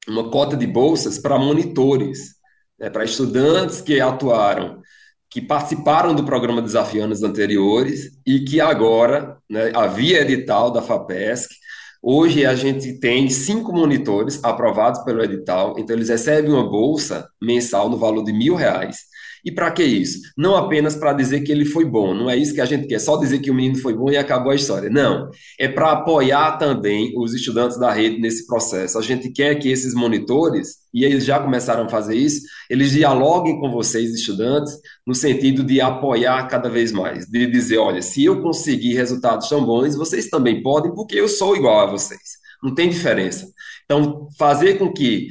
uma 0.05 0.29
cota 0.29 0.57
de 0.57 0.67
bolsas 0.67 1.17
para 1.17 1.39
monitores, 1.39 2.35
né, 2.77 2.89
para 2.89 3.05
estudantes 3.05 3.79
que 3.79 4.01
atuaram, 4.01 4.81
que 5.29 5.41
participaram 5.41 6.13
do 6.13 6.25
programa 6.25 6.61
Desafio 6.61 7.05
anos 7.05 7.23
anteriores 7.23 8.19
e 8.25 8.41
que 8.41 8.59
agora, 8.59 9.37
né, 9.49 9.71
havia 9.73 10.21
edital 10.21 10.71
da 10.71 10.81
FAPESC, 10.81 11.55
Hoje 12.01 12.45
a 12.45 12.55
gente 12.55 12.93
tem 12.99 13.29
cinco 13.29 13.73
monitores 13.73 14.41
aprovados 14.43 15.03
pelo 15.03 15.21
edital, 15.21 15.75
então 15.77 15.95
eles 15.95 16.07
recebem 16.07 16.51
uma 16.51 16.69
bolsa 16.69 17.29
mensal 17.41 17.89
no 17.89 17.97
valor 17.97 18.23
de 18.23 18.31
mil 18.31 18.55
reais 18.55 18.99
e 19.43 19.51
para 19.51 19.71
que 19.71 19.83
isso? 19.83 20.19
Não 20.37 20.55
apenas 20.55 20.95
para 20.95 21.13
dizer 21.13 21.41
que 21.41 21.51
ele 21.51 21.65
foi 21.65 21.85
bom, 21.85 22.13
não 22.13 22.29
é 22.29 22.35
isso 22.35 22.53
que 22.53 22.61
a 22.61 22.65
gente 22.65 22.87
quer, 22.87 22.99
só 22.99 23.17
dizer 23.17 23.39
que 23.39 23.51
o 23.51 23.53
menino 23.53 23.77
foi 23.77 23.93
bom 23.93 24.09
e 24.09 24.17
acabou 24.17 24.51
a 24.51 24.55
história. 24.55 24.89
Não, 24.89 25.29
é 25.59 25.67
para 25.67 25.91
apoiar 25.91 26.57
também 26.57 27.13
os 27.17 27.33
estudantes 27.33 27.79
da 27.79 27.91
rede 27.91 28.19
nesse 28.19 28.45
processo. 28.45 28.97
A 28.97 29.01
gente 29.01 29.29
quer 29.29 29.55
que 29.55 29.69
esses 29.69 29.93
monitores, 29.93 30.77
e 30.93 31.03
eles 31.03 31.25
já 31.25 31.39
começaram 31.39 31.85
a 31.85 31.89
fazer 31.89 32.15
isso, 32.15 32.41
eles 32.69 32.91
dialoguem 32.91 33.59
com 33.59 33.71
vocês, 33.71 34.13
estudantes, 34.13 34.73
no 35.05 35.15
sentido 35.15 35.63
de 35.63 35.79
apoiar 35.81 36.47
cada 36.47 36.69
vez 36.69 36.91
mais, 36.91 37.25
de 37.25 37.47
dizer: 37.47 37.77
olha, 37.77 38.01
se 38.01 38.23
eu 38.23 38.41
conseguir 38.41 38.93
resultados 38.93 39.49
tão 39.49 39.65
bons, 39.65 39.95
vocês 39.95 40.29
também 40.29 40.61
podem, 40.61 40.93
porque 40.93 41.15
eu 41.15 41.27
sou 41.27 41.55
igual 41.55 41.79
a 41.81 41.91
vocês. 41.91 42.39
Não 42.61 42.75
tem 42.75 42.89
diferença. 42.89 43.47
Então, 43.85 44.27
fazer 44.37 44.77
com 44.77 44.91
que 44.91 45.29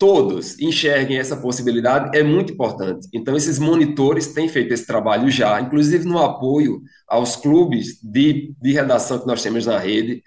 todos 0.00 0.58
enxerguem 0.58 1.18
essa 1.18 1.36
possibilidade 1.36 2.16
é 2.16 2.22
muito 2.22 2.54
importante. 2.54 3.06
Então, 3.12 3.36
esses 3.36 3.58
monitores 3.58 4.28
têm 4.28 4.48
feito 4.48 4.72
esse 4.72 4.86
trabalho 4.86 5.30
já, 5.30 5.60
inclusive 5.60 6.06
no 6.06 6.18
apoio 6.18 6.80
aos 7.06 7.36
clubes 7.36 8.00
de, 8.02 8.54
de 8.58 8.72
redação 8.72 9.18
que 9.18 9.26
nós 9.26 9.42
temos 9.42 9.66
na 9.66 9.78
rede. 9.78 10.22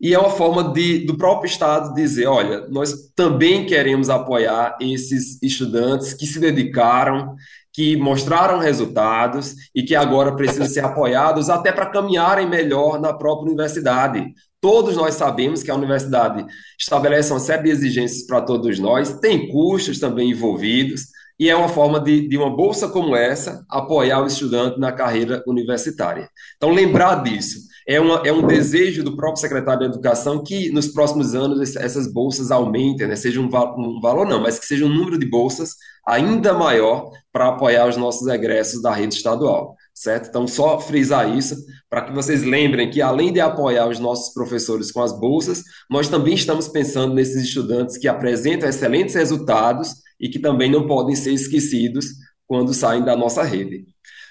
E 0.00 0.14
é 0.14 0.18
uma 0.18 0.30
forma 0.30 0.72
de, 0.72 1.04
do 1.04 1.18
próprio 1.18 1.48
Estado 1.48 1.92
dizer: 1.92 2.26
olha, 2.26 2.68
nós 2.68 2.94
também 3.16 3.66
queremos 3.66 4.08
apoiar 4.08 4.76
esses 4.80 5.42
estudantes 5.42 6.14
que 6.14 6.24
se 6.24 6.38
dedicaram, 6.38 7.34
que 7.72 7.96
mostraram 7.96 8.60
resultados 8.60 9.56
e 9.74 9.82
que 9.82 9.96
agora 9.96 10.36
precisam 10.36 10.68
ser 10.68 10.84
apoiados 10.84 11.50
até 11.50 11.72
para 11.72 11.86
caminharem 11.86 12.48
melhor 12.48 13.00
na 13.00 13.12
própria 13.12 13.48
universidade. 13.48 14.24
Todos 14.66 14.96
nós 14.96 15.14
sabemos 15.14 15.62
que 15.62 15.70
a 15.70 15.76
universidade 15.76 16.44
estabelece 16.76 17.32
uma 17.32 17.38
série 17.38 17.62
de 17.62 17.70
exigências 17.70 18.26
para 18.26 18.40
todos 18.40 18.80
nós, 18.80 19.20
tem 19.20 19.46
custos 19.46 20.00
também 20.00 20.32
envolvidos, 20.32 21.02
e 21.38 21.48
é 21.48 21.54
uma 21.54 21.68
forma 21.68 22.00
de, 22.00 22.26
de 22.26 22.36
uma 22.36 22.50
bolsa 22.50 22.88
como 22.88 23.14
essa 23.14 23.64
apoiar 23.70 24.24
o 24.24 24.26
estudante 24.26 24.80
na 24.80 24.90
carreira 24.90 25.40
universitária. 25.46 26.28
Então, 26.56 26.72
lembrar 26.72 27.22
disso. 27.22 27.60
É, 27.86 28.00
uma, 28.00 28.22
é 28.26 28.32
um 28.32 28.44
desejo 28.44 29.04
do 29.04 29.14
próprio 29.14 29.40
secretário 29.40 29.82
de 29.82 29.86
Educação 29.86 30.42
que 30.42 30.68
nos 30.72 30.88
próximos 30.88 31.36
anos 31.36 31.76
essas 31.76 32.12
bolsas 32.12 32.50
aumentem, 32.50 33.06
né? 33.06 33.14
seja 33.14 33.40
um, 33.40 33.44
um 33.44 34.00
valor 34.00 34.26
não, 34.26 34.42
mas 34.42 34.58
que 34.58 34.66
seja 34.66 34.84
um 34.84 34.92
número 34.92 35.16
de 35.16 35.30
bolsas 35.30 35.76
ainda 36.04 36.52
maior 36.52 37.12
para 37.32 37.50
apoiar 37.50 37.88
os 37.88 37.96
nossos 37.96 38.26
egressos 38.26 38.82
da 38.82 38.92
rede 38.92 39.14
estadual 39.14 39.76
certo? 39.96 40.28
Então, 40.28 40.46
só 40.46 40.78
frisar 40.78 41.36
isso 41.36 41.56
para 41.88 42.02
que 42.02 42.12
vocês 42.12 42.44
lembrem 42.44 42.90
que, 42.90 43.00
além 43.00 43.32
de 43.32 43.40
apoiar 43.40 43.88
os 43.88 43.98
nossos 43.98 44.34
professores 44.34 44.92
com 44.92 45.00
as 45.00 45.18
bolsas, 45.18 45.62
nós 45.90 46.06
também 46.06 46.34
estamos 46.34 46.68
pensando 46.68 47.14
nesses 47.14 47.42
estudantes 47.44 47.96
que 47.96 48.06
apresentam 48.06 48.68
excelentes 48.68 49.14
resultados 49.14 49.94
e 50.20 50.28
que 50.28 50.38
também 50.38 50.70
não 50.70 50.86
podem 50.86 51.16
ser 51.16 51.32
esquecidos 51.32 52.06
quando 52.46 52.74
saem 52.74 53.02
da 53.02 53.16
nossa 53.16 53.42
rede. 53.42 53.86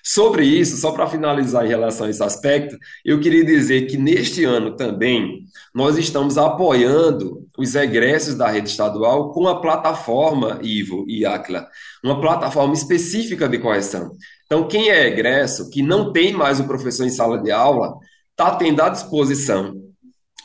Sobre 0.07 0.45
isso, 0.45 0.77
só 0.77 0.91
para 0.91 1.07
finalizar 1.07 1.65
em 1.65 1.69
relação 1.69 2.05
a 2.05 2.11
esse 2.11 2.21
aspecto, 2.21 2.77
eu 3.03 3.19
queria 3.19 3.43
dizer 3.43 3.87
que 3.87 3.97
neste 3.97 4.43
ano 4.43 4.75
também 4.75 5.45
nós 5.73 5.97
estamos 5.97 6.37
apoiando 6.37 7.43
os 7.57 7.73
egressos 7.73 8.35
da 8.35 8.47
rede 8.47 8.69
estadual 8.69 9.31
com 9.31 9.47
a 9.47 9.59
plataforma 9.59 10.59
Ivo 10.61 11.05
e 11.07 11.25
Acla, 11.25 11.67
uma 12.03 12.21
plataforma 12.21 12.75
específica 12.75 13.49
de 13.49 13.57
correção. 13.57 14.11
Então, 14.45 14.67
quem 14.67 14.89
é 14.89 15.07
egresso, 15.07 15.69
que 15.69 15.81
não 15.81 16.11
tem 16.11 16.33
mais 16.33 16.59
o 16.59 16.67
professor 16.67 17.05
em 17.05 17.09
sala 17.09 17.41
de 17.41 17.51
aula, 17.51 17.95
está 18.31 18.55
tendo 18.55 18.81
à 18.81 18.89
disposição 18.89 19.73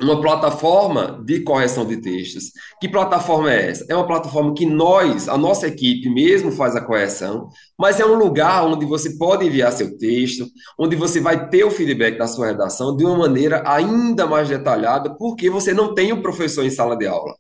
uma 0.00 0.20
plataforma 0.20 1.22
de 1.24 1.40
correção 1.40 1.84
de 1.84 1.98
textos. 1.98 2.44
Que 2.80 2.88
plataforma 2.88 3.52
é 3.52 3.70
essa? 3.70 3.84
É 3.88 3.94
uma 3.94 4.06
plataforma 4.06 4.54
que 4.54 4.64
nós, 4.64 5.28
a 5.28 5.36
nossa 5.36 5.68
equipe 5.68 6.08
mesmo 6.08 6.50
faz 6.50 6.74
a 6.74 6.80
correção, 6.80 7.48
mas 7.78 8.00
é 8.00 8.06
um 8.06 8.14
lugar 8.14 8.64
onde 8.64 8.86
você 8.86 9.16
pode 9.18 9.46
enviar 9.46 9.72
seu 9.72 9.96
texto, 9.98 10.46
onde 10.78 10.96
você 10.96 11.20
vai 11.20 11.48
ter 11.48 11.64
o 11.64 11.70
feedback 11.70 12.16
da 12.16 12.26
sua 12.26 12.46
redação 12.46 12.96
de 12.96 13.04
uma 13.04 13.18
maneira 13.18 13.62
ainda 13.66 14.26
mais 14.26 14.48
detalhada, 14.48 15.14
porque 15.16 15.50
você 15.50 15.74
não 15.74 15.94
tem 15.94 16.12
o 16.12 16.22
professor 16.22 16.64
em 16.64 16.70
sala 16.70 16.96
de 16.96 17.06
aula. 17.06 17.34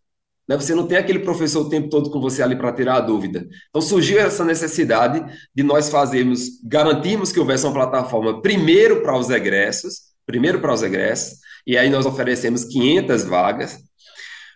Né? 0.50 0.56
Você 0.56 0.74
não 0.74 0.84
tem 0.84 0.98
aquele 0.98 1.20
professor 1.20 1.64
o 1.64 1.68
tempo 1.68 1.88
todo 1.88 2.10
com 2.10 2.20
você 2.20 2.42
ali 2.42 2.56
para 2.56 2.72
tirar 2.72 2.96
a 2.96 3.00
dúvida. 3.00 3.46
Então 3.68 3.80
surgiu 3.80 4.18
essa 4.18 4.44
necessidade 4.44 5.24
de 5.54 5.62
nós 5.62 5.88
fazermos, 5.88 6.60
garantirmos 6.64 7.30
que 7.30 7.38
houvesse 7.38 7.64
uma 7.64 7.72
plataforma 7.72 8.42
primeiro 8.42 9.00
para 9.00 9.16
os 9.16 9.30
egressos, 9.30 10.10
primeiro 10.26 10.60
para 10.60 10.74
os 10.74 10.82
egressos, 10.82 11.38
e 11.64 11.78
aí 11.78 11.88
nós 11.88 12.04
oferecemos 12.04 12.64
500 12.64 13.24
vagas 13.24 13.78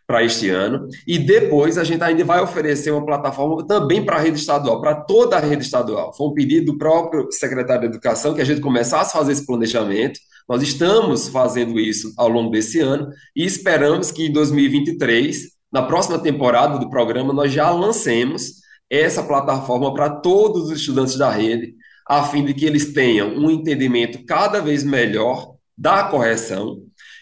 para 0.06 0.22
este 0.22 0.50
ano, 0.50 0.86
e 1.06 1.18
depois 1.18 1.78
a 1.78 1.84
gente 1.84 2.02
ainda 2.02 2.24
vai 2.24 2.42
oferecer 2.42 2.90
uma 2.90 3.06
plataforma 3.06 3.66
também 3.66 4.04
para 4.04 4.16
a 4.16 4.20
rede 4.20 4.38
estadual, 4.38 4.78
para 4.80 4.96
toda 4.96 5.36
a 5.36 5.40
rede 5.40 5.62
estadual. 5.62 6.12
Foi 6.14 6.26
um 6.26 6.34
pedido 6.34 6.72
do 6.72 6.78
próprio 6.78 7.28
secretário 7.30 7.82
de 7.82 7.86
Educação 7.86 8.34
que 8.34 8.42
a 8.42 8.44
gente 8.44 8.60
começasse 8.60 9.16
a 9.16 9.18
fazer 9.18 9.32
esse 9.32 9.46
planejamento. 9.46 10.20
Nós 10.46 10.62
estamos 10.62 11.28
fazendo 11.28 11.80
isso 11.80 12.12
ao 12.18 12.28
longo 12.28 12.50
desse 12.50 12.80
ano 12.80 13.08
e 13.34 13.46
esperamos 13.46 14.10
que 14.10 14.26
em 14.26 14.32
2023 14.32 15.53
na 15.74 15.82
próxima 15.82 16.20
temporada 16.20 16.78
do 16.78 16.88
programa, 16.88 17.32
nós 17.32 17.52
já 17.52 17.68
lancemos 17.68 18.62
essa 18.88 19.24
plataforma 19.24 19.92
para 19.92 20.08
todos 20.08 20.70
os 20.70 20.78
estudantes 20.78 21.16
da 21.16 21.28
rede, 21.28 21.74
a 22.08 22.22
fim 22.22 22.44
de 22.44 22.54
que 22.54 22.64
eles 22.64 22.92
tenham 22.92 23.30
um 23.30 23.50
entendimento 23.50 24.24
cada 24.24 24.60
vez 24.60 24.84
melhor 24.84 25.56
da 25.76 26.04
correção 26.04 26.76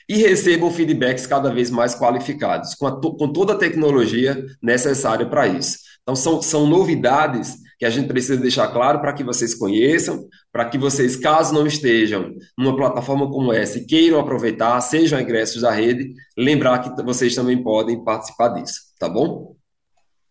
e 0.06 0.18
recebam 0.18 0.70
feedbacks 0.70 1.26
cada 1.26 1.50
vez 1.50 1.70
mais 1.70 1.94
qualificados, 1.94 2.74
com, 2.74 2.86
a, 2.86 3.00
com 3.00 3.32
toda 3.32 3.54
a 3.54 3.58
tecnologia 3.58 4.44
necessária 4.62 5.24
para 5.24 5.46
isso. 5.46 5.78
Então, 6.02 6.14
são, 6.14 6.42
são 6.42 6.66
novidades 6.66 7.56
que 7.83 7.87
a 7.87 7.90
gente 7.90 8.07
precisa 8.07 8.40
deixar 8.40 8.68
claro 8.68 9.01
para 9.01 9.12
que 9.12 9.25
vocês 9.25 9.57
conheçam, 9.57 10.29
para 10.53 10.64
que 10.66 10.79
vocês, 10.79 11.16
caso 11.16 11.53
não 11.53 11.66
estejam 11.66 12.33
numa 12.57 12.77
plataforma 12.77 13.29
como 13.29 13.53
essa 13.53 13.79
e 13.79 13.85
queiram 13.85 14.21
aproveitar, 14.21 14.81
sejam 14.81 15.21
ingressos 15.21 15.62
da 15.62 15.73
rede, 15.73 16.14
lembrar 16.38 16.79
que 16.79 17.03
vocês 17.03 17.35
também 17.35 17.61
podem 17.61 18.05
participar 18.05 18.51
disso, 18.51 18.83
tá 19.01 19.09
bom? 19.09 19.57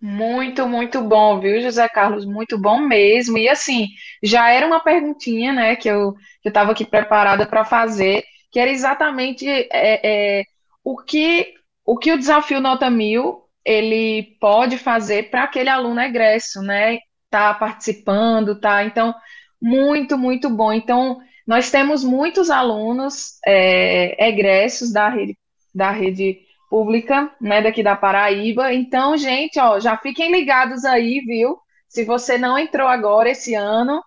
Muito, 0.02 0.66
muito 0.66 1.02
bom, 1.02 1.42
viu, 1.42 1.62
José 1.62 1.90
Carlos? 1.90 2.24
Muito 2.24 2.58
bom 2.58 2.80
mesmo. 2.80 3.38
E 3.38 3.50
assim, 3.50 3.88
já 4.24 4.50
era 4.50 4.66
uma 4.66 4.80
perguntinha, 4.80 5.52
né, 5.52 5.76
que 5.76 5.90
eu 5.90 6.16
estava 6.46 6.72
aqui 6.72 6.86
preparada 6.86 7.46
para 7.46 7.66
fazer, 7.66 8.24
que 8.50 8.62
era 8.62 8.72
exatamente 8.72 9.46
é, 9.46 9.68
é, 9.74 10.44
o 10.86 10.96
que 10.96 11.54
o 11.86 11.98
que 11.98 12.14
o 12.14 12.18
desafio 12.18 12.62
Nota 12.62 12.90
Mil 12.90 13.42
ele 13.66 14.38
pode 14.40 14.78
fazer 14.78 15.30
para 15.30 15.44
aquele 15.44 15.68
aluno 15.68 16.00
egresso, 16.00 16.62
né? 16.62 17.00
Tá 17.32 17.54
participando, 17.56 18.60
tá? 18.60 18.84
Então, 18.84 19.16
muito, 19.62 20.18
muito 20.18 20.50
bom. 20.50 20.72
Então, 20.72 21.20
nós 21.48 21.72
temos 21.72 22.04
muitos 22.04 22.50
alunos 22.52 23.40
é, 23.46 24.28
egressos 24.28 24.92
da 24.94 25.10
rede, 25.10 25.38
da 25.74 25.92
rede 25.92 26.40
pública, 26.70 27.34
né, 27.42 27.62
daqui 27.62 27.82
da 27.84 27.96
Paraíba. 27.96 28.74
Então, 28.74 29.18
gente, 29.18 29.60
ó, 29.60 29.80
já 29.80 29.98
fiquem 29.98 30.32
ligados 30.32 30.86
aí, 30.86 31.22
viu? 31.22 31.58
Se 31.90 32.06
você 32.06 32.38
não 32.38 32.58
entrou 32.58 32.88
agora 32.88 33.30
esse 33.30 33.56
ano 33.56 34.02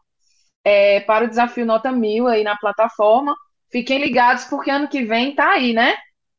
é, 0.65 1.01
para 1.01 1.25
o 1.25 1.29
desafio 1.29 1.67
Nota 1.67 1.93
Mil 1.93 2.27
aí 2.27 2.43
na 2.43 2.57
plataforma, 2.57 3.35
fiquem 3.71 3.99
ligados 3.99 4.45
porque 4.45 4.71
ano 4.71 4.89
que 4.89 5.03
vem 5.03 5.35
tá 5.35 5.51
aí, 5.53 5.73
né? 5.75 5.95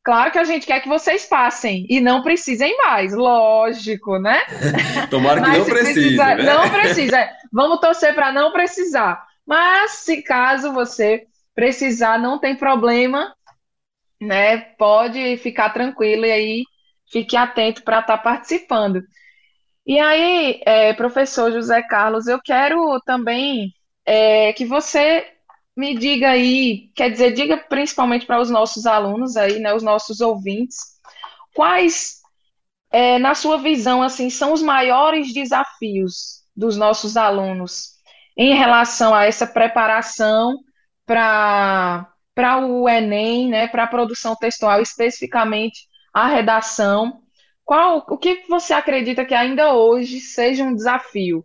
Claro 0.06 0.30
que 0.30 0.38
a 0.38 0.44
gente 0.44 0.68
quer 0.68 0.78
que 0.78 0.88
vocês 0.88 1.26
passem 1.26 1.84
e 1.90 2.00
não 2.00 2.22
precisem 2.22 2.78
mais, 2.78 3.12
lógico, 3.12 4.20
né? 4.20 4.40
Tomara 5.10 5.42
que 5.42 5.48
não 5.48 5.64
se 5.64 5.70
precise, 5.72 6.00
precisar, 6.00 6.36
né? 6.36 6.44
não 6.44 6.70
precisa. 6.70 7.18
é. 7.18 7.32
Vamos 7.52 7.80
torcer 7.80 8.14
para 8.14 8.30
não 8.30 8.52
precisar. 8.52 9.26
Mas 9.44 9.90
se 10.04 10.22
caso 10.22 10.72
você 10.72 11.26
precisar, 11.56 12.20
não 12.20 12.38
tem 12.38 12.54
problema, 12.54 13.34
né? 14.20 14.58
Pode 14.78 15.38
ficar 15.38 15.70
tranquilo 15.70 16.24
e 16.24 16.30
aí 16.30 16.64
fique 17.10 17.36
atento 17.36 17.82
para 17.82 17.98
estar 17.98 18.18
participando. 18.18 19.02
E 19.84 19.98
aí, 19.98 20.60
é, 20.64 20.92
professor 20.92 21.50
José 21.50 21.82
Carlos, 21.82 22.28
eu 22.28 22.40
quero 22.40 23.00
também 23.00 23.74
é, 24.06 24.52
que 24.52 24.64
você 24.64 25.26
me 25.76 25.96
diga 25.96 26.30
aí, 26.30 26.90
quer 26.94 27.10
dizer, 27.10 27.32
diga 27.32 27.56
principalmente 27.56 28.26
para 28.26 28.40
os 28.40 28.50
nossos 28.50 28.86
alunos 28.86 29.36
aí, 29.36 29.58
né, 29.58 29.74
os 29.74 29.82
nossos 29.82 30.20
ouvintes, 30.20 30.78
quais, 31.54 32.22
é, 32.90 33.18
na 33.18 33.34
sua 33.34 33.58
visão, 33.58 34.02
assim, 34.02 34.30
são 34.30 34.52
os 34.52 34.62
maiores 34.62 35.32
desafios 35.32 36.42
dos 36.56 36.76
nossos 36.76 37.16
alunos 37.16 37.96
em 38.36 38.54
relação 38.54 39.14
a 39.14 39.24
essa 39.24 39.46
preparação 39.46 40.58
para 41.04 42.10
para 42.34 42.58
o 42.58 42.86
Enem, 42.86 43.48
né, 43.48 43.66
para 43.66 43.84
a 43.84 43.86
produção 43.86 44.36
textual, 44.36 44.82
especificamente 44.82 45.88
a 46.12 46.26
redação. 46.28 47.22
Qual, 47.64 48.04
o 48.10 48.18
que 48.18 48.44
você 48.46 48.74
acredita 48.74 49.24
que 49.24 49.34
ainda 49.34 49.72
hoje 49.72 50.20
seja 50.20 50.62
um 50.62 50.74
desafio? 50.74 51.42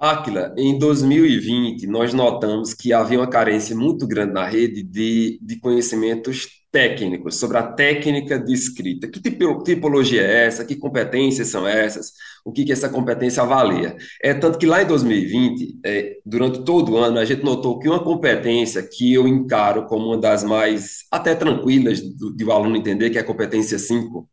Áquila, 0.00 0.54
em 0.56 0.78
2020, 0.78 1.86
nós 1.86 2.14
notamos 2.14 2.72
que 2.72 2.90
havia 2.90 3.18
uma 3.18 3.28
carência 3.28 3.76
muito 3.76 4.06
grande 4.06 4.32
na 4.32 4.46
rede 4.48 4.82
de, 4.82 5.38
de 5.42 5.60
conhecimentos 5.60 6.48
técnicos, 6.72 7.36
sobre 7.36 7.58
a 7.58 7.62
técnica 7.64 8.38
de 8.38 8.52
escrita. 8.54 9.08
Que 9.08 9.20
tipo- 9.20 9.62
tipologia 9.62 10.22
é 10.22 10.46
essa? 10.46 10.64
Que 10.64 10.74
competências 10.76 11.48
são 11.48 11.68
essas? 11.68 12.12
O 12.44 12.50
que 12.50 12.64
que 12.64 12.72
essa 12.72 12.88
competência 12.88 13.42
avalia? 13.42 13.94
É 14.22 14.32
tanto 14.32 14.56
que 14.58 14.64
lá 14.66 14.82
em 14.82 14.86
2020, 14.86 15.78
é, 15.84 16.16
durante 16.24 16.64
todo 16.64 16.92
o 16.92 16.96
ano, 16.96 17.18
a 17.18 17.24
gente 17.26 17.42
notou 17.44 17.78
que 17.78 17.88
uma 17.88 18.02
competência 18.02 18.82
que 18.82 19.12
eu 19.12 19.28
encaro 19.28 19.84
como 19.86 20.06
uma 20.06 20.18
das 20.18 20.42
mais 20.44 21.00
até 21.10 21.34
tranquilas 21.34 22.00
do, 22.00 22.34
de 22.34 22.44
o 22.44 22.52
aluno 22.52 22.76
entender, 22.76 23.10
que 23.10 23.18
é 23.18 23.20
a 23.20 23.24
competência 23.24 23.78
5 23.78 24.26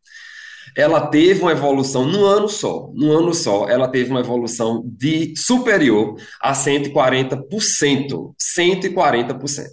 ela 0.76 1.06
teve 1.06 1.42
uma 1.42 1.52
evolução 1.52 2.06
num 2.06 2.24
ano 2.24 2.48
só, 2.48 2.90
num 2.94 3.12
ano 3.12 3.34
só, 3.34 3.68
ela 3.68 3.88
teve 3.88 4.10
uma 4.10 4.20
evolução 4.20 4.82
de 4.84 5.34
superior 5.36 6.16
a 6.40 6.52
140%, 6.52 8.34
140%. 8.40 9.66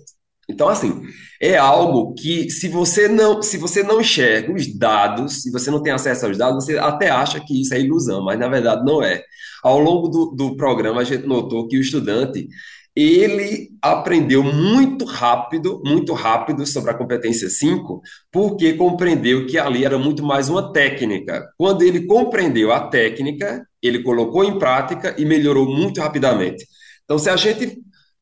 Então, 0.48 0.70
assim, 0.70 1.02
é 1.42 1.58
algo 1.58 2.14
que 2.14 2.50
se 2.50 2.68
você 2.68 3.08
não, 3.08 3.42
se 3.42 3.58
você 3.58 3.84
não 3.84 4.00
enxerga 4.00 4.54
os 4.54 4.78
dados, 4.78 5.42
se 5.42 5.52
você 5.52 5.72
não 5.72 5.82
tem 5.82 5.92
acesso 5.92 6.26
aos 6.26 6.38
dados, 6.38 6.66
você 6.66 6.78
até 6.78 7.10
acha 7.10 7.40
que 7.40 7.62
isso 7.62 7.74
é 7.74 7.80
ilusão, 7.80 8.24
mas 8.24 8.40
na 8.40 8.48
verdade 8.48 8.86
não 8.86 9.02
é. 9.04 9.24
Ao 9.64 9.80
longo 9.80 10.08
do, 10.08 10.26
do 10.36 10.56
programa, 10.56 11.02
a 11.02 11.04
gente 11.04 11.26
notou 11.26 11.68
que 11.68 11.78
o 11.78 11.82
estudante 11.82 12.48
ele 12.96 13.72
aprendeu 13.82 14.42
muito 14.42 15.04
rápido, 15.04 15.82
muito 15.86 16.14
rápido 16.14 16.66
sobre 16.66 16.92
a 16.92 16.94
competência 16.94 17.50
5, 17.50 18.02
porque 18.32 18.74
compreendeu 18.74 19.46
que 19.46 19.58
ali 19.58 19.84
era 19.84 19.98
muito 19.98 20.24
mais 20.24 20.48
uma 20.48 20.72
técnica. 20.72 21.46
Quando 21.58 21.82
ele 21.82 22.06
compreendeu 22.06 22.72
a 22.72 22.88
técnica, 22.88 23.68
ele 23.82 24.02
colocou 24.02 24.46
em 24.46 24.58
prática 24.58 25.14
e 25.18 25.26
melhorou 25.26 25.68
muito 25.68 26.00
rapidamente. 26.00 26.66
Então, 27.04 27.20
se 27.20 27.30
a 27.30 27.36
gente 27.36 27.78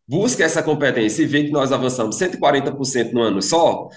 busca 0.07 0.43
essa 0.43 0.63
competência 0.63 1.21
e 1.21 1.27
vê 1.27 1.43
que 1.43 1.51
nós 1.51 1.71
avançamos 1.71 2.17
140% 2.17 3.11
no 3.13 3.21
ano 3.21 3.41
só, 3.41 3.87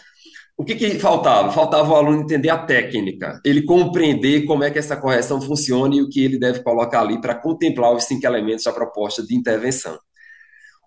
o 0.59 0.65
que 0.65 0.75
que 0.75 0.99
faltava? 0.99 1.53
Faltava 1.53 1.91
o 1.93 1.97
aluno 1.97 2.23
entender 2.23 2.49
a 2.49 2.59
técnica, 2.59 3.41
ele 3.45 3.63
compreender 3.63 4.45
como 4.47 4.65
é 4.65 4.71
que 4.71 4.79
essa 4.79 4.97
correção 4.97 5.41
funciona 5.41 5.95
e 5.95 6.03
o 6.03 6.09
que 6.09 6.25
ele 6.25 6.39
deve 6.39 6.63
colocar 6.63 7.01
ali 7.01 7.21
para 7.21 7.35
contemplar 7.35 7.95
os 7.95 8.05
cinco 8.05 8.27
elementos 8.27 8.65
da 8.65 8.73
proposta 8.73 9.23
de 9.23 9.35
intervenção. 9.35 9.99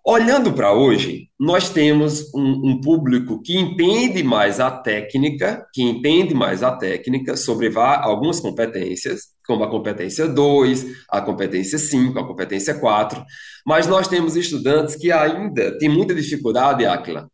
Olhando 0.05 0.53
para 0.53 0.73
hoje, 0.73 1.29
nós 1.39 1.69
temos 1.69 2.33
um, 2.33 2.69
um 2.69 2.81
público 2.81 3.41
que 3.41 3.57
entende 3.57 4.23
mais 4.23 4.59
a 4.59 4.71
técnica, 4.71 5.65
que 5.73 5.83
entende 5.83 6.33
mais 6.33 6.63
a 6.63 6.71
técnica 6.71 7.35
sobre 7.35 7.71
algumas 7.77 8.39
competências, 8.39 9.27
como 9.45 9.63
a 9.63 9.69
competência 9.69 10.27
2, 10.27 10.85
a 11.09 11.21
competência 11.21 11.77
5, 11.77 12.17
a 12.17 12.27
competência 12.27 12.73
4, 12.75 13.23
mas 13.65 13.87
nós 13.87 14.07
temos 14.07 14.35
estudantes 14.35 14.95
que 14.95 15.11
ainda 15.11 15.77
têm 15.77 15.89
muita 15.89 16.15
dificuldade, 16.15 16.85
Aquila, 16.85 17.29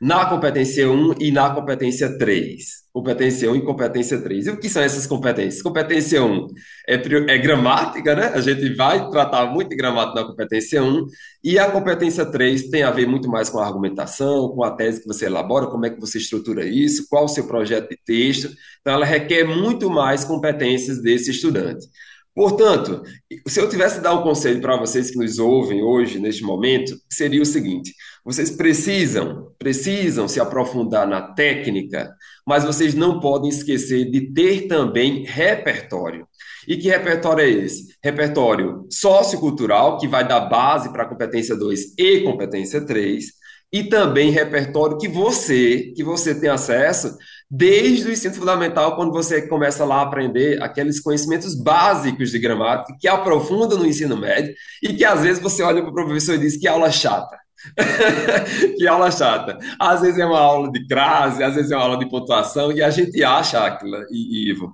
na 0.00 0.24
competência 0.24 0.90
um 0.90 1.12
e 1.20 1.30
na 1.30 1.50
competência 1.50 2.16
3. 2.16 2.80
Competência 2.92 3.50
um 3.50 3.54
e 3.54 3.62
competência 3.62 4.20
3. 4.20 4.46
E 4.46 4.50
o 4.50 4.56
que 4.58 4.68
são 4.68 4.82
essas 4.82 5.06
competências? 5.06 5.62
Competência 5.62 6.24
um 6.24 6.46
é, 6.88 6.94
é 6.94 7.38
gramática, 7.38 8.16
né? 8.16 8.28
A 8.34 8.40
gente 8.40 8.74
vai 8.74 9.10
tratar 9.10 9.46
muito 9.46 9.68
de 9.68 9.76
gramática 9.76 10.22
na 10.22 10.26
competência 10.26 10.82
um 10.82 11.06
e 11.44 11.58
a 11.58 11.70
competência 11.70 12.24
3 12.24 12.70
tem 12.70 12.82
a 12.82 12.90
ver 12.90 13.06
muito 13.06 13.28
mais 13.28 13.50
com 13.50 13.58
a 13.58 13.66
argumentação, 13.66 14.48
com 14.48 14.64
a 14.64 14.70
tese 14.70 15.02
que 15.02 15.06
você 15.06 15.26
elabora, 15.26 15.66
como 15.66 15.84
é 15.84 15.90
que 15.90 16.00
você 16.00 16.16
estrutura 16.16 16.64
isso, 16.64 17.06
qual 17.08 17.26
o 17.26 17.28
seu 17.28 17.46
projeto 17.46 17.90
de 17.90 17.98
texto. 18.04 18.48
Então, 18.80 18.94
ela 18.94 19.04
requer 19.04 19.44
muito 19.44 19.90
mais 19.90 20.24
competências 20.24 21.02
desse 21.02 21.30
estudante. 21.30 21.86
Portanto, 22.34 23.02
se 23.46 23.60
eu 23.60 23.68
tivesse 23.68 23.96
que 23.96 24.02
dar 24.02 24.14
um 24.14 24.22
conselho 24.22 24.60
para 24.60 24.76
vocês 24.76 25.10
que 25.10 25.18
nos 25.18 25.38
ouvem 25.38 25.82
hoje, 25.82 26.20
neste 26.20 26.42
momento, 26.42 26.96
seria 27.10 27.42
o 27.42 27.46
seguinte: 27.46 27.92
vocês 28.24 28.50
precisam, 28.50 29.52
precisam 29.58 30.28
se 30.28 30.40
aprofundar 30.40 31.08
na 31.08 31.34
técnica, 31.34 32.08
mas 32.46 32.64
vocês 32.64 32.94
não 32.94 33.18
podem 33.18 33.50
esquecer 33.50 34.10
de 34.10 34.32
ter 34.32 34.68
também 34.68 35.24
repertório. 35.24 36.26
E 36.68 36.76
que 36.76 36.88
repertório 36.88 37.44
é 37.44 37.48
esse? 37.48 37.94
Repertório 38.02 38.86
sociocultural, 38.90 39.98
que 39.98 40.06
vai 40.06 40.26
dar 40.26 40.40
base 40.40 40.92
para 40.92 41.02
a 41.02 41.08
competência 41.08 41.56
2 41.56 41.98
e 41.98 42.20
competência 42.20 42.84
3, 42.84 43.24
e 43.72 43.84
também 43.84 44.30
repertório 44.30 44.98
que 44.98 45.08
você, 45.08 45.92
que 45.94 46.02
você 46.02 46.34
tem 46.34 46.50
acesso 46.50 47.16
desde 47.50 48.08
o 48.08 48.12
ensino 48.12 48.34
fundamental, 48.34 48.94
quando 48.94 49.12
você 49.12 49.42
começa 49.42 49.84
lá 49.84 49.96
a 49.96 50.02
aprender 50.02 50.62
aqueles 50.62 51.00
conhecimentos 51.00 51.54
básicos 51.54 52.30
de 52.30 52.38
gramática, 52.38 52.96
que 52.98 53.08
aprofunda 53.08 53.76
no 53.76 53.86
ensino 53.86 54.16
médio, 54.16 54.54
e 54.82 54.94
que 54.94 55.04
às 55.04 55.22
vezes 55.22 55.42
você 55.42 55.62
olha 55.62 55.82
para 55.82 55.90
o 55.90 55.94
professor 55.94 56.36
e 56.36 56.38
diz 56.38 56.56
que 56.56 56.68
aula 56.68 56.92
chata. 56.92 57.36
que 58.78 58.86
aula 58.86 59.10
chata. 59.10 59.58
Às 59.78 60.00
vezes 60.00 60.18
é 60.18 60.24
uma 60.24 60.38
aula 60.38 60.70
de 60.70 60.86
crase, 60.86 61.42
às 61.42 61.56
vezes 61.56 61.72
é 61.72 61.76
uma 61.76 61.84
aula 61.84 61.98
de 61.98 62.08
pontuação, 62.08 62.70
e 62.70 62.82
a 62.82 62.90
gente 62.90 63.22
acha, 63.24 63.64
Aquila 63.66 64.04
e 64.10 64.50
Ivo, 64.50 64.72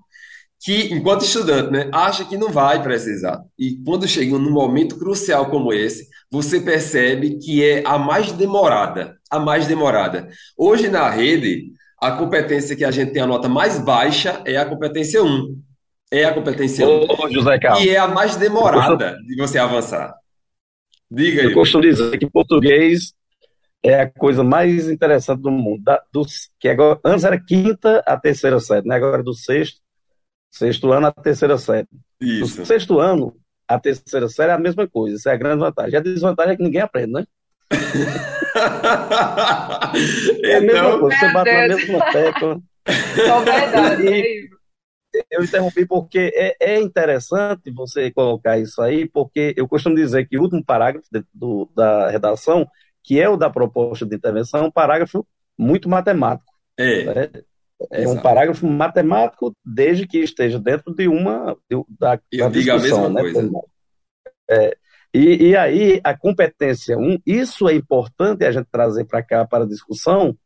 que, 0.67 0.93
enquanto 0.93 1.25
estudante, 1.25 1.71
né, 1.71 1.89
acha 1.93 2.25
que 2.25 2.37
não 2.37 2.51
vai 2.51 2.83
precisar. 2.83 3.41
E 3.57 3.77
quando 3.85 4.09
chega 4.09 4.37
num 4.37 4.51
momento 4.51 4.99
crucial 4.99 5.49
como 5.49 5.73
esse, 5.73 6.09
você 6.29 6.59
percebe 6.59 7.39
que 7.39 7.65
é 7.65 7.87
a 7.87 7.97
mais 7.97 8.33
demorada, 8.33 9.17
a 9.31 9.39
mais 9.39 9.69
demorada. 9.69 10.27
Hoje 10.59 10.89
na 10.89 11.09
rede, 11.09 11.67
a 12.03 12.11
competência 12.11 12.75
que 12.75 12.85
a 12.85 12.91
gente 12.91 13.13
tem 13.13 13.23
a 13.23 13.29
nota 13.29 13.49
mais 13.49 13.79
baixa 13.79 14.43
é 14.45 14.57
a 14.57 14.65
competência 14.65 15.23
um, 15.23 15.57
É 16.11 16.25
a 16.25 16.35
competência 16.35 16.85
um, 16.85 17.05
Ô, 17.05 17.31
José 17.31 17.61
Carlos, 17.61 17.85
E 17.85 17.91
é 17.91 17.99
a 17.99 18.09
mais 18.09 18.33
eu 18.33 18.51
costumo, 18.51 18.97
demorada 18.97 19.17
de 19.25 19.37
você 19.37 19.59
avançar. 19.59 20.17
Diga 21.09 21.43
eu 21.43 21.49
aí. 21.51 21.55
costumo 21.55 21.85
dizer 21.85 22.19
que 22.19 22.29
português 22.29 23.13
é 23.85 24.01
a 24.01 24.11
coisa 24.11 24.43
mais 24.43 24.89
interessante 24.89 25.43
do 25.43 25.51
mundo. 25.53 25.85
Da, 25.85 26.03
dos, 26.13 26.51
que 26.59 26.69
agora, 26.69 26.99
antes 27.05 27.25
era 27.25 27.41
quinta 27.41 28.03
a 28.05 28.19
terceira 28.19 28.59
série, 28.59 28.89
né? 28.89 28.97
Agora 28.97 29.21
é 29.21 29.25
do 29.25 29.33
sexto, 29.33 29.86
sexto 30.51 30.93
ano 30.93 31.07
a 31.07 31.13
terceira 31.13 31.57
série. 31.59 31.87
Do 32.21 32.27
Isso. 32.27 32.67
sexto 32.67 32.99
ano 32.99 33.37
a 33.69 33.79
terceira 33.81 34.29
série 34.29 34.51
é 34.53 34.55
a 34.55 34.59
mesma 34.59 34.87
coisa, 34.89 35.17
isso 35.17 35.29
é 35.29 35.33
a 35.33 35.37
grande 35.37 35.61
vantagem. 35.61 35.97
A 35.97 36.01
desvantagem 36.03 36.55
é 36.55 36.57
que 36.57 36.63
ninguém 36.63 36.81
aprende, 36.81 37.13
né? 37.13 37.25
É 40.43 40.57
a 40.57 40.61
mesma 40.61 40.79
Então, 40.79 41.01
coisa, 41.01 41.17
você 41.19 41.33
bate 41.33 41.53
na 41.53 41.69
mesma 41.69 42.13
tecla. 42.13 42.61
só 43.27 43.41
verdade, 43.41 44.07
E, 44.07 44.45
Ivo? 44.45 44.57
eu 45.31 45.43
interrompi 45.43 45.87
porque 45.87 46.31
é, 46.35 46.57
é, 46.61 46.81
interessante 46.81 47.71
você 47.73 48.11
colocar 48.11 48.59
isso 48.59 48.81
aí, 48.83 49.09
porque 49.09 49.55
eu 49.57 49.67
costumo 49.67 49.97
dizer 49.97 50.29
que 50.29 50.39
o 50.39 50.43
último 50.43 50.65
parágrafo 50.65 51.07
do, 51.33 51.71
da 51.75 52.11
redação, 52.11 52.69
que 53.03 53.21
é 53.21 53.29
o 53.29 53.37
da 53.37 53.51
proposta 53.51 54.05
de 54.05 54.15
intervenção, 54.15 54.61
é 54.61 54.65
um 54.65 54.71
parágrafo 54.71 55.27
muito 55.59 55.89
matemático. 55.89 56.53
É. 56.77 57.05
Né? 57.05 57.31
É 57.91 58.09
um 58.09 58.21
parágrafo 58.21 58.67
matemático, 58.67 59.55
desde 59.65 60.07
que 60.07 60.19
esteja 60.19 60.59
dentro 60.59 60.95
de 60.95 61.09
uma 61.09 61.57
de, 61.71 61.77
da, 61.99 62.19
eu 62.33 62.51
digo 62.51 62.71
a 62.71 62.79
mesma 62.79 63.09
né? 63.11 63.23
É, 64.49 64.77
e, 65.13 65.49
e 65.49 65.57
aí 65.57 66.01
a 66.03 66.17
competência 66.17 66.97
um, 66.97 67.19
isso 67.27 67.69
é 67.69 67.75
importante 67.75 68.45
a 68.45 68.53
gente 68.53 68.69
trazer 68.71 69.05
para 69.05 69.23
cá 69.23 69.47
para 69.47 69.67
discussão, 69.67 70.37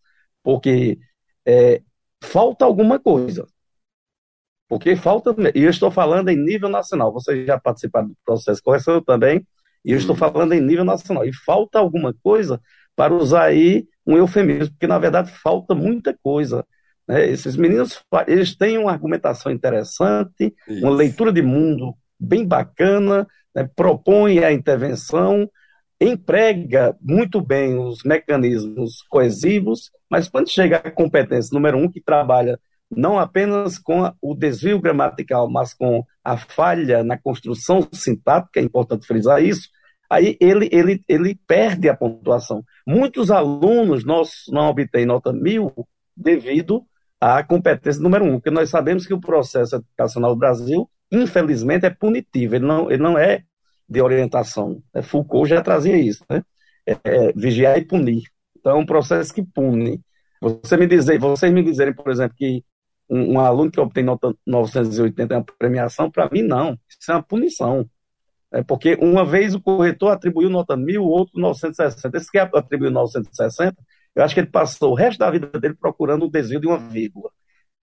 porque 0.42 0.98
é, 1.46 1.82
falta 2.22 2.64
alguma 2.64 2.98
coisa. 2.98 3.46
Porque 4.68 4.94
falta, 4.94 5.34
e 5.54 5.64
eu 5.64 5.70
estou 5.70 5.90
falando 5.90 6.28
em 6.28 6.36
nível 6.36 6.68
nacional, 6.68 7.12
vocês 7.12 7.44
já 7.44 7.58
participaram 7.58 8.08
do 8.08 8.16
processo 8.24 8.62
correção 8.62 9.02
também, 9.02 9.44
e 9.84 9.92
eu 9.92 9.98
estou 9.98 10.14
uhum. 10.14 10.18
falando 10.18 10.52
em 10.52 10.60
nível 10.60 10.84
nacional, 10.84 11.24
e 11.24 11.32
falta 11.32 11.78
alguma 11.78 12.14
coisa 12.22 12.60
para 12.94 13.14
usar 13.14 13.44
aí 13.44 13.86
um 14.06 14.16
eufemismo, 14.16 14.70
porque 14.70 14.86
na 14.86 14.98
verdade 14.98 15.32
falta 15.32 15.74
muita 15.74 16.16
coisa. 16.22 16.64
Né? 17.10 17.28
Esses 17.28 17.56
meninos, 17.56 18.00
eles 18.28 18.54
têm 18.54 18.78
uma 18.78 18.92
argumentação 18.92 19.50
interessante, 19.50 20.54
Isso. 20.68 20.86
uma 20.86 20.94
leitura 20.94 21.32
de 21.32 21.42
mundo 21.42 21.92
bem 22.18 22.46
bacana, 22.46 23.26
né? 23.52 23.68
propõe 23.74 24.44
a 24.44 24.52
intervenção, 24.52 25.50
emprega 26.00 26.96
muito 27.00 27.40
bem 27.40 27.76
os 27.76 28.04
mecanismos 28.04 29.02
coesivos, 29.08 29.90
mas 30.08 30.28
quando 30.28 30.48
chega 30.48 30.76
à 30.76 30.90
competência 30.90 31.52
número 31.52 31.78
um, 31.78 31.90
que 31.90 32.00
trabalha 32.00 32.60
não 32.88 33.18
apenas 33.18 33.76
com 33.76 34.08
o 34.22 34.34
desvio 34.34 34.80
gramatical, 34.80 35.50
mas 35.50 35.74
com 35.74 36.04
a 36.24 36.36
falha 36.36 37.02
na 37.02 37.18
construção 37.18 37.88
sintática, 37.92 38.60
é 38.60 38.62
importante 38.62 39.06
frisar 39.06 39.42
isso, 39.42 39.68
aí 40.08 40.36
ele, 40.40 40.68
ele, 40.70 41.02
ele 41.08 41.38
perde 41.46 41.88
a 41.88 41.96
pontuação. 41.96 42.64
Muitos 42.86 43.32
alunos 43.32 44.04
nossos 44.04 44.44
não 44.48 44.68
obtêm 44.68 45.04
nota 45.04 45.32
mil 45.32 45.72
devido 46.16 46.84
à 47.20 47.42
competência 47.42 48.02
número 48.02 48.24
um, 48.24 48.32
porque 48.34 48.50
nós 48.50 48.70
sabemos 48.70 49.06
que 49.06 49.14
o 49.14 49.20
processo 49.20 49.76
educacional 49.76 50.34
do 50.34 50.38
Brasil, 50.38 50.90
infelizmente, 51.12 51.86
é 51.86 51.90
punitivo, 51.90 52.56
ele 52.56 52.66
não, 52.66 52.90
ele 52.90 53.02
não 53.02 53.18
é 53.18 53.44
de 53.88 54.00
orientação. 54.00 54.82
É, 54.94 55.02
Foucault 55.02 55.48
já 55.50 55.60
trazia 55.60 55.96
isso, 55.96 56.24
né? 56.30 56.42
É, 56.86 56.96
é, 57.04 57.32
vigiar 57.32 57.76
e 57.78 57.84
punir. 57.84 58.22
Então, 58.56 58.72
é 58.72 58.74
um 58.76 58.86
processo 58.86 59.34
que 59.34 59.42
pune. 59.42 60.00
Você 60.40 60.76
me 60.76 60.86
dizer, 60.86 61.18
vocês 61.18 61.52
me 61.52 61.62
dizerem, 61.62 61.92
por 61.92 62.10
exemplo, 62.10 62.36
que 62.36 62.64
um, 63.08 63.34
um 63.34 63.40
aluno 63.40 63.70
que 63.70 63.80
obtém 63.80 64.04
nota 64.04 64.34
980 64.46 65.34
é 65.34 65.36
uma 65.36 65.44
premiação, 65.58 66.10
para 66.10 66.28
mim, 66.30 66.42
não. 66.42 66.78
Isso 66.88 67.10
é 67.10 67.14
uma 67.14 67.22
punição. 67.22 67.88
É 68.52 68.62
porque 68.62 68.96
uma 69.00 69.24
vez 69.24 69.54
o 69.54 69.60
corretor 69.60 70.12
atribuiu 70.12 70.50
nota 70.50 70.76
1000, 70.76 71.02
o 71.02 71.08
outro 71.08 71.40
960. 71.40 72.16
Esse 72.16 72.30
que 72.30 72.38
atribuiu 72.38 72.90
960, 72.90 73.76
eu 74.20 74.24
acho 74.24 74.34
que 74.34 74.40
ele 74.40 74.50
passou 74.50 74.92
o 74.92 74.94
resto 74.94 75.18
da 75.18 75.30
vida 75.30 75.46
dele 75.58 75.74
procurando 75.74 76.26
o 76.26 76.30
desvio 76.30 76.60
de 76.60 76.66
uma 76.66 76.78
vírgula, 76.78 77.30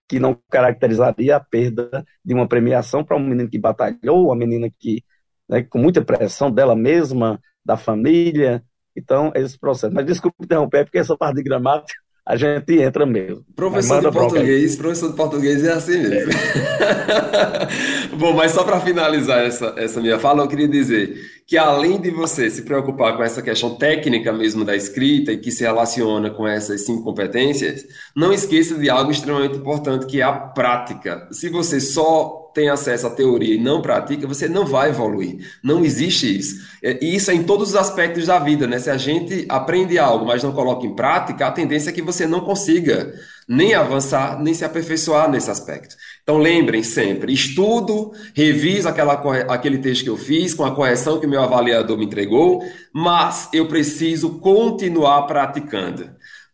que 0.08 0.20
não 0.20 0.38
caracterizaria 0.48 1.36
a 1.36 1.40
perda 1.40 2.04
de 2.24 2.32
uma 2.32 2.46
premiação 2.46 3.04
para 3.04 3.16
um 3.16 3.20
menino 3.20 3.48
que 3.48 3.58
batalhou, 3.58 4.26
uma 4.26 4.36
menina 4.36 4.70
que 4.78 5.02
né, 5.48 5.62
com 5.62 5.78
muita 5.78 6.00
pressão 6.02 6.50
dela 6.50 6.76
mesma, 6.76 7.40
da 7.64 7.76
família. 7.76 8.62
Então, 8.96 9.32
esse 9.34 9.58
processo. 9.58 9.92
Mas 9.92 10.06
desculpe 10.06 10.44
interromper, 10.44 10.84
porque 10.84 10.98
essa 10.98 11.16
parte 11.16 11.36
de 11.36 11.42
gramática 11.42 12.00
a 12.24 12.36
gente 12.36 12.78
entra 12.80 13.06
mesmo. 13.06 13.42
Professor 13.56 14.02
de 14.02 14.12
português, 14.12 14.76
professor 14.76 15.10
de 15.10 15.16
português 15.16 15.64
é 15.64 15.72
assim 15.72 16.02
mesmo. 16.02 16.30
É. 16.30 17.96
Bom, 18.16 18.32
mas 18.32 18.52
só 18.52 18.64
para 18.64 18.80
finalizar 18.80 19.44
essa, 19.44 19.74
essa 19.76 20.00
minha 20.00 20.18
fala, 20.18 20.42
eu 20.42 20.48
queria 20.48 20.68
dizer 20.68 21.38
que 21.46 21.56
além 21.56 22.00
de 22.00 22.10
você 22.10 22.50
se 22.50 22.62
preocupar 22.62 23.16
com 23.16 23.22
essa 23.22 23.40
questão 23.40 23.74
técnica 23.74 24.32
mesmo 24.32 24.64
da 24.64 24.76
escrita 24.76 25.32
e 25.32 25.38
que 25.38 25.50
se 25.50 25.62
relaciona 25.62 26.30
com 26.30 26.46
essas 26.46 26.82
cinco 26.82 27.02
competências, 27.02 27.86
não 28.14 28.32
esqueça 28.32 28.74
de 28.74 28.90
algo 28.90 29.10
extremamente 29.10 29.56
importante 29.56 30.06
que 30.06 30.20
é 30.20 30.24
a 30.24 30.32
prática. 30.32 31.26
Se 31.30 31.48
você 31.48 31.80
só 31.80 32.50
tem 32.54 32.68
acesso 32.68 33.06
à 33.06 33.10
teoria 33.10 33.54
e 33.54 33.58
não 33.58 33.80
pratica, 33.80 34.26
você 34.26 34.48
não 34.48 34.66
vai 34.66 34.90
evoluir. 34.90 35.38
Não 35.62 35.84
existe 35.84 36.38
isso. 36.38 36.66
É, 36.82 36.98
e 37.02 37.14
isso 37.14 37.30
é 37.30 37.34
em 37.34 37.44
todos 37.44 37.70
os 37.70 37.76
aspectos 37.76 38.26
da 38.26 38.38
vida, 38.38 38.66
né? 38.66 38.78
Se 38.78 38.90
a 38.90 38.96
gente 38.96 39.46
aprende 39.48 39.98
algo, 39.98 40.26
mas 40.26 40.42
não 40.42 40.52
coloca 40.52 40.86
em 40.86 40.94
prática, 40.94 41.46
a 41.46 41.52
tendência 41.52 41.90
é 41.90 41.92
que 41.92 42.02
você 42.02 42.26
não 42.26 42.40
consiga 42.40 43.14
nem 43.48 43.74
avançar, 43.74 44.38
nem 44.42 44.52
se 44.52 44.64
aperfeiçoar 44.64 45.30
nesse 45.30 45.50
aspecto. 45.50 45.96
Então 46.28 46.36
lembrem 46.36 46.82
sempre, 46.82 47.32
estudo, 47.32 48.12
reviso 48.34 48.86
aquela, 48.86 49.14
aquele 49.50 49.78
texto 49.78 50.04
que 50.04 50.10
eu 50.10 50.16
fiz 50.18 50.52
com 50.52 50.62
a 50.62 50.74
correção 50.74 51.18
que 51.18 51.24
o 51.24 51.28
meu 51.28 51.42
avaliador 51.42 51.96
me 51.96 52.04
entregou, 52.04 52.62
mas 52.92 53.48
eu 53.50 53.66
preciso 53.66 54.38
continuar 54.38 55.22
praticando. 55.22 56.10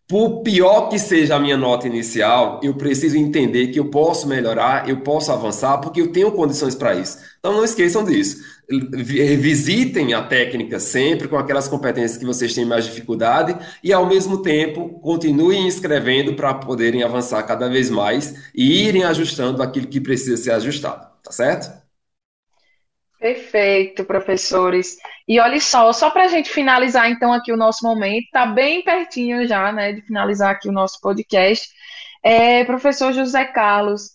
Por 0.07 0.43
pior 0.43 0.91
que 0.91 0.99
seja 0.99 1.37
a 1.37 1.41
minha 1.41 1.57
nota 1.57 1.87
inicial, 1.87 2.61
eu 2.63 2.75
preciso 2.75 3.17
entender 3.17 3.69
que 3.69 3.81
eu 3.81 3.91
posso 3.91 4.29
melhorar, 4.29 4.87
eu 4.87 5.01
posso 5.01 5.33
avançar, 5.33 5.79
porque 5.79 6.01
eu 6.01 6.13
tenho 6.13 6.31
condições 6.33 6.75
para 6.75 6.95
isso. 6.95 7.19
Então 7.39 7.55
não 7.55 7.65
esqueçam 7.65 8.05
disso. 8.05 8.45
Visitem 8.69 10.13
a 10.13 10.23
técnica 10.23 10.79
sempre 10.79 11.27
com 11.27 11.39
aquelas 11.39 11.69
competências 11.69 12.19
que 12.19 12.25
vocês 12.27 12.55
têm 12.55 12.67
mais 12.67 12.85
dificuldade 12.85 13.57
e, 13.83 13.95
ao 13.95 14.07
mesmo 14.07 14.43
tempo, 14.43 15.01
continuem 15.01 15.67
escrevendo 15.67 16.35
para 16.35 16.53
poderem 16.53 17.03
avançar 17.03 17.43
cada 17.45 17.69
vez 17.69 17.89
mais 17.89 18.51
e 18.55 18.87
irem 18.87 19.05
ajustando 19.05 19.63
aquilo 19.63 19.87
que 19.87 20.01
precisa 20.01 20.37
ser 20.37 20.51
ajustado. 20.53 21.07
Tá 21.23 21.33
certo? 21.33 21.83
Perfeito, 23.19 24.05
professores. 24.05 24.99
E 25.27 25.41
olha 25.41 25.59
só, 25.61 25.93
só 25.93 26.11
para 26.11 26.25
a 26.25 26.29
gente 26.29 26.51
finalizar 26.51 27.11
então 27.11 27.33
aqui 27.33 27.53
o 27.53 27.57
nosso 27.57 27.87
momento, 27.87 28.25
está 28.25 28.45
bem 28.47 28.83
pertinho 28.83 29.47
já, 29.47 29.73
né, 29.73 29.93
de 29.93 30.03
finalizar 30.03 30.51
aqui 30.51 30.69
o 30.69 30.73
nosso 30.73 31.01
podcast. 31.01 31.69
É, 32.23 32.65
professor 32.65 33.13
José 33.13 33.45
Carlos, 33.47 34.11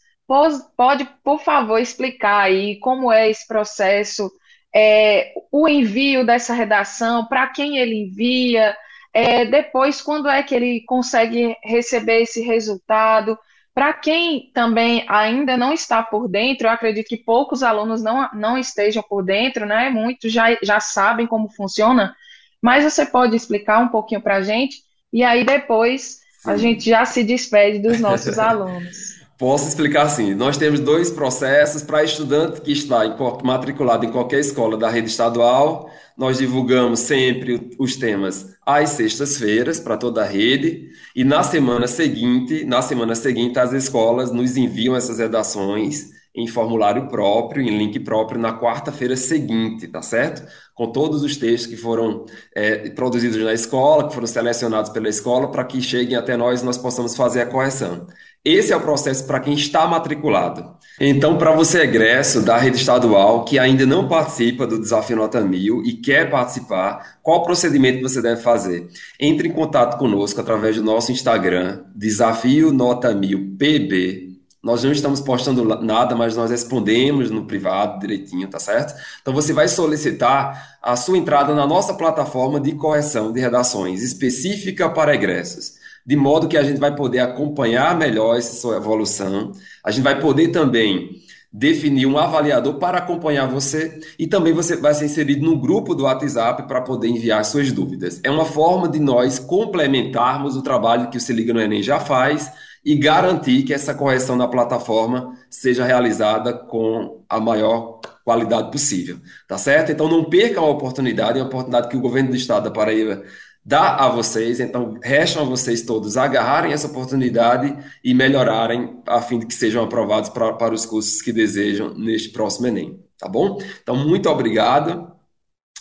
pode, 0.78 1.06
por 1.24 1.40
favor, 1.42 1.80
explicar 1.80 2.42
aí 2.42 2.78
como 2.80 3.12
é 3.12 3.30
esse 3.30 3.48
processo, 3.48 4.32
é, 4.74 5.34
o 5.52 5.68
envio 5.68 6.24
dessa 6.24 6.54
redação, 6.54 7.26
para 7.26 7.48
quem 7.48 7.78
ele 7.80 7.96
envia, 8.04 8.76
é, 9.12 9.46
depois 9.46 10.02
quando 10.02 10.30
é 10.30 10.44
que 10.44 10.54
ele 10.54 10.84
consegue 10.86 11.56
receber 11.64 12.22
esse 12.22 12.42
resultado? 12.42 13.38
Para 13.74 13.94
quem 13.94 14.52
também 14.54 15.06
ainda 15.08 15.56
não 15.56 15.72
está 15.72 16.04
por 16.04 16.28
dentro, 16.28 16.68
eu 16.68 16.72
acredito 16.72 17.08
que 17.08 17.18
poucos 17.18 17.64
alunos 17.64 18.04
não, 18.04 18.30
não 18.34 18.58
estejam 18.58 19.02
por 19.02 19.24
dentro, 19.24 19.66
né? 19.66 19.90
Muitos 19.90 20.32
já, 20.32 20.58
já 20.62 20.80
sabem 20.80 21.26
como 21.26 21.50
funciona, 21.50 22.16
mas 22.62 22.84
você 22.84 23.06
pode 23.06 23.36
explicar 23.36 23.80
um 23.80 23.88
pouquinho 23.88 24.22
para 24.22 24.38
a 24.38 24.42
gente, 24.42 24.84
e 25.14 25.24
aí 25.24 25.46
depois 25.46 26.20
Sim. 26.40 26.52
a 26.52 26.58
gente 26.58 26.90
já 26.90 27.06
se 27.06 27.24
despede 27.24 27.80
dos 27.80 28.00
nossos 28.00 28.38
alunos. 28.40 29.09
Posso 29.40 29.70
explicar 29.70 30.02
assim: 30.02 30.36
nós 30.36 30.58
temos 30.58 30.82
dois 30.82 31.10
processos 31.10 31.82
para 31.82 32.04
estudante 32.04 32.60
que 32.60 32.74
está 32.74 33.04
matriculado 33.42 34.06
em 34.06 34.12
qualquer 34.12 34.42
escola 34.42 34.76
da 34.78 34.90
rede 34.90 35.08
estadual. 35.08 35.90
Nós 36.18 36.38
divulgamos 36.38 37.00
sempre 37.00 37.72
os 37.80 37.96
temas 37.96 38.54
às 38.66 38.90
sextas-feiras 38.90 39.80
para 39.80 39.96
toda 39.96 40.22
a 40.22 40.26
rede 40.26 40.90
e 41.16 41.24
na 41.24 41.42
semana 41.42 41.88
seguinte, 41.88 42.66
na 42.66 42.82
semana 42.82 43.16
seguinte 43.16 43.58
as 43.58 43.72
escolas 43.72 44.30
nos 44.30 44.58
enviam 44.58 44.94
essas 44.94 45.20
redações 45.20 46.10
em 46.36 46.46
formulário 46.46 47.08
próprio, 47.08 47.64
em 47.64 47.78
link 47.78 48.00
próprio, 48.02 48.40
na 48.40 48.60
quarta-feira 48.60 49.16
seguinte, 49.16 49.88
tá 49.88 50.02
certo? 50.02 50.46
Com 50.76 50.92
todos 50.92 51.24
os 51.24 51.38
textos 51.38 51.68
que 51.68 51.78
foram 51.78 52.26
é, 52.54 52.90
produzidos 52.90 53.38
na 53.38 53.54
escola, 53.54 54.08
que 54.08 54.14
foram 54.14 54.28
selecionados 54.28 54.92
pela 54.92 55.10
escola, 55.10 55.50
para 55.50 55.64
que 55.64 55.82
cheguem 55.82 56.16
até 56.16 56.38
nós 56.38 56.62
e 56.62 56.66
nós 56.66 56.78
possamos 56.78 57.16
fazer 57.16 57.42
a 57.42 57.46
correção. 57.46 58.06
Esse 58.50 58.74
é 58.74 58.76
o 58.76 58.82
processo 58.82 59.26
para 59.28 59.40
quem 59.40 59.54
está 59.54 59.86
matriculado. 59.86 60.78
Então, 61.00 61.38
para 61.38 61.52
você 61.52 61.82
egresso 61.82 62.42
da 62.42 62.58
rede 62.58 62.78
estadual 62.78 63.46
que 63.46 63.60
ainda 63.60 63.86
não 63.86 64.08
participa 64.08 64.66
do 64.66 64.80
Desafio 64.80 65.18
Nota 65.18 65.40
Mil 65.42 65.84
e 65.84 65.94
quer 65.94 66.32
participar, 66.32 67.20
qual 67.22 67.44
procedimento 67.44 68.02
você 68.02 68.22
deve 68.22 68.42
fazer? 68.42 68.88
Entre 69.20 69.48
em 69.48 69.52
contato 69.52 70.00
conosco 70.00 70.42
através 70.42 70.76
do 70.76 70.84
nosso 70.84 71.12
Instagram, 71.12 71.84
Desafio 71.96 72.74
Nota 72.74 73.14
Mil 73.14 73.56
PB, 73.58 74.30
nós 74.62 74.84
não 74.84 74.92
estamos 74.92 75.22
postando 75.22 75.64
nada, 75.64 76.16
mas 76.16 76.36
nós 76.36 76.52
respondemos 76.52 77.32
no 77.32 77.46
privado 77.46 78.00
direitinho, 78.00 78.50
tá 78.50 78.60
certo? 78.60 78.94
Então 79.22 79.34
você 79.34 79.54
vai 79.54 79.70
solicitar 79.70 80.78
a 80.82 80.98
sua 80.98 81.18
entrada 81.18 81.54
na 81.56 81.66
nossa 81.66 81.94
plataforma 81.94 82.60
de 82.60 82.74
correção 82.74 83.32
de 83.32 83.40
redações 83.40 84.04
específica 84.04 84.90
para 84.90 85.16
egressos, 85.16 85.79
de 86.06 86.16
modo 86.16 86.48
que 86.48 86.58
a 86.58 86.64
gente 86.64 86.80
vai 86.80 86.96
poder 86.96 87.20
acompanhar 87.20 87.98
melhor 87.98 88.38
essa 88.38 88.56
sua 88.60 88.78
evolução. 88.78 89.52
A 89.84 89.92
gente 89.92 90.04
vai 90.04 90.20
poder 90.20 90.50
também 90.50 91.10
definir 91.52 92.06
um 92.06 92.18
avaliador 92.18 92.76
para 92.76 93.00
acompanhar 93.00 93.48
você 93.48 94.00
e 94.20 94.28
também 94.28 94.54
você 94.54 94.76
vai 94.76 94.94
ser 94.94 95.06
inserido 95.06 95.44
no 95.44 95.60
grupo 95.60 95.96
do 95.96 96.04
WhatsApp 96.04 96.68
para 96.68 96.82
poder 96.82 97.08
enviar 97.08 97.44
suas 97.44 97.72
dúvidas. 97.72 98.20
É 98.24 98.30
uma 98.30 98.46
forma 98.46 98.88
de 98.88 99.00
nós 99.00 99.40
complementarmos 99.40 100.56
o 100.56 100.62
trabalho 100.62 101.10
que 101.10 101.18
o 101.18 101.22
Se 101.22 101.34
Liga 101.34 101.54
no 101.54 101.60
Enem 101.60 101.82
já 101.82 102.00
faz 102.00 102.52
e 102.86 102.96
garantir 102.96 103.64
que 103.64 103.74
essa 103.74 103.94
correção 103.94 104.36
na 104.36 104.48
plataforma 104.48 105.36
seja 105.50 105.84
realizada 105.84 106.54
com 106.54 107.24
a 107.28 107.40
maior 107.40 108.00
qualidade 108.24 108.72
possível, 108.72 109.18
tá 109.48 109.58
certo? 109.58 109.92
Então 109.92 110.08
não 110.08 110.26
percam 110.26 110.64
a 110.64 110.70
oportunidade, 110.70 111.40
é 111.40 111.42
uma 111.42 111.48
oportunidade 111.48 111.90
que 111.90 111.98
o 111.98 112.02
governo 112.02 112.30
do 112.30 112.36
estado 112.36 112.66
da 112.66 112.72
Paraíba 112.72 113.24
dá 113.70 113.98
a 113.98 114.10
vocês, 114.10 114.60
então 114.60 114.98
restam 115.04 115.44
a 115.44 115.46
vocês 115.46 115.84
todos 115.84 116.18
agarrarem 116.18 116.74
essa 116.74 116.88
oportunidade 116.88 117.78
e 118.04 118.16
melhorarem 118.16 119.00
a 119.06 119.22
fim 119.22 119.38
de 119.38 119.46
que 119.46 119.54
sejam 119.54 119.84
aprovados 119.84 120.32
para, 120.32 120.54
para 120.54 120.74
os 120.74 120.88
cursos 120.88 121.22
que 121.22 121.32
desejam 121.32 121.94
neste 121.94 122.30
próximo 122.30 122.66
Enem, 122.66 123.00
tá 123.16 123.30
bom? 123.30 123.62
Então 123.84 123.96
muito 123.96 124.28
obrigado. 124.28 125.08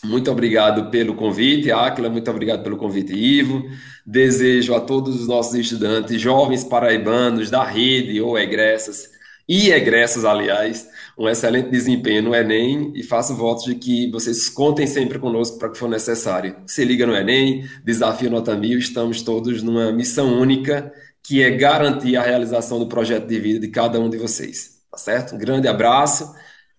Muito 0.04 0.30
obrigado 0.30 0.90
pelo 0.90 1.14
convite, 1.14 1.72
Áquila, 1.72 2.08
muito 2.08 2.30
obrigado 2.30 2.62
pelo 2.62 2.76
convite, 2.76 3.12
Ivo. 3.12 3.64
Desejo 4.06 4.72
a 4.74 4.80
todos 4.80 5.20
os 5.20 5.26
nossos 5.26 5.54
estudantes, 5.54 6.20
jovens 6.20 6.62
paraibanos 6.62 7.50
da 7.50 7.64
rede 7.64 8.20
ou 8.20 8.38
egressas, 8.38 9.10
e 9.48 9.70
egressas, 9.70 10.26
aliás, 10.26 10.86
um 11.16 11.26
excelente 11.26 11.70
desempenho 11.70 12.22
no 12.22 12.34
Enem 12.34 12.92
e 12.94 13.02
faço 13.02 13.34
votos 13.34 13.64
de 13.64 13.74
que 13.76 14.10
vocês 14.10 14.50
contem 14.50 14.86
sempre 14.86 15.18
conosco 15.18 15.58
para 15.58 15.68
o 15.68 15.72
que 15.72 15.78
for 15.78 15.88
necessário. 15.88 16.56
Se 16.66 16.84
liga 16.84 17.06
no 17.06 17.16
Enem, 17.16 17.66
Desafio 17.82 18.30
Nota 18.30 18.54
Mil, 18.54 18.78
estamos 18.78 19.22
todos 19.22 19.62
numa 19.62 19.90
missão 19.90 20.38
única 20.38 20.92
que 21.22 21.42
é 21.42 21.50
garantir 21.50 22.16
a 22.16 22.22
realização 22.22 22.78
do 22.78 22.88
projeto 22.88 23.26
de 23.26 23.40
vida 23.40 23.58
de 23.58 23.68
cada 23.68 23.98
um 23.98 24.10
de 24.10 24.18
vocês. 24.18 24.82
Tá 24.90 24.98
certo? 24.98 25.34
Um 25.34 25.38
grande 25.38 25.66
abraço 25.66 26.34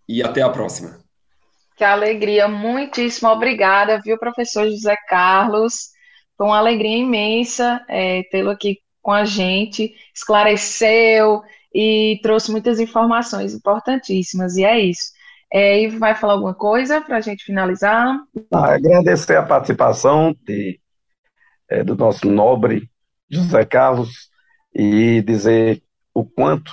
e 0.07 0.21
até 0.21 0.43
a 0.43 0.49
próxima. 0.49 0.99
Que 1.75 1.83
alegria, 1.83 2.47
muitíssimo 2.47 3.29
obrigada, 3.29 3.99
viu, 4.03 4.17
professor 4.19 4.69
José 4.69 4.95
Carlos? 5.07 5.89
Foi 6.37 6.45
uma 6.45 6.57
alegria 6.57 6.97
imensa 6.97 7.83
é, 7.89 8.23
tê-lo 8.31 8.51
aqui 8.51 8.77
com 9.01 9.11
a 9.11 9.25
gente, 9.25 9.93
esclareceu 10.13 11.41
e 11.73 12.19
trouxe 12.23 12.51
muitas 12.51 12.79
informações 12.79 13.53
importantíssimas, 13.53 14.55
e 14.57 14.63
é 14.63 14.79
isso. 14.79 15.11
É, 15.51 15.81
Ivo 15.81 15.97
vai 15.97 16.15
falar 16.15 16.33
alguma 16.33 16.53
coisa 16.53 17.01
para 17.01 17.17
a 17.17 17.21
gente 17.21 17.43
finalizar? 17.43 18.19
Ah, 18.53 18.73
agradecer 18.73 19.35
a 19.35 19.43
participação 19.43 20.35
de, 20.43 20.79
é, 21.67 21.83
do 21.83 21.95
nosso 21.95 22.29
nobre 22.29 22.89
José 23.29 23.65
Carlos 23.65 24.29
e 24.73 25.21
dizer 25.23 25.81
o 26.13 26.23
quanto 26.23 26.71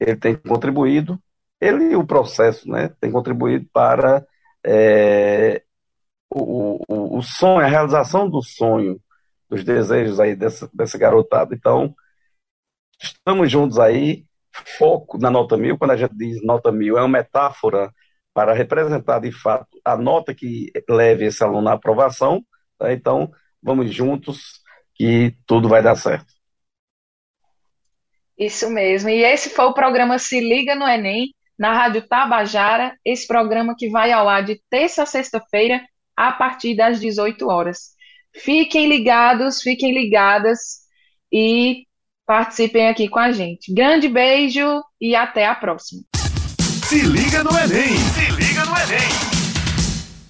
ele 0.00 0.16
tem 0.16 0.34
contribuído, 0.34 1.18
ele 1.60 1.92
e 1.92 1.96
o 1.96 2.06
processo, 2.06 2.68
né, 2.68 2.90
tem 3.00 3.10
contribuído 3.10 3.66
para 3.72 4.26
é, 4.64 5.62
o, 6.30 6.78
o, 6.88 7.18
o, 7.18 7.22
sonho, 7.22 7.64
a 7.64 7.68
realização 7.68 8.28
do 8.28 8.42
sonho, 8.42 9.00
dos 9.48 9.62
desejos 9.64 10.18
aí 10.18 10.34
dessa, 10.34 10.68
dessa 10.72 10.98
garotada. 10.98 11.54
Então, 11.54 11.94
estamos 13.00 13.50
juntos 13.50 13.78
aí, 13.78 14.24
foco 14.78 15.18
na 15.18 15.30
nota 15.30 15.56
mil, 15.56 15.76
quando 15.76 15.92
a 15.92 15.96
gente 15.96 16.14
diz 16.16 16.42
nota 16.42 16.70
mil, 16.70 16.96
é 16.96 17.00
uma 17.00 17.08
metáfora 17.08 17.92
para 18.32 18.52
representar 18.52 19.20
de 19.20 19.32
fato 19.32 19.80
a 19.84 19.96
nota 19.96 20.34
que 20.34 20.70
leve 20.88 21.26
esse 21.26 21.42
aluno 21.42 21.68
à 21.68 21.72
aprovação. 21.74 22.44
Tá? 22.78 22.92
Então, 22.92 23.30
vamos 23.62 23.92
juntos 23.92 24.60
que 24.94 25.36
tudo 25.46 25.68
vai 25.68 25.82
dar 25.82 25.96
certo. 25.96 26.32
Isso 28.36 28.68
mesmo. 28.70 29.08
E 29.08 29.24
esse 29.24 29.50
foi 29.50 29.64
o 29.66 29.74
programa 29.74 30.18
Se 30.18 30.40
Liga 30.40 30.74
no 30.74 30.86
Enem 30.86 31.32
na 31.56 31.72
Rádio 31.72 32.02
Tabajara, 32.08 32.96
esse 33.04 33.26
programa 33.26 33.76
que 33.78 33.88
vai 33.88 34.10
ao 34.10 34.28
ar 34.28 34.42
de 34.42 34.60
terça 34.68 35.04
a 35.04 35.06
sexta-feira, 35.06 35.80
a 36.16 36.32
partir 36.32 36.76
das 36.76 37.00
18 37.00 37.48
horas. 37.48 37.94
Fiquem 38.34 38.88
ligados, 38.88 39.62
fiquem 39.62 39.92
ligadas 39.92 40.80
e 41.32 41.86
participem 42.26 42.88
aqui 42.88 43.08
com 43.08 43.18
a 43.18 43.32
gente. 43.32 43.72
Grande 43.72 44.08
beijo 44.08 44.82
e 45.00 45.14
até 45.14 45.46
a 45.46 45.54
próxima. 45.54 46.02
Se 46.86 47.00
liga 47.00 47.42
no 47.42 47.50
Enem! 47.58 47.96
Se 47.96 48.30
liga 48.32 48.64
no 48.64 48.76
Enem! 48.76 49.33